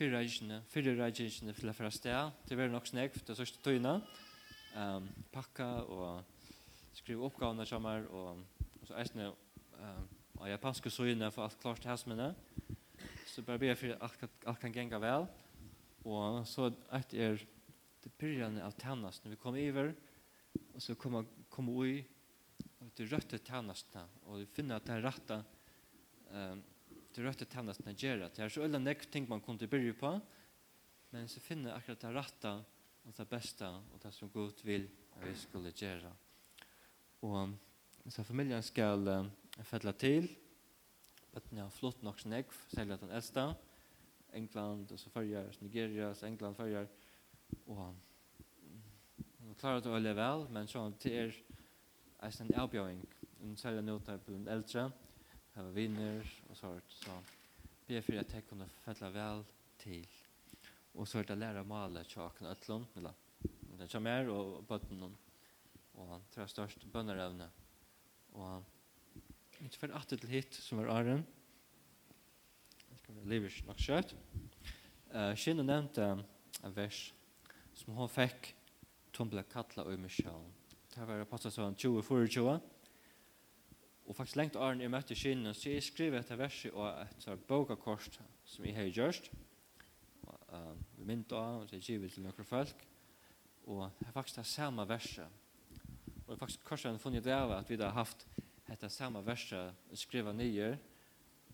fyrre 0.00 0.16
reisene, 0.16 0.62
fyrre 0.72 0.94
reisene 0.96 1.52
til 1.52 1.68
å 1.68 1.74
fra 1.76 1.90
sted. 1.92 2.36
til 2.46 2.56
å 2.56 2.60
være 2.62 2.72
nok 2.72 2.86
snakk 2.88 3.18
til 3.18 3.26
det 3.28 3.34
sørste 3.36 3.60
tøyene. 3.60 3.98
Um, 4.72 5.10
pakka 5.32 5.66
og 5.92 6.22
skrive 6.96 7.26
oppgavene 7.26 7.66
sammen, 7.68 8.06
og, 8.08 8.38
og 8.80 8.86
så 8.88 8.96
eisene 9.02 9.26
um, 9.28 10.06
av 10.40 10.48
japanske 10.48 10.92
søyene 10.94 11.28
for 11.34 11.44
alt 11.44 11.60
klart 11.60 11.82
til 11.84 11.92
hesmene. 11.92 12.30
Så 13.28 13.44
bare 13.44 13.60
ber 13.60 13.74
jeg 13.74 13.80
for 13.82 13.92
at 13.92 14.24
alt, 14.24 14.40
alt 14.48 14.62
kan 14.62 14.72
gjenge 14.72 15.02
vel. 15.04 15.28
Og 16.08 16.40
så 16.48 16.70
et 16.96 17.12
er 17.20 17.44
det 18.00 18.16
byrjene 18.16 18.64
av 18.64 18.72
tennast 18.80 19.26
når 19.26 19.36
Vi 19.36 19.42
kommer 19.42 19.60
iver, 19.60 19.92
og 20.72 20.80
så 20.80 20.96
kommer 20.96 21.28
kom 21.52 21.68
vi 21.68 21.76
ui, 21.76 21.94
og 22.80 22.88
det 22.96 23.12
røtte 23.12 23.44
tjenestene, 23.44 24.08
og 24.24 24.40
vi 24.40 24.48
finner 24.56 24.80
at 24.80 24.88
det 24.88 24.96
er 24.96 25.04
rettet 25.10 25.56
um, 26.32 26.64
det 27.14 27.24
rette 27.24 27.46
tjenestene 27.50 27.94
gjør. 27.98 28.28
Det 28.30 28.44
er 28.44 28.52
så 28.52 28.66
øyne 28.66 28.80
nekk 28.82 29.06
ting 29.10 29.26
man 29.28 29.42
kunne 29.42 29.68
byrje 29.70 29.94
på, 29.98 30.12
men 31.10 31.28
så 31.28 31.42
finner 31.42 31.74
akkurat 31.74 32.04
det 32.04 32.12
rette 32.14 32.52
og 33.04 33.16
det 33.16 33.26
beste 33.30 33.66
og 33.66 33.96
det 34.02 34.12
som 34.14 34.30
Gud 34.30 34.62
vil 34.64 34.86
at 35.16 35.24
vi 35.26 35.34
skulle 35.38 35.72
gjøre. 35.74 36.12
Og 37.26 37.56
så 38.08 38.22
familien 38.24 38.62
skal 38.62 39.08
uh, 39.08 39.26
fedle 39.66 39.92
til, 39.92 40.30
at 41.34 41.50
den 41.50 41.58
har 41.58 41.70
flott 41.70 42.02
nok 42.02 42.20
sin 42.20 42.32
ekv, 42.32 42.54
særlig 42.70 42.94
at 42.94 43.02
den 43.04 43.10
eldste, 43.10 43.44
England, 44.34 44.92
og 44.92 44.98
så 44.98 45.10
følger 45.10 45.50
Nigeria, 45.60 46.14
så 46.14 46.26
England 46.26 46.54
følger, 46.54 46.86
og 47.66 47.94
Hun 49.40 49.54
klarer 49.58 49.80
det 49.82 49.90
å 49.90 49.98
leve 49.98 50.14
vel, 50.22 50.44
men 50.54 50.68
sånn, 50.70 50.92
det 51.02 51.10
er 51.18 51.32
en 52.22 52.52
avbjøring. 52.62 53.00
en 53.42 53.56
særlig 53.56 53.82
nå 53.82 53.96
til 53.98 54.14
å 54.14 54.22
bli 54.26 54.36
eldre, 54.52 54.84
hava 55.60 55.72
vinner 55.76 56.24
og 56.48 56.56
sånt. 56.56 56.94
Så 57.02 57.14
be 57.86 57.98
jeg 57.98 58.06
for 58.06 58.20
at 58.20 58.34
jeg 58.34 58.46
kunne 58.48 58.68
fælla 58.84 59.10
vel 59.14 59.42
til. 59.80 60.06
Og 60.94 61.08
så 61.08 61.20
er 61.20 61.28
det 61.28 61.38
læra 61.38 61.62
male 61.64 62.04
tjaken 62.08 62.48
ætlån, 62.50 62.86
eller 62.96 63.12
den 63.78 63.88
kommer 63.88 64.28
og 64.32 64.64
bøtten 64.68 65.02
og 66.00 66.08
han 66.08 66.22
tror 66.32 66.42
jeg 66.42 66.50
størst 66.50 66.86
bønnerevne. 66.92 67.48
Og 68.32 68.62
han 69.58 69.66
ikke 69.66 69.82
for 69.82 69.96
at 69.96 70.08
til 70.08 70.28
hit 70.28 70.54
som 70.54 70.78
var 70.78 70.88
æren. 70.96 71.26
Det 72.88 72.98
skal 72.98 73.16
være 73.16 73.28
livet 73.28 73.60
nok 73.66 73.80
skjøtt. 73.80 74.14
Uh, 75.10 75.34
Kina 75.36 75.62
nevnte 75.62 76.06
en 76.64 76.76
vers 76.76 77.12
som 77.74 77.94
hun 77.94 78.08
fikk 78.08 78.54
Tom 79.12 79.28
ble 79.28 79.42
kattla 79.42 79.84
og 79.84 79.98
misjøen. 79.98 80.52
Det 80.94 81.06
var 81.06 81.20
apostasøren 81.20 81.74
20-24. 81.74 82.60
Og 84.10 84.16
faktisk 84.16 84.40
lengt 84.40 84.56
åren 84.58 84.80
jeg 84.82 84.90
møtte 84.90 85.14
kinnen, 85.14 85.54
så 85.54 85.70
jeg 85.70 85.84
skriver 85.86 86.18
etter 86.18 86.38
verset 86.40 86.74
og 86.74 86.88
et 87.30 87.44
bokakort 87.46 88.16
som 88.42 88.64
jeg 88.66 88.74
har 88.74 88.88
gjort. 88.90 89.28
Uh, 90.50 90.74
vi 90.98 91.06
mynte 91.06 91.38
av, 91.38 91.60
og 91.60 91.68
det 91.70 91.78
er 91.78 91.84
givet 91.92 92.10
til 92.10 92.24
noen 92.24 92.48
folk. 92.48 92.82
Og 93.70 93.84
det 94.00 94.08
er 94.08 94.16
faktisk 94.16 94.40
det 94.40 94.46
samme 94.50 94.88
verset. 94.90 95.30
Og 96.26 96.34
faktisk 96.40 96.66
kanskje 96.66 96.90
jeg 96.90 97.02
funnet 97.04 97.24
det 97.24 97.36
av 97.36 97.54
at 97.54 97.70
vi 97.70 97.78
har 97.78 97.94
haft 97.94 98.26
dette 98.66 98.90
samme 98.90 99.22
verset 99.22 99.94
skriva 99.94 100.34
nye 100.34 100.72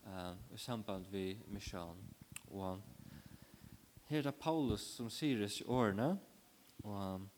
uh, 0.07 0.33
i 0.49 0.57
samband 0.57 1.05
med 1.13 1.45
misjon. 1.53 2.01
Og 2.49 2.81
her 4.09 4.25
er 4.25 4.41
Paulus 4.41 4.95
som 4.97 5.13
sier 5.13 5.45
i 5.45 5.63
årene, 5.69 6.15
og 6.81 6.97
um, 7.21 7.29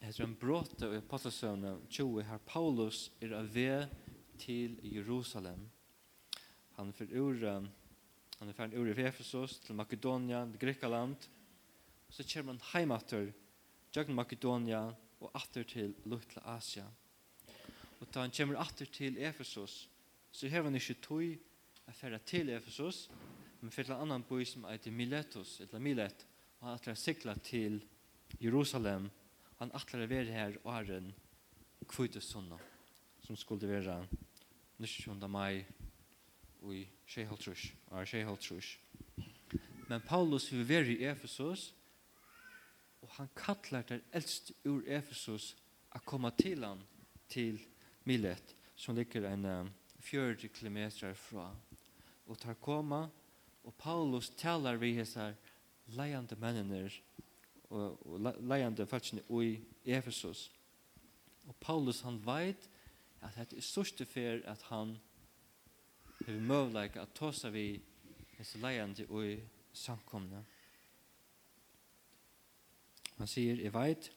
heter 0.00 0.24
en 0.24 0.36
bråte 0.38 0.88
i 0.92 0.98
Apostlesøvne 1.00 1.76
20 1.90 2.26
her 2.28 2.42
Paulus 2.46 3.08
er 3.22 3.34
av 3.38 3.48
ved 3.54 3.92
til 4.40 4.76
Jerusalem. 4.82 5.62
Han 6.76 6.90
er 6.90 6.98
for 6.98 7.14
ure, 7.14 7.54
han 8.38 8.50
er 8.50 8.56
ferdig 8.56 8.80
ur 8.80 8.90
i 8.90 9.06
Efesos 9.06 9.60
til 9.62 9.76
Makedonia, 9.78 10.42
til 10.50 10.60
Grekaland. 10.60 11.28
Og 12.08 12.14
så 12.14 12.26
kommer 12.32 12.52
han 12.52 12.66
heimater, 12.72 13.32
til 13.92 14.14
Makedonia 14.14 14.82
og 15.20 15.30
atter 15.34 15.62
til 15.62 15.94
Lutla 16.04 16.42
Asia. 16.56 16.86
Og 18.00 18.06
da 18.12 18.24
han 18.24 18.34
kommer 18.34 18.60
atter 18.60 18.86
til 18.86 19.18
Efesos, 19.18 19.88
så 20.32 20.48
har 20.48 20.66
han 20.66 20.74
ikke 20.74 20.98
tog 21.00 21.22
å 21.86 21.94
fære 21.94 22.18
til 22.26 22.50
Efesos, 22.50 23.08
men 23.60 23.72
fyrir 23.72 23.92
til 23.92 23.96
en 23.96 24.06
annan 24.08 24.24
by 24.28 24.44
som 24.44 24.66
heter 24.68 24.92
Miletus, 24.92 25.60
eller 25.60 25.80
Milet, 25.80 26.26
og 26.58 26.68
han 26.68 26.78
atter 26.78 26.98
sikla 26.98 27.36
til 27.44 27.78
Jerusalem, 28.42 29.08
han 29.64 29.72
atler 29.72 30.04
å 30.04 30.10
være 30.10 30.32
her 30.34 30.56
åren 30.68 31.06
kvitestunna 31.88 32.58
som 33.24 33.36
skulle 33.40 33.68
være 33.70 33.94
19. 34.76 35.24
mai 35.30 35.62
og 36.60 36.74
i 36.76 36.82
Shehaltrush 37.08 37.72
og 37.88 38.04
Shehaltrush 38.08 38.76
men 39.88 40.04
Paulus 40.04 40.50
vil 40.52 40.66
være 40.68 40.92
i 40.92 41.06
Efesus 41.08 41.70
og 43.00 43.08
han 43.16 43.30
kallar 43.36 43.86
der 43.88 44.04
eldst 44.12 44.52
ur 44.68 44.84
Efesus 44.84 45.54
å 45.96 46.02
komme 46.04 46.32
til 46.36 46.66
han 46.66 46.84
til 47.32 47.62
Milet 48.04 48.52
som 48.76 48.96
ligger 48.98 49.30
en 49.30 49.48
um, 49.48 49.72
40 50.04 50.52
kilometer 50.52 51.16
fra 51.16 51.48
og 52.28 52.36
tar 52.42 52.60
koma 52.60 53.06
og 53.64 53.72
Paulus 53.80 54.28
talar 54.36 54.76
vi 54.76 54.92
hesar 54.98 55.38
leiande 55.96 56.36
mennene 56.36 56.84
og, 57.74 58.06
og 58.06 58.34
leiende 58.46 58.86
falskene 58.86 59.24
i 59.42 59.58
Efesus. 59.84 60.46
Og 61.48 61.56
Paulus 61.60 62.00
han 62.06 62.20
veit 62.24 62.70
at 63.24 63.50
det 63.50 63.58
er 63.58 63.64
største 63.64 64.06
fer 64.06 64.42
at 64.50 64.62
han 64.68 64.96
har 66.24 66.40
møvleik 66.40 66.96
at 67.00 67.14
tåsa 67.16 67.50
vi 67.52 67.80
disse 68.38 68.58
leiande 68.60 69.06
i 69.24 69.38
samkomne. 69.74 70.44
Han 73.18 73.30
sier, 73.30 73.60
jeg 73.62 73.72
veit, 73.74 74.10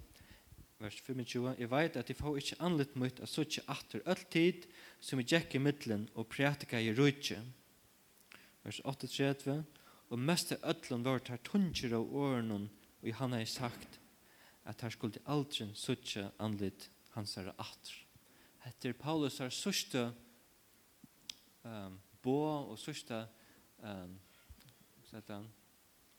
vers 0.81 0.97
25, 1.05 1.55
jeg 1.57 1.69
veit 1.71 1.97
at 1.97 2.09
jeg 2.09 2.17
får 2.17 2.39
ikke 2.41 2.59
anlitt 2.65 2.95
møtt 2.99 3.21
at 3.21 3.31
suttje 3.31 3.63
atter 3.69 4.03
alltid 4.09 4.67
som 4.99 5.21
jeg 5.21 5.29
gikk 5.33 5.57
i 5.57 5.63
middelen 5.63 6.07
og 6.15 6.29
prætika 6.33 6.81
i 6.81 6.93
rujtje. 6.97 7.39
Vers 8.65 8.81
38, 8.83 9.61
og 10.09 10.19
mest 10.19 10.53
av 10.55 10.65
ødlen 10.73 11.05
var 11.05 11.21
her 11.27 11.41
tunger 11.45 11.97
av 11.97 12.13
åren 12.15 12.67
og 13.07 13.15
han 13.21 13.33
har 13.33 13.45
sagt 13.45 13.99
at 14.67 14.81
her 14.83 14.91
skulle 14.91 15.23
aldri 15.25 15.69
suttje 15.75 16.25
anlitt 16.43 16.89
hans 17.15 17.37
er 17.39 17.53
atr. 17.55 17.93
Etter 18.67 18.93
Paulus 18.99 19.39
er 19.39 19.53
sørste 19.53 20.09
um, 21.63 21.95
bo 22.23 22.39
og 22.73 22.75
sørste 22.79 23.21
um, 23.79 24.17
han, 25.27 25.47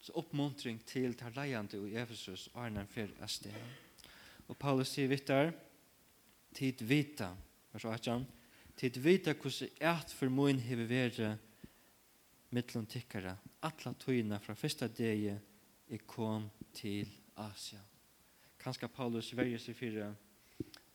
så 0.00 0.14
oppmuntring 0.16 0.80
til 0.88 1.12
tar 1.18 1.34
leiande 1.36 1.76
i 1.90 1.96
Efesus 2.00 2.48
og 2.54 2.62
Arne 2.64 2.86
fyrir 2.88 3.12
Asti. 3.22 3.52
Og 4.48 4.56
Paulus 4.56 4.94
sier 4.94 5.10
vittar, 5.10 5.52
tid 6.56 6.80
vita, 6.88 7.34
vers 7.74 7.84
18, 7.84 8.24
tid 8.80 8.96
vita 9.04 9.34
hvordan 9.36 9.76
eit 9.92 10.14
for 10.16 10.32
moin 10.32 10.58
hever 10.64 10.88
vere 10.88 11.34
mittlom 12.56 12.88
tikkara, 12.88 13.36
atla 13.60 13.92
tøyna 14.00 14.40
fra 14.40 14.56
fyrsta 14.56 14.88
degi 14.88 15.36
jeg 15.88 16.04
kom 16.06 16.48
til 16.74 17.08
Asia. 17.36 17.80
Kanskje 18.58 18.88
Paulus 18.88 19.30
verger 19.36 19.60
seg 19.62 19.76
for 19.78 20.00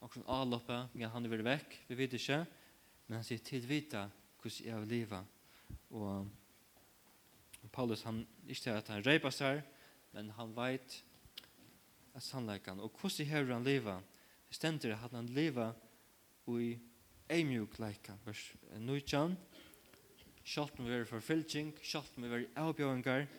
og 0.03 0.11
sånn 0.11 0.25
avloppe, 0.27 0.77
men 0.91 1.11
han 1.13 1.23
er 1.23 1.31
vært 1.31 1.47
vekk, 1.47 1.75
vi 1.87 1.95
vet 1.95 2.15
ikke, 2.17 2.41
men 3.07 3.15
han 3.15 3.23
sier 3.23 3.39
til 3.39 3.63
vita 3.63 4.03
hvordan 4.41 4.65
jeg 4.67 4.81
vil 4.81 4.91
leve. 4.91 5.19
Og 5.95 7.69
Paulus, 7.71 8.03
han 8.03 8.19
ikke 8.43 8.65
til 8.65 8.75
at 8.75 8.91
han 8.91 9.05
reipa 9.05 9.31
seg, 9.31 9.61
men 10.11 10.33
han 10.35 10.51
vet 10.57 10.97
at 12.13 12.25
sannleikan, 12.25 12.83
og 12.83 12.91
hvordan 12.99 13.29
hever 13.31 13.55
han 13.55 13.65
leva, 13.65 13.95
det 14.49 14.59
stender 14.59 14.97
at 14.97 15.15
han 15.15 15.31
leva 15.33 15.71
i 16.51 16.73
eimjuk 17.31 17.79
leika, 17.79 18.17
vers 18.27 18.43
19, 18.75 19.37
Sjalt 20.43 20.75
må 20.75 20.89
være 20.89 21.07
forfylking, 21.07 21.69
sjalt 21.79 22.17
må 22.19 22.27
være 22.27 22.49
avbjøringar, 22.59 23.29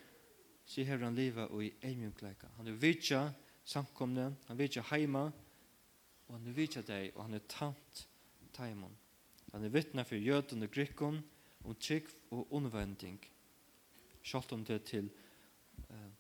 så 0.67 0.85
hever 0.85 1.05
han 1.05 1.17
livet 1.17 1.51
og 1.51 1.65
i 1.65 1.73
eimjunkleika. 1.85 2.49
Han 2.57 2.69
er 2.69 2.79
vidtja 2.81 3.27
samkomne, 3.65 4.31
han 4.49 4.59
vidtja 4.59 4.85
heima, 4.91 5.29
og 6.27 6.37
han 6.39 6.49
er 6.49 6.57
vidtja 6.57 6.83
deg, 6.87 7.13
og 7.15 7.27
han 7.27 7.37
er 7.37 7.47
tant 7.49 8.05
taimon. 8.55 8.97
Han 9.53 9.65
er 9.65 9.73
vittna 9.73 10.05
for 10.07 10.19
jøden 10.19 10.67
og 10.67 10.73
grikkon, 10.73 11.21
om 11.65 11.77
trygg 11.81 12.11
og 12.35 12.51
unnvending. 12.53 13.21
Sjalt 14.25 14.53
om 14.53 14.65
det 14.65 14.83
til 14.89 15.09
uh, 15.89 16.11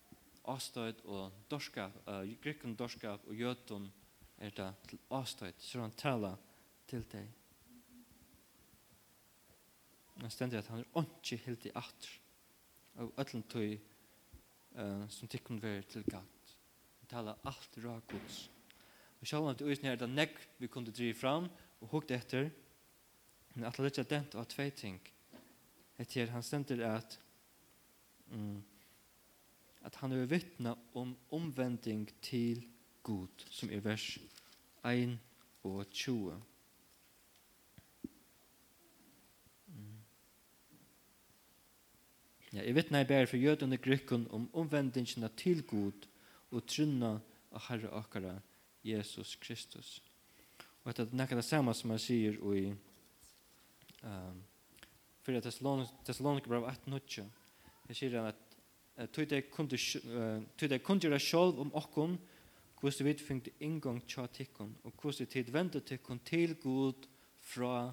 avstøyd 0.53 1.03
og 1.05 1.33
dorskap, 1.51 1.97
uh, 2.09 2.23
grikken 2.41 2.77
dorskap 2.77 3.27
og 3.29 3.37
jøtun 3.37 3.91
er 4.39 4.53
det 4.57 4.71
til 4.89 5.01
avstøyd, 5.11 5.59
så 5.59 5.83
han 5.83 5.97
tala 5.97 6.35
til 6.89 7.05
deg. 7.13 7.29
Han 10.21 10.31
stendir 10.31 10.63
at 10.63 10.71
han 10.71 10.85
er 10.85 11.09
ikke 11.11 11.43
helt 11.49 11.67
i 11.67 11.75
atter. 11.75 12.21
av 12.95 13.11
ætlen 13.19 13.43
tøy 13.51 13.73
uh, 14.79 15.07
som 15.09 15.31
tikkun 15.31 15.63
ver 15.63 15.83
til 15.89 16.05
gatt. 16.09 16.53
Vi 17.01 17.09
tala 17.11 17.37
alt 17.45 17.79
ra 17.85 17.97
gods. 18.11 18.45
Og 19.21 19.29
sjálf 19.29 19.55
at 19.55 19.65
uisne 19.65 19.93
er 19.93 20.01
det 20.01 20.11
negg 20.11 20.37
vi 20.59 20.69
kunde 20.69 20.93
drive 20.95 21.17
fram 21.17 21.49
og 21.81 21.91
hukt 21.95 22.13
etter, 22.15 22.51
men 23.55 23.67
at 23.69 23.79
det 23.79 24.09
dent 24.11 24.35
og 24.35 24.49
tvei 24.51 24.71
ting. 24.71 25.01
Etter 25.99 26.33
han 26.35 26.43
stender 26.43 26.87
at 26.91 27.19
mm 28.33 28.63
at 29.85 29.99
han 30.01 30.13
er 30.17 30.29
vittna 30.29 30.75
om 30.97 31.13
omvending 31.37 32.07
til 32.25 32.65
god, 33.05 33.45
som 33.53 33.71
er 33.71 33.85
vers 33.85 34.17
1 34.85 35.19
og 35.65 35.85
20. 35.91 36.39
Ja, 42.55 42.63
jeg 42.63 42.77
vittner 42.77 43.03
jeg 43.03 43.09
bare 43.11 43.27
for 43.27 43.43
jødene 43.43 43.77
grykken 43.83 44.29
om 44.31 44.45
omvendingene 44.55 45.27
til 45.35 45.65
Gud 45.67 46.05
og 46.55 46.61
trunna 46.71 47.17
av 47.51 47.65
Herre 47.67 47.91
akkara 47.99 48.35
Jesus 48.87 49.33
Kristus. 49.43 49.97
Og 50.85 50.93
etter 50.93 51.09
det 51.09 51.19
nekka 51.19 51.35
det 51.35 51.47
samme 51.49 51.75
som 51.75 51.91
han 51.91 51.99
sier 51.99 52.39
i 52.55 52.69
um, 54.07 54.39
fyrir 55.27 55.43
Thessalonika 55.43 56.47
brev 56.47 56.69
18-19. 56.71 57.27
Jeg 57.91 57.99
sier 57.99 58.17
han 58.21 58.31
at 58.31 59.11
tog 59.11 59.27
det 59.35 59.43
kundi 59.51 61.09
gjøre 61.09 61.19
sjolv 61.19 61.59
om 61.59 61.75
okkon 61.75 62.15
hvordan 62.79 63.09
vi 63.09 63.19
fengte 63.19 63.59
inngang 63.67 63.99
tja 64.07 64.29
tikkun 64.31 64.77
og 64.85 64.95
hvordan 64.95 65.33
tid 65.35 65.51
vende 65.51 65.83
tikkun 65.83 66.23
til 66.23 66.55
god 66.63 67.11
fra 67.51 67.91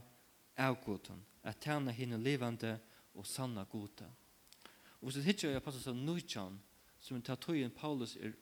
avgoden 0.53 1.25
at 1.41 1.57
tæna 1.65 1.97
hinne 1.97 2.21
levande 2.21 2.77
og 3.17 3.25
sanna 3.25 3.63
godet. 3.63 4.20
Og 5.01 5.09
hvis 5.09 5.17
det 5.17 5.33
ikke 5.33 5.55
er 5.55 5.63
passet 5.63 5.89
av 5.89 5.97
nøytjan, 5.97 6.59
som 7.01 7.17
en 7.17 7.25
tatoien 7.25 7.73
Paulus 7.73 8.15
er 8.15 8.31
i 8.31 8.37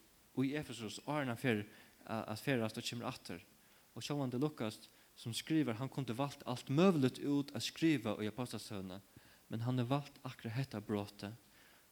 i 0.45 0.55
Efesos 0.55 0.99
årene 1.07 1.35
for 1.39 1.63
at 2.05 2.39
ferast 2.41 2.77
og 2.79 2.85
kommer 2.89 3.09
atter. 3.09 3.41
Og 3.95 4.03
så 4.03 4.15
det 4.31 4.39
Lukas 4.39 4.79
som 5.15 5.33
skriver, 5.33 5.73
han 5.73 5.89
kunde 5.89 6.17
valgt 6.17 6.43
alt 6.47 6.69
møvlet 6.69 7.19
ut 7.19 7.55
att 7.55 7.63
skriva 7.63 8.13
och 8.13 8.23
i 8.23 8.27
apostasöna, 8.27 9.01
men 9.47 9.61
han 9.61 9.77
har 9.77 9.85
valgt 9.85 10.19
akkurat 10.21 10.55
dette 10.55 10.81
brottet. 10.81 11.33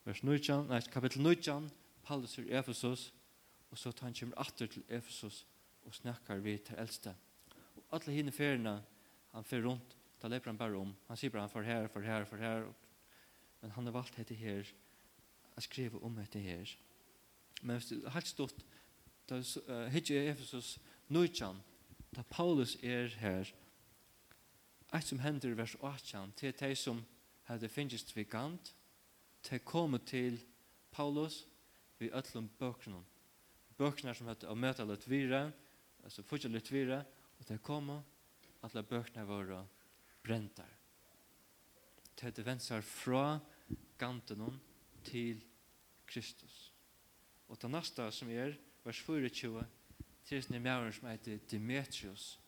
Vers 0.03 0.23
9, 0.23 0.63
nei, 0.69 0.81
kapitel 0.81 1.21
9, 1.21 1.69
Paulus 2.03 2.39
i 2.39 2.51
Efesos, 2.51 3.11
og 3.71 3.77
så 3.77 3.91
tar 3.91 4.07
han 4.07 4.13
kommer 4.13 4.39
atter 4.39 4.67
til 4.67 4.83
Efesos 4.87 5.45
og 5.83 5.95
snakkar 5.95 6.39
vi 6.39 6.57
til 6.57 6.79
eldste. 6.79 7.15
Og 7.75 7.83
alle 7.91 8.15
hinne 8.15 8.31
feriene, 8.31 8.81
han 9.33 9.43
fer 9.43 9.61
rundt, 9.61 9.97
da 10.21 10.27
leper 10.27 10.49
han 10.49 10.57
bare 10.57 10.77
om. 10.79 10.95
Han 11.07 11.17
sier 11.17 11.29
bare 11.29 11.41
han 11.41 11.51
får 11.51 11.67
her, 11.67 11.87
får 11.87 12.01
her, 12.01 12.25
får 12.25 12.37
her, 12.37 12.63
og 12.63 12.86
men 13.61 13.71
han 13.71 13.85
har 13.85 13.95
valgt 13.95 14.17
dette 14.17 14.35
her, 14.37 14.67
å 15.57 15.63
skrive 15.63 16.01
om 16.05 16.15
dette 16.15 16.39
her. 16.41 16.69
Men 17.61 17.79
hvis 17.79 17.89
det 17.89 18.13
helt 18.13 18.29
stått, 18.29 18.65
da 19.27 19.39
uh, 19.41 19.87
hittir 19.91 20.21
i 20.21 20.31
Efesus 20.31 20.77
nøytjan, 21.11 21.59
da 22.15 22.23
Paulus 22.29 22.77
er 22.83 23.11
her, 23.19 23.49
eit 24.95 25.07
som 25.07 25.19
hender 25.19 25.51
i 25.51 25.57
vers 25.57 25.75
8 25.83 26.23
til 26.39 26.53
de 26.59 26.71
som 26.79 27.01
hadde 27.49 27.69
finnst 27.69 28.15
vi 28.15 28.23
gant, 28.23 28.73
til 29.43 29.59
komme 29.63 29.99
til 29.99 30.39
Paulus 30.91 31.45
vi 31.99 32.11
öllum 32.11 32.49
bøknum. 32.59 33.05
Bøknar 33.77 34.17
som 34.17 34.27
hadde 34.27 34.49
å 34.49 34.55
møte 34.57 34.85
Litvira, 34.85 35.47
altså 36.03 36.23
fortsatt 36.23 36.53
Litvira, 36.53 37.01
og 37.37 37.45
til 37.45 37.59
komme, 37.61 37.99
alle 38.65 38.83
bøknar 38.83 39.27
våre 39.29 39.61
brentar 40.23 40.76
til 42.17 42.33
det 42.35 42.45
vensar 42.45 42.81
fra 42.81 43.39
ganten 43.97 44.59
til 45.03 45.43
Kristus. 46.07 46.73
Og 47.47 47.61
det 47.61 47.69
neste 47.71 48.11
som 48.11 48.29
er, 48.29 48.55
vers 48.83 48.99
24, 48.99 49.65
til 50.25 50.43
sin 50.43 50.61
mæren 50.61 50.93
som 50.93 51.07
heter 51.07 51.37
Demetrius. 51.51 52.39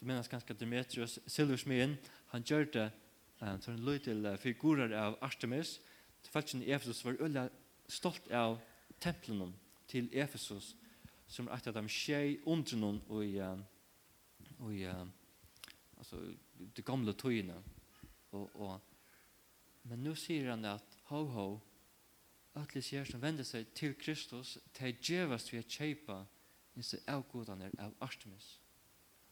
Det 0.00 0.06
menas 0.06 0.28
ganske 0.28 0.54
Demetrius, 0.54 1.18
silversmien, 1.26 1.96
han 2.26 2.42
gjør 2.42 2.64
det 2.64 2.90
uh, 3.42 3.60
til 3.60 3.72
en 3.72 3.84
løy 3.84 3.98
til 3.98 4.38
figurer 4.38 4.94
av 4.98 5.18
Artemis. 5.20 5.80
Tilfelsen 6.22 6.62
i 6.62 6.72
Efesus 6.72 7.04
var 7.04 7.20
øyla 7.20 7.48
stolt 7.88 8.30
av 8.30 8.58
templen 9.00 9.54
til 9.88 10.08
Efesus, 10.12 10.76
som 11.26 11.46
er 11.48 11.60
etter 11.60 11.72
dem 11.72 11.88
skje 11.88 12.40
under 12.46 12.76
noen 12.76 13.02
og 13.08 13.24
i, 13.26 13.38
og 14.58 14.74
i 14.74 14.84
altså, 14.86 16.18
de 16.76 16.82
gamle 16.82 17.12
tøyene. 17.12 17.58
Og, 18.32 18.50
og 18.54 18.80
Men 19.82 20.02
nu 20.02 20.14
sier 20.18 20.50
han 20.50 20.64
at 20.68 20.98
ho 21.10 21.24
ho, 21.34 21.46
alle 22.54 22.82
sier 22.84 23.08
som 23.08 23.22
vender 23.22 23.46
seg 23.48 23.72
til 23.74 23.94
Kristus, 23.98 24.58
til 24.76 24.96
djevast 25.00 25.52
vi 25.52 25.58
er 25.58 25.68
kjeipa, 25.68 26.22
disse 26.76 27.00
avgodene 27.10 27.70
av 27.80 27.94
Artemis. 28.04 28.58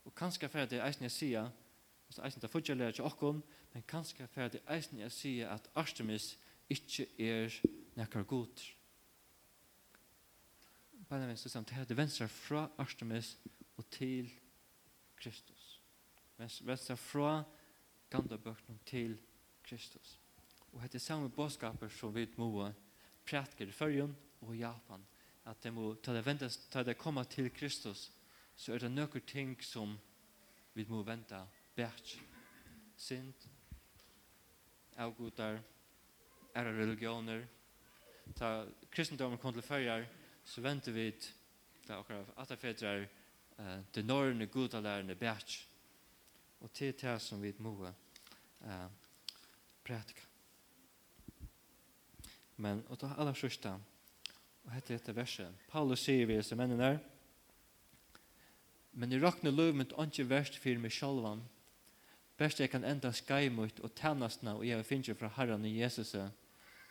Og 0.04 0.14
kanskje 0.16 0.48
for 0.48 0.68
det 0.68 0.80
eisen 0.84 1.06
jeg 1.06 1.14
sier, 1.14 1.50
og 2.08 2.14
så 2.14 2.24
eisen 2.26 2.42
det 2.42 2.50
fortsatt 2.50 2.78
lærer 2.80 2.96
til 2.96 3.06
okkom, 3.06 3.42
men 3.72 3.86
kanskje 3.88 4.26
for 4.32 4.52
det 4.52 4.62
eisen 4.72 5.00
jeg 5.00 5.14
sier 5.14 5.52
at 5.54 5.68
Artemis 5.78 6.34
ikke 6.70 7.06
er 7.20 7.54
nekkar 7.98 8.26
god. 8.28 8.64
Bare 11.10 11.26
venstre 11.26 11.50
samt 11.50 11.72
det 11.88 11.96
venstre 11.96 12.28
fra 12.28 12.68
Artemis 12.78 13.36
og 13.76 13.86
til 13.90 14.30
Kristus. 15.16 15.80
Venstre 16.38 16.96
fra 16.96 17.42
gamle 18.10 18.38
bøkken 18.38 18.78
til 18.86 19.18
Kristus. 19.64 20.19
Og 20.72 20.82
hette 20.82 20.98
samme 20.98 21.30
bådskaper 21.30 21.88
som 21.88 22.14
vi 22.14 22.28
må 22.36 22.70
prætke 23.26 23.66
i 23.66 23.72
Førjen 23.72 24.16
og 24.40 24.56
Japan. 24.56 25.06
At 25.44 25.62
det 25.62 25.72
må, 25.72 25.94
ta 25.94 26.14
det 26.14 26.26
ventes, 26.26 26.56
ta 26.70 26.82
det 26.82 26.98
komme 26.98 27.24
til 27.24 27.50
Kristus, 27.50 28.10
så 28.56 28.74
er 28.74 28.84
det 28.84 28.90
noen 28.92 29.26
ting 29.26 29.56
som 29.64 29.96
vi 30.76 30.84
må 30.88 31.02
vente 31.02 31.38
bært. 31.74 32.14
Sint, 33.00 33.48
avgudar, 35.00 35.60
ære 36.56 36.74
religioner. 36.76 37.46
Ta 38.36 38.66
kristendommen 38.92 39.40
kom 39.40 39.54
til 39.56 39.64
fyrjer, 39.64 40.06
så 40.44 40.60
venter 40.60 40.92
vi 40.92 41.10
til 41.18 41.94
akkurat 41.96 42.30
at 42.36 42.52
det 42.52 42.58
fedrer 42.60 43.06
uh, 43.58 43.78
det 43.94 44.04
norrene 44.04 44.46
godalærende 44.46 45.16
bært. 45.16 45.56
Og 46.60 46.72
til 46.72 46.92
det 47.00 47.20
som 47.22 47.42
vi 47.42 47.54
må 47.58 47.72
uh, 47.80 48.90
prætke. 49.84 50.29
Men 52.60 52.82
og 52.92 53.00
ta 53.00 53.14
aller 53.16 53.36
sørste, 53.38 53.72
og 54.66 54.74
hette 54.74 54.92
dette 54.92 55.14
verset. 55.16 55.64
Paulus 55.72 56.04
sier 56.04 56.28
vi 56.28 56.36
som 56.44 56.60
mennene 56.60 56.92
der, 56.92 57.00
men 58.92 59.12
i 59.12 59.20
rakne 59.22 59.52
løv 59.54 59.74
mitt 59.78 59.94
ikke 59.94 60.26
verst 60.28 60.58
for 60.60 60.82
meg 60.82 60.92
sjalvan, 60.92 61.42
best 62.40 62.60
jeg 62.60 62.72
kan 62.72 62.84
enda 62.84 63.12
skaimut 63.14 63.80
og 63.84 63.94
tennastna 63.96 64.56
og 64.58 64.64
jeg 64.66 64.86
finner 64.88 65.16
fra 65.16 65.30
Herren 65.36 65.64
i 65.64 65.76
Jesus, 65.78 66.16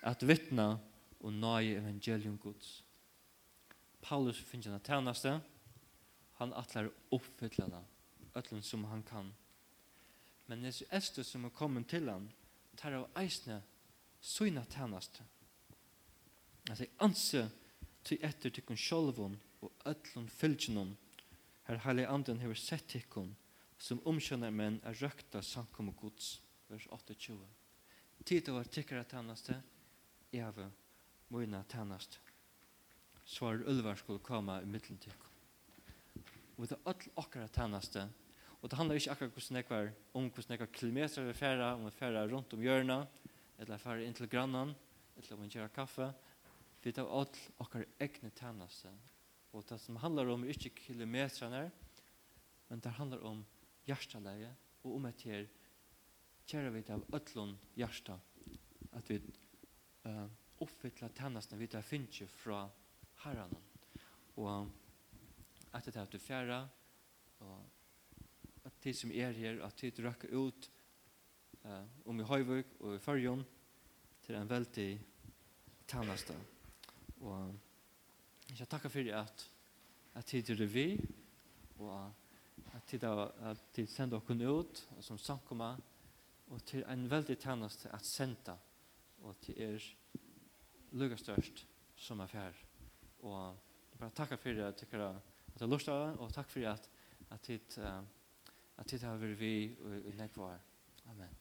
at 0.02 0.26
vittna 0.26 0.78
og 1.20 1.34
nøye 1.34 1.78
evangelium 1.82 2.38
Guds. 2.40 2.80
Paulus 4.02 4.40
finner 4.40 4.78
en 4.78 4.86
tjeneste, 4.86 5.40
han 6.40 6.54
atler 6.56 6.92
oppfylla 7.12 7.68
det, 7.68 7.84
øtlen 8.40 8.64
som 8.64 8.86
han 8.88 9.04
kan. 9.04 9.34
Men 10.48 10.64
Jesus 10.64 10.88
Estes 10.90 11.34
som 11.34 11.44
er 11.46 11.54
kommet 11.54 11.90
til 11.92 12.08
han, 12.10 12.30
tar 12.80 12.96
av 12.96 13.10
eisne 13.20 13.60
syna 14.24 14.64
tjeneste. 14.72 15.26
Altså, 16.70 16.86
jeg 16.86 16.94
anser 17.02 17.50
til 18.06 18.26
etter 18.26 18.54
til 18.54 18.64
kun 18.64 18.78
sjolvun 18.78 19.38
og 19.66 19.72
öllun 19.90 20.30
fylgjennom 20.30 20.96
her 21.68 21.82
heilig 21.86 22.06
anden 22.10 22.42
hever 22.44 22.58
sett 22.58 22.88
tikkun 22.90 23.32
som 23.80 24.02
omkjønner 24.08 24.54
menn 24.54 24.80
er 24.88 24.98
røkta 25.02 25.42
sankum 25.46 25.90
og 25.92 25.98
gods 26.04 26.38
vers 26.70 26.86
28 26.92 27.40
Tid 28.26 28.52
var 28.54 28.68
tikkara 28.70 29.04
tænaste 29.04 29.56
jeg 30.34 30.46
har 30.46 30.72
møyna 31.34 31.64
tænaste 31.70 32.22
svar 33.26 33.66
ulvar 33.66 33.96
skulle 33.96 34.24
komme 34.26 34.62
i 34.62 34.66
middelen 34.70 35.02
tikkun 35.02 35.30
og 36.58 36.68
det 36.68 36.76
er 36.76 36.88
all 36.92 37.12
okkara 37.16 37.48
tannaste 37.48 38.08
og 38.62 38.70
det 38.70 38.78
handlar 38.78 38.96
ikke 39.00 39.12
akkurat 39.12 39.32
hvordan 39.32 39.56
jeg 39.56 39.70
var 39.70 39.92
om 40.14 40.30
hvordan 40.30 40.52
jeg 40.52 40.60
var 40.60 40.74
kilometer 40.74 41.24
vi 41.24 41.34
færa 41.34 41.74
om 41.74 41.86
vi 41.86 41.92
færa 41.92 42.26
rundt 42.28 42.54
om 42.54 42.62
hjørna 42.62 43.06
eller 43.58 43.78
færa 43.78 44.04
inn 44.04 44.14
til 44.14 44.30
grannan 44.30 44.76
eller 45.18 45.36
om 45.36 45.44
vi 45.44 45.54
kjører 45.54 45.72
kaffe 45.76 46.12
vi 46.84 46.94
tar 46.96 47.08
all 47.08 47.30
okkar 47.60 47.86
egne 48.00 48.32
tænaste. 48.36 48.92
Og 49.54 49.66
det 49.70 49.80
som 49.82 49.98
handlar 50.00 50.30
om 50.32 50.46
ikke 50.46 50.70
kilometrene, 50.70 51.72
men 52.70 52.80
det 52.80 52.92
handlar 52.92 53.24
om 53.26 53.46
hjertaleie 53.88 54.52
og 54.84 54.96
om 54.96 55.08
et 55.10 55.26
her 55.26 55.48
kjære 56.50 56.72
vi 56.74 56.84
av 56.90 57.04
øtlån 57.14 57.58
hjärsta 57.78 58.16
at 58.98 59.10
vi 59.10 59.20
uh, 60.10 60.26
oppfytla 60.64 61.10
tænaste 61.14 61.58
vi 61.58 61.68
tar 61.68 61.86
finnkje 61.86 62.28
fra 62.28 62.64
herren. 63.24 63.54
Og 64.38 64.70
at 65.74 65.86
det 65.86 65.98
at 65.98 66.12
du 66.12 66.18
fjæra, 66.18 66.68
og 67.40 67.66
at 68.66 68.74
tid 68.82 68.94
som 68.94 69.12
er 69.12 69.32
her, 69.32 69.64
at 69.66 69.76
tid 69.78 70.00
røkker 70.00 70.34
ut 70.34 70.70
uh, 71.64 71.86
om 72.06 72.20
i 72.20 72.24
Høyvøk 72.24 72.78
og 72.80 72.96
i 72.96 73.00
Førjon, 73.04 73.46
til 74.26 74.36
en 74.36 74.50
veldig 74.50 75.02
tænaste. 75.88 76.34
Og 77.20 77.56
jeg 78.58 78.68
takker 78.68 78.90
for 78.90 79.16
at 79.22 79.48
at 80.16 80.26
tid 80.26 80.50
er 80.50 80.66
vi, 80.66 81.00
og 81.80 82.12
at 82.74 82.84
tid, 82.88 83.04
at 83.04 83.58
tid 83.74 83.88
sender 83.88 84.20
dere 84.20 84.52
ut, 84.52 84.88
og 84.98 85.04
som 85.04 85.18
samkommer, 85.18 85.78
og 86.50 86.64
til 86.66 86.84
en 86.90 87.10
veldig 87.10 87.38
tjeneste 87.40 87.92
at 87.94 88.06
senda, 88.06 88.56
og 89.22 89.38
til 89.42 89.62
er 89.62 89.86
lukka 90.92 91.16
størst 91.16 91.66
som 91.96 92.20
er 92.20 92.28
fær. 92.28 92.64
Og 93.20 93.56
jeg 93.92 94.00
bare 94.00 94.16
takke 94.16 94.38
for 94.38 94.50
at 94.50 94.86
dere 94.92 95.10
at 95.54 95.60
dere 95.60 95.70
lust 95.70 95.90
av, 95.94 96.18
og 96.20 96.34
takk 96.34 96.50
for 96.50 96.72
at 96.72 96.90
at 97.30 97.42
tid, 97.42 97.78
at 98.78 98.88
tid 98.88 99.04
har 99.06 99.18
vært 99.22 99.40
vi 99.40 99.54
i 100.10 100.16
nekvar. 100.18 100.58
Amen. 101.12 101.39